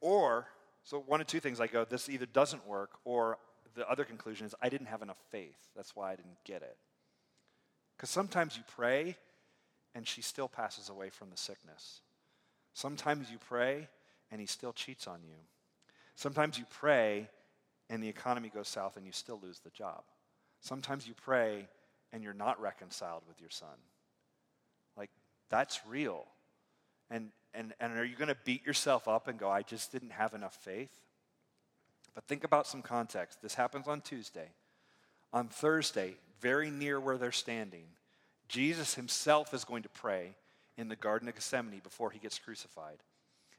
or, 0.00 0.46
so 0.82 1.00
one 1.06 1.20
of 1.20 1.26
two 1.26 1.40
things 1.40 1.60
I 1.60 1.66
go, 1.66 1.82
oh, 1.82 1.86
this 1.88 2.08
either 2.08 2.24
doesn't 2.24 2.66
work, 2.66 2.92
or 3.04 3.36
the 3.74 3.88
other 3.88 4.04
conclusion 4.04 4.46
is 4.46 4.54
I 4.62 4.70
didn't 4.70 4.86
have 4.86 5.02
enough 5.02 5.18
faith. 5.30 5.58
That's 5.76 5.94
why 5.94 6.12
I 6.12 6.16
didn't 6.16 6.42
get 6.44 6.62
it. 6.62 6.76
Because 7.96 8.10
sometimes 8.10 8.56
you 8.56 8.62
pray 8.76 9.16
and 9.94 10.06
she 10.06 10.22
still 10.22 10.48
passes 10.48 10.88
away 10.88 11.10
from 11.10 11.30
the 11.30 11.36
sickness. 11.36 12.00
Sometimes 12.72 13.30
you 13.30 13.38
pray 13.38 13.88
and 14.30 14.40
he 14.40 14.46
still 14.46 14.72
cheats 14.72 15.06
on 15.06 15.20
you. 15.22 15.36
Sometimes 16.18 16.58
you 16.58 16.64
pray 16.68 17.28
and 17.88 18.02
the 18.02 18.08
economy 18.08 18.50
goes 18.52 18.66
south 18.66 18.96
and 18.96 19.06
you 19.06 19.12
still 19.12 19.38
lose 19.40 19.60
the 19.60 19.70
job. 19.70 20.02
Sometimes 20.60 21.06
you 21.06 21.14
pray 21.14 21.68
and 22.12 22.24
you're 22.24 22.34
not 22.34 22.60
reconciled 22.60 23.22
with 23.28 23.40
your 23.40 23.50
son. 23.50 23.78
Like, 24.96 25.10
that's 25.48 25.80
real. 25.86 26.26
And, 27.08 27.30
and, 27.54 27.72
and 27.78 27.96
are 27.96 28.04
you 28.04 28.16
going 28.16 28.26
to 28.30 28.36
beat 28.44 28.66
yourself 28.66 29.06
up 29.06 29.28
and 29.28 29.38
go, 29.38 29.48
I 29.48 29.62
just 29.62 29.92
didn't 29.92 30.10
have 30.10 30.34
enough 30.34 30.56
faith? 30.56 30.90
But 32.16 32.24
think 32.24 32.42
about 32.42 32.66
some 32.66 32.82
context. 32.82 33.40
This 33.40 33.54
happens 33.54 33.86
on 33.86 34.00
Tuesday. 34.00 34.48
On 35.32 35.46
Thursday, 35.46 36.16
very 36.40 36.68
near 36.68 36.98
where 36.98 37.16
they're 37.16 37.30
standing, 37.30 37.84
Jesus 38.48 38.96
himself 38.96 39.54
is 39.54 39.64
going 39.64 39.84
to 39.84 39.88
pray 39.88 40.34
in 40.76 40.88
the 40.88 40.96
Garden 40.96 41.28
of 41.28 41.36
Gethsemane 41.36 41.78
before 41.84 42.10
he 42.10 42.18
gets 42.18 42.40
crucified. 42.40 43.04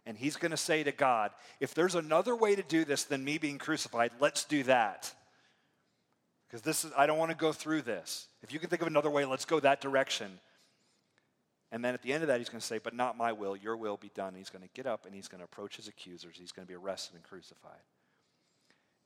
And 0.10 0.18
he's 0.18 0.38
going 0.38 0.50
to 0.50 0.58
say 0.58 0.82
to 0.82 0.92
God, 0.92 1.30
if 1.60 1.76
there's 1.76 1.94
another 1.94 2.36
way 2.36 2.56
to 2.56 2.64
do 2.64 2.84
this 2.84 3.04
than 3.04 3.24
me 3.24 3.38
being 3.38 3.60
crucified, 3.60 4.12
let's 4.20 4.44
do 4.44 4.64
that. 4.64 5.14
Because 6.48 6.64
this 6.64 6.84
is, 6.84 6.92
I 6.98 7.06
don't 7.06 7.20
want 7.20 7.30
to 7.30 7.38
go 7.38 7.54
through 7.54 7.84
this. 7.84 8.28
If 8.42 8.52
you 8.52 8.58
can 8.58 8.72
think 8.72 8.82
of 8.82 8.88
another 8.88 9.12
way, 9.12 9.24
let's 9.26 9.46
go 9.46 9.60
that 9.60 9.82
direction. 9.82 10.40
And 11.72 11.86
then 11.86 11.94
at 11.94 12.02
the 12.02 12.12
end 12.12 12.24
of 12.24 12.28
that, 12.30 12.40
he's 12.40 12.50
going 12.50 12.60
to 12.60 12.66
say, 12.66 12.80
But 12.80 12.96
not 12.96 13.18
my 13.18 13.34
will, 13.34 13.56
your 13.56 13.78
will 13.78 13.98
be 13.98 14.10
done. 14.16 14.30
And 14.30 14.38
he's 14.38 14.50
going 14.50 14.64
to 14.64 14.70
get 14.74 14.88
up 14.88 15.06
and 15.06 15.14
he's 15.14 15.28
going 15.28 15.42
to 15.42 15.46
approach 15.46 15.76
his 15.76 15.88
accusers. 15.88 16.38
He's 16.40 16.52
going 16.52 16.66
to 16.66 16.68
be 16.68 16.76
arrested 16.76 17.14
and 17.14 17.24
crucified. 17.24 17.84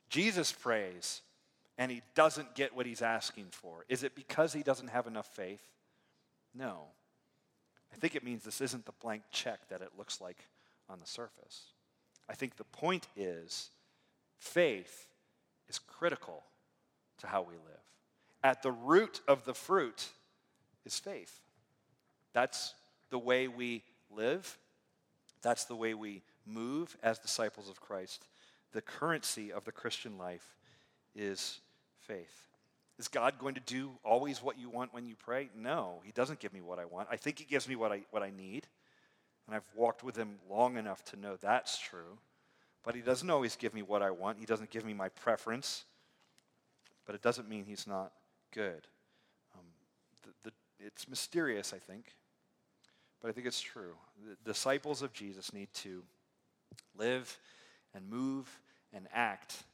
Jesus 0.08 0.52
prays 0.52 1.20
and 1.76 1.92
he 1.92 2.00
doesn't 2.14 2.54
get 2.54 2.74
what 2.74 2.86
he's 2.86 3.02
asking 3.02 3.48
for. 3.50 3.84
Is 3.90 4.04
it 4.04 4.14
because 4.14 4.54
he 4.54 4.62
doesn't 4.62 4.88
have 4.88 5.06
enough 5.06 5.26
faith? 5.26 5.68
No. 6.54 6.84
I 7.92 7.96
think 7.96 8.16
it 8.16 8.24
means 8.24 8.42
this 8.42 8.62
isn't 8.62 8.86
the 8.86 8.92
blank 9.02 9.24
check 9.30 9.68
that 9.68 9.82
it 9.82 9.90
looks 9.98 10.22
like 10.22 10.46
on 10.88 11.00
the 11.00 11.06
surface. 11.06 11.72
I 12.28 12.34
think 12.34 12.56
the 12.56 12.64
point 12.64 13.06
is 13.16 13.70
faith 14.38 15.08
is 15.68 15.78
critical 15.78 16.42
to 17.18 17.26
how 17.26 17.42
we 17.42 17.54
live. 17.54 17.82
At 18.42 18.62
the 18.62 18.72
root 18.72 19.20
of 19.26 19.44
the 19.44 19.54
fruit 19.54 20.08
is 20.84 20.98
faith. 20.98 21.40
That's 22.32 22.74
the 23.10 23.18
way 23.18 23.48
we 23.48 23.82
live, 24.10 24.58
that's 25.42 25.64
the 25.64 25.76
way 25.76 25.94
we 25.94 26.22
move 26.46 26.96
as 27.02 27.18
disciples 27.18 27.68
of 27.68 27.80
Christ. 27.80 28.26
The 28.72 28.82
currency 28.82 29.52
of 29.52 29.64
the 29.64 29.72
Christian 29.72 30.18
life 30.18 30.56
is 31.14 31.60
faith. 32.00 32.48
Is 32.98 33.08
God 33.08 33.38
going 33.38 33.54
to 33.54 33.60
do 33.60 33.90
always 34.04 34.42
what 34.42 34.58
you 34.58 34.68
want 34.68 34.94
when 34.94 35.06
you 35.06 35.16
pray? 35.16 35.50
No, 35.56 36.00
He 36.04 36.12
doesn't 36.12 36.38
give 36.38 36.52
me 36.52 36.60
what 36.60 36.78
I 36.78 36.84
want. 36.84 37.08
I 37.10 37.16
think 37.16 37.38
He 37.38 37.44
gives 37.44 37.68
me 37.68 37.76
what 37.76 37.92
I, 37.92 38.02
what 38.10 38.22
I 38.22 38.30
need. 38.30 38.66
And 39.46 39.54
I've 39.54 39.68
walked 39.74 40.02
with 40.02 40.16
him 40.16 40.36
long 40.48 40.76
enough 40.76 41.04
to 41.06 41.16
know 41.16 41.36
that's 41.36 41.78
true. 41.78 42.18
But 42.82 42.94
he 42.94 43.00
doesn't 43.00 43.28
always 43.28 43.56
give 43.56 43.74
me 43.74 43.82
what 43.82 44.02
I 44.02 44.10
want, 44.10 44.38
he 44.38 44.46
doesn't 44.46 44.70
give 44.70 44.84
me 44.84 44.94
my 44.94 45.08
preference. 45.08 45.84
But 47.06 47.14
it 47.14 47.22
doesn't 47.22 47.48
mean 47.48 47.64
he's 47.66 47.86
not 47.86 48.12
good. 48.52 48.86
Um, 49.54 49.64
the, 50.22 50.50
the, 50.50 50.86
it's 50.86 51.06
mysterious, 51.06 51.74
I 51.74 51.78
think. 51.78 52.06
But 53.20 53.28
I 53.28 53.32
think 53.32 53.46
it's 53.46 53.60
true. 53.60 53.94
The 54.26 54.36
disciples 54.50 55.02
of 55.02 55.12
Jesus 55.12 55.52
need 55.52 55.68
to 55.74 56.02
live 56.96 57.38
and 57.94 58.08
move 58.08 58.58
and 58.92 59.06
act 59.12 59.64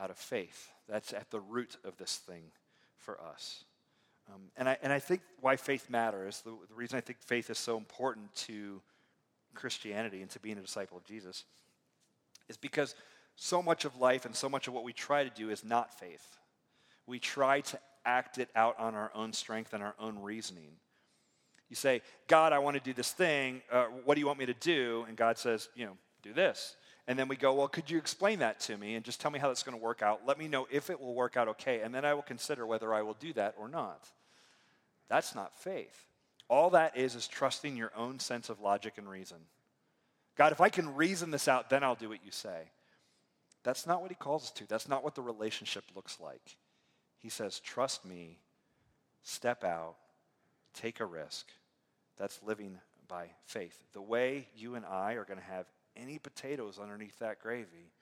out 0.00 0.10
of 0.10 0.16
faith. 0.16 0.70
That's 0.88 1.12
at 1.12 1.30
the 1.30 1.40
root 1.40 1.76
of 1.84 1.96
this 1.96 2.16
thing 2.16 2.42
for 2.96 3.20
us. 3.20 3.64
Um, 4.32 4.42
and, 4.56 4.68
I, 4.68 4.78
and 4.82 4.92
I 4.92 4.98
think 4.98 5.20
why 5.40 5.56
faith 5.56 5.90
matters, 5.90 6.40
the, 6.40 6.56
the 6.68 6.74
reason 6.74 6.96
I 6.96 7.00
think 7.00 7.18
faith 7.20 7.50
is 7.50 7.58
so 7.58 7.76
important 7.76 8.34
to 8.46 8.80
Christianity 9.54 10.22
and 10.22 10.30
to 10.30 10.40
being 10.40 10.58
a 10.58 10.62
disciple 10.62 10.96
of 10.96 11.04
Jesus 11.04 11.44
is 12.48 12.56
because 12.56 12.94
so 13.36 13.62
much 13.62 13.84
of 13.84 13.96
life 13.96 14.26
and 14.26 14.34
so 14.34 14.48
much 14.48 14.68
of 14.68 14.74
what 14.74 14.84
we 14.84 14.92
try 14.92 15.24
to 15.24 15.30
do 15.30 15.50
is 15.50 15.64
not 15.64 15.98
faith. 15.98 16.38
We 17.06 17.18
try 17.18 17.60
to 17.62 17.78
act 18.04 18.38
it 18.38 18.48
out 18.54 18.78
on 18.78 18.94
our 18.94 19.10
own 19.14 19.32
strength 19.32 19.72
and 19.72 19.82
our 19.82 19.94
own 19.98 20.18
reasoning. 20.18 20.72
You 21.70 21.76
say, 21.76 22.02
God, 22.28 22.52
I 22.52 22.58
want 22.58 22.76
to 22.76 22.82
do 22.82 22.92
this 22.92 23.12
thing. 23.12 23.62
Uh, 23.70 23.86
what 24.04 24.14
do 24.14 24.20
you 24.20 24.26
want 24.26 24.38
me 24.38 24.46
to 24.46 24.54
do? 24.54 25.04
And 25.08 25.16
God 25.16 25.38
says, 25.38 25.68
you 25.74 25.86
know, 25.86 25.96
do 26.22 26.32
this. 26.32 26.76
And 27.06 27.18
then 27.18 27.28
we 27.28 27.36
go, 27.36 27.52
well, 27.52 27.68
could 27.68 27.90
you 27.90 27.98
explain 27.98 28.38
that 28.38 28.60
to 28.60 28.76
me 28.76 28.94
and 28.94 29.04
just 29.04 29.20
tell 29.20 29.30
me 29.30 29.38
how 29.38 29.48
that's 29.48 29.62
going 29.62 29.76
to 29.76 29.82
work 29.82 30.02
out? 30.02 30.22
Let 30.26 30.38
me 30.38 30.48
know 30.48 30.66
if 30.70 30.88
it 30.88 31.00
will 31.00 31.14
work 31.14 31.36
out 31.36 31.48
okay, 31.48 31.80
and 31.80 31.94
then 31.94 32.04
I 32.04 32.14
will 32.14 32.22
consider 32.22 32.66
whether 32.66 32.94
I 32.94 33.02
will 33.02 33.16
do 33.18 33.32
that 33.34 33.54
or 33.58 33.68
not. 33.68 34.08
That's 35.08 35.34
not 35.34 35.54
faith. 35.54 36.06
All 36.48 36.70
that 36.70 36.96
is 36.96 37.14
is 37.14 37.26
trusting 37.26 37.76
your 37.76 37.92
own 37.96 38.18
sense 38.18 38.48
of 38.48 38.60
logic 38.60 38.94
and 38.98 39.08
reason. 39.08 39.38
God, 40.36 40.52
if 40.52 40.60
I 40.60 40.68
can 40.68 40.94
reason 40.94 41.30
this 41.30 41.48
out, 41.48 41.70
then 41.70 41.82
I'll 41.84 41.94
do 41.94 42.08
what 42.08 42.24
you 42.24 42.30
say. 42.30 42.70
That's 43.62 43.86
not 43.86 44.02
what 44.02 44.10
he 44.10 44.16
calls 44.16 44.44
us 44.44 44.50
to. 44.52 44.68
That's 44.68 44.88
not 44.88 45.02
what 45.02 45.14
the 45.14 45.22
relationship 45.22 45.84
looks 45.94 46.18
like. 46.20 46.56
He 47.18 47.28
says, 47.30 47.60
Trust 47.60 48.04
me, 48.04 48.38
step 49.22 49.64
out, 49.64 49.96
take 50.74 51.00
a 51.00 51.06
risk. 51.06 51.46
That's 52.18 52.40
living 52.42 52.78
by 53.08 53.28
faith. 53.46 53.82
The 53.92 54.02
way 54.02 54.48
you 54.56 54.74
and 54.74 54.84
I 54.84 55.14
are 55.14 55.24
going 55.24 55.38
to 55.38 55.44
have 55.44 55.66
any 55.96 56.18
potatoes 56.18 56.78
underneath 56.80 57.18
that 57.20 57.40
gravy 57.40 57.92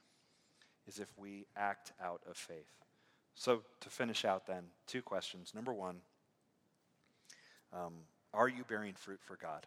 is 0.86 0.98
if 0.98 1.08
we 1.16 1.46
act 1.56 1.92
out 2.02 2.22
of 2.28 2.36
faith. 2.36 2.70
So, 3.34 3.62
to 3.80 3.88
finish 3.88 4.24
out, 4.24 4.46
then, 4.46 4.64
two 4.86 5.00
questions. 5.00 5.52
Number 5.54 5.72
one, 5.72 5.96
um, 7.72 7.94
are 8.34 8.48
you 8.48 8.64
bearing 8.68 8.94
fruit 8.94 9.20
for 9.22 9.36
God? 9.36 9.66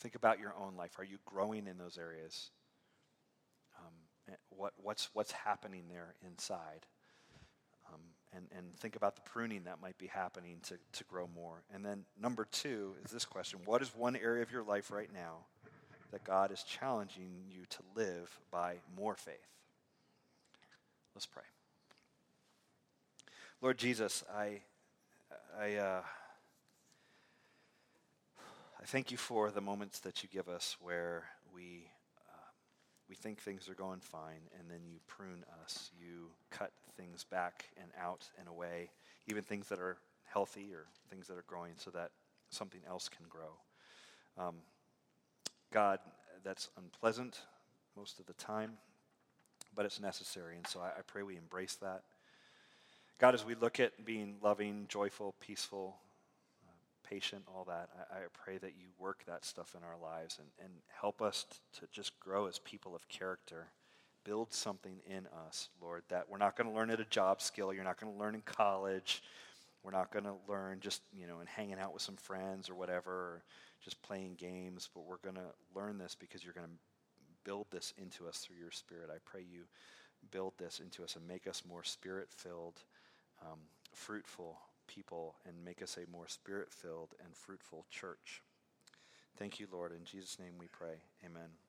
Think 0.00 0.14
about 0.14 0.38
your 0.38 0.54
own 0.60 0.76
life. 0.76 0.98
Are 0.98 1.04
you 1.04 1.18
growing 1.24 1.66
in 1.66 1.78
those 1.78 1.98
areas? 1.98 2.50
Um, 3.78 4.34
what, 4.50 4.72
what's, 4.82 5.08
what's 5.14 5.32
happening 5.32 5.84
there 5.88 6.14
inside? 6.26 6.86
Um, 7.92 8.00
and, 8.34 8.46
and 8.56 8.76
think 8.78 8.96
about 8.96 9.16
the 9.16 9.22
pruning 9.22 9.64
that 9.64 9.80
might 9.80 9.96
be 9.96 10.06
happening 10.06 10.58
to, 10.64 10.76
to 10.92 11.04
grow 11.04 11.28
more. 11.34 11.62
And 11.72 11.84
then, 11.84 12.04
number 12.20 12.46
two 12.50 12.94
is 13.04 13.10
this 13.10 13.24
question 13.24 13.60
What 13.64 13.80
is 13.80 13.90
one 13.94 14.16
area 14.16 14.42
of 14.42 14.50
your 14.50 14.64
life 14.64 14.90
right 14.90 15.10
now 15.12 15.46
that 16.12 16.24
God 16.24 16.52
is 16.52 16.62
challenging 16.62 17.30
you 17.48 17.62
to 17.70 17.78
live 17.94 18.38
by 18.50 18.76
more 18.96 19.14
faith? 19.14 19.34
Let's 21.14 21.26
pray. 21.26 21.44
Lord 23.62 23.78
Jesus, 23.78 24.22
I, 24.36 24.60
I, 25.58 25.76
uh, 25.76 26.02
I 28.86 28.88
thank 28.88 29.10
you 29.10 29.16
for 29.16 29.50
the 29.50 29.60
moments 29.60 29.98
that 29.98 30.22
you 30.22 30.28
give 30.32 30.48
us 30.48 30.76
where 30.80 31.24
we, 31.52 31.90
uh, 32.20 32.46
we 33.08 33.16
think 33.16 33.40
things 33.40 33.68
are 33.68 33.74
going 33.74 33.98
fine, 33.98 34.42
and 34.56 34.70
then 34.70 34.78
you 34.88 35.00
prune 35.08 35.44
us. 35.64 35.90
You 36.00 36.28
cut 36.52 36.70
things 36.96 37.24
back 37.24 37.64
and 37.82 37.90
out 38.00 38.30
and 38.38 38.46
away, 38.46 38.90
even 39.26 39.42
things 39.42 39.68
that 39.70 39.80
are 39.80 39.96
healthy 40.24 40.68
or 40.72 40.84
things 41.10 41.26
that 41.26 41.36
are 41.36 41.42
growing, 41.48 41.72
so 41.78 41.90
that 41.90 42.12
something 42.50 42.80
else 42.88 43.08
can 43.08 43.26
grow. 43.28 43.58
Um, 44.38 44.54
God, 45.72 45.98
that's 46.44 46.68
unpleasant 46.78 47.40
most 47.96 48.20
of 48.20 48.26
the 48.26 48.34
time, 48.34 48.74
but 49.74 49.84
it's 49.84 50.00
necessary, 50.00 50.54
and 50.54 50.66
so 50.68 50.78
I, 50.78 50.90
I 50.96 51.02
pray 51.04 51.24
we 51.24 51.36
embrace 51.36 51.74
that. 51.82 52.04
God, 53.18 53.34
as 53.34 53.44
we 53.44 53.56
look 53.56 53.80
at 53.80 54.04
being 54.04 54.36
loving, 54.40 54.86
joyful, 54.88 55.34
peaceful, 55.40 55.96
patient, 57.08 57.44
all 57.46 57.64
that, 57.64 57.88
I, 58.10 58.16
I, 58.16 58.20
pray 58.32 58.58
that 58.58 58.74
you 58.78 58.88
work 58.98 59.24
that 59.26 59.44
stuff 59.44 59.74
in 59.76 59.82
our 59.82 59.96
lives 60.02 60.38
and, 60.38 60.48
and 60.62 60.72
help 61.00 61.22
us 61.22 61.46
t- 61.50 61.56
to 61.80 61.86
just 61.92 62.18
grow 62.20 62.46
as 62.46 62.58
people 62.58 62.94
of 62.94 63.08
character. 63.08 63.68
Build 64.24 64.52
something 64.52 64.98
in 65.06 65.26
us, 65.46 65.68
Lord, 65.80 66.02
that 66.08 66.28
we're 66.28 66.38
not 66.38 66.56
going 66.56 66.68
to 66.68 66.74
learn 66.74 66.90
at 66.90 67.00
a 67.00 67.04
job 67.04 67.40
skill. 67.40 67.72
You're 67.72 67.84
not 67.84 68.00
going 68.00 68.12
to 68.12 68.18
learn 68.18 68.34
in 68.34 68.40
college. 68.40 69.22
We're 69.84 69.92
not 69.92 70.10
going 70.12 70.24
to 70.24 70.34
learn 70.48 70.80
just, 70.80 71.02
you 71.16 71.28
know, 71.28 71.40
in 71.40 71.46
hanging 71.46 71.78
out 71.78 71.92
with 71.92 72.02
some 72.02 72.16
friends 72.16 72.68
or 72.68 72.74
whatever, 72.74 73.12
or 73.12 73.42
just 73.84 74.02
playing 74.02 74.34
games, 74.36 74.88
but 74.92 75.04
we're 75.06 75.18
going 75.18 75.36
to 75.36 75.52
learn 75.74 75.98
this 75.98 76.16
because 76.18 76.42
you're 76.42 76.54
going 76.54 76.66
to 76.66 76.72
build 77.44 77.66
this 77.70 77.94
into 77.96 78.26
us 78.26 78.38
through 78.38 78.56
your 78.56 78.72
Spirit. 78.72 79.10
I 79.14 79.18
pray 79.24 79.42
you 79.48 79.62
build 80.30 80.54
this 80.58 80.80
into 80.80 81.04
us 81.04 81.16
and 81.16 81.26
make 81.26 81.46
us 81.46 81.62
more 81.68 81.84
spirit 81.84 82.28
filled 82.30 82.82
um, 83.42 83.58
fruitful 83.92 84.58
people 84.86 85.36
and 85.46 85.64
make 85.64 85.82
us 85.82 85.96
a 85.96 86.10
more 86.10 86.28
spirit 86.28 86.72
filled 86.72 87.14
and 87.24 87.34
fruitful 87.36 87.86
church. 87.90 88.42
Thank 89.38 89.60
you, 89.60 89.66
Lord. 89.70 89.92
In 89.92 90.04
Jesus' 90.04 90.38
name 90.38 90.54
we 90.58 90.68
pray. 90.68 91.02
Amen. 91.24 91.65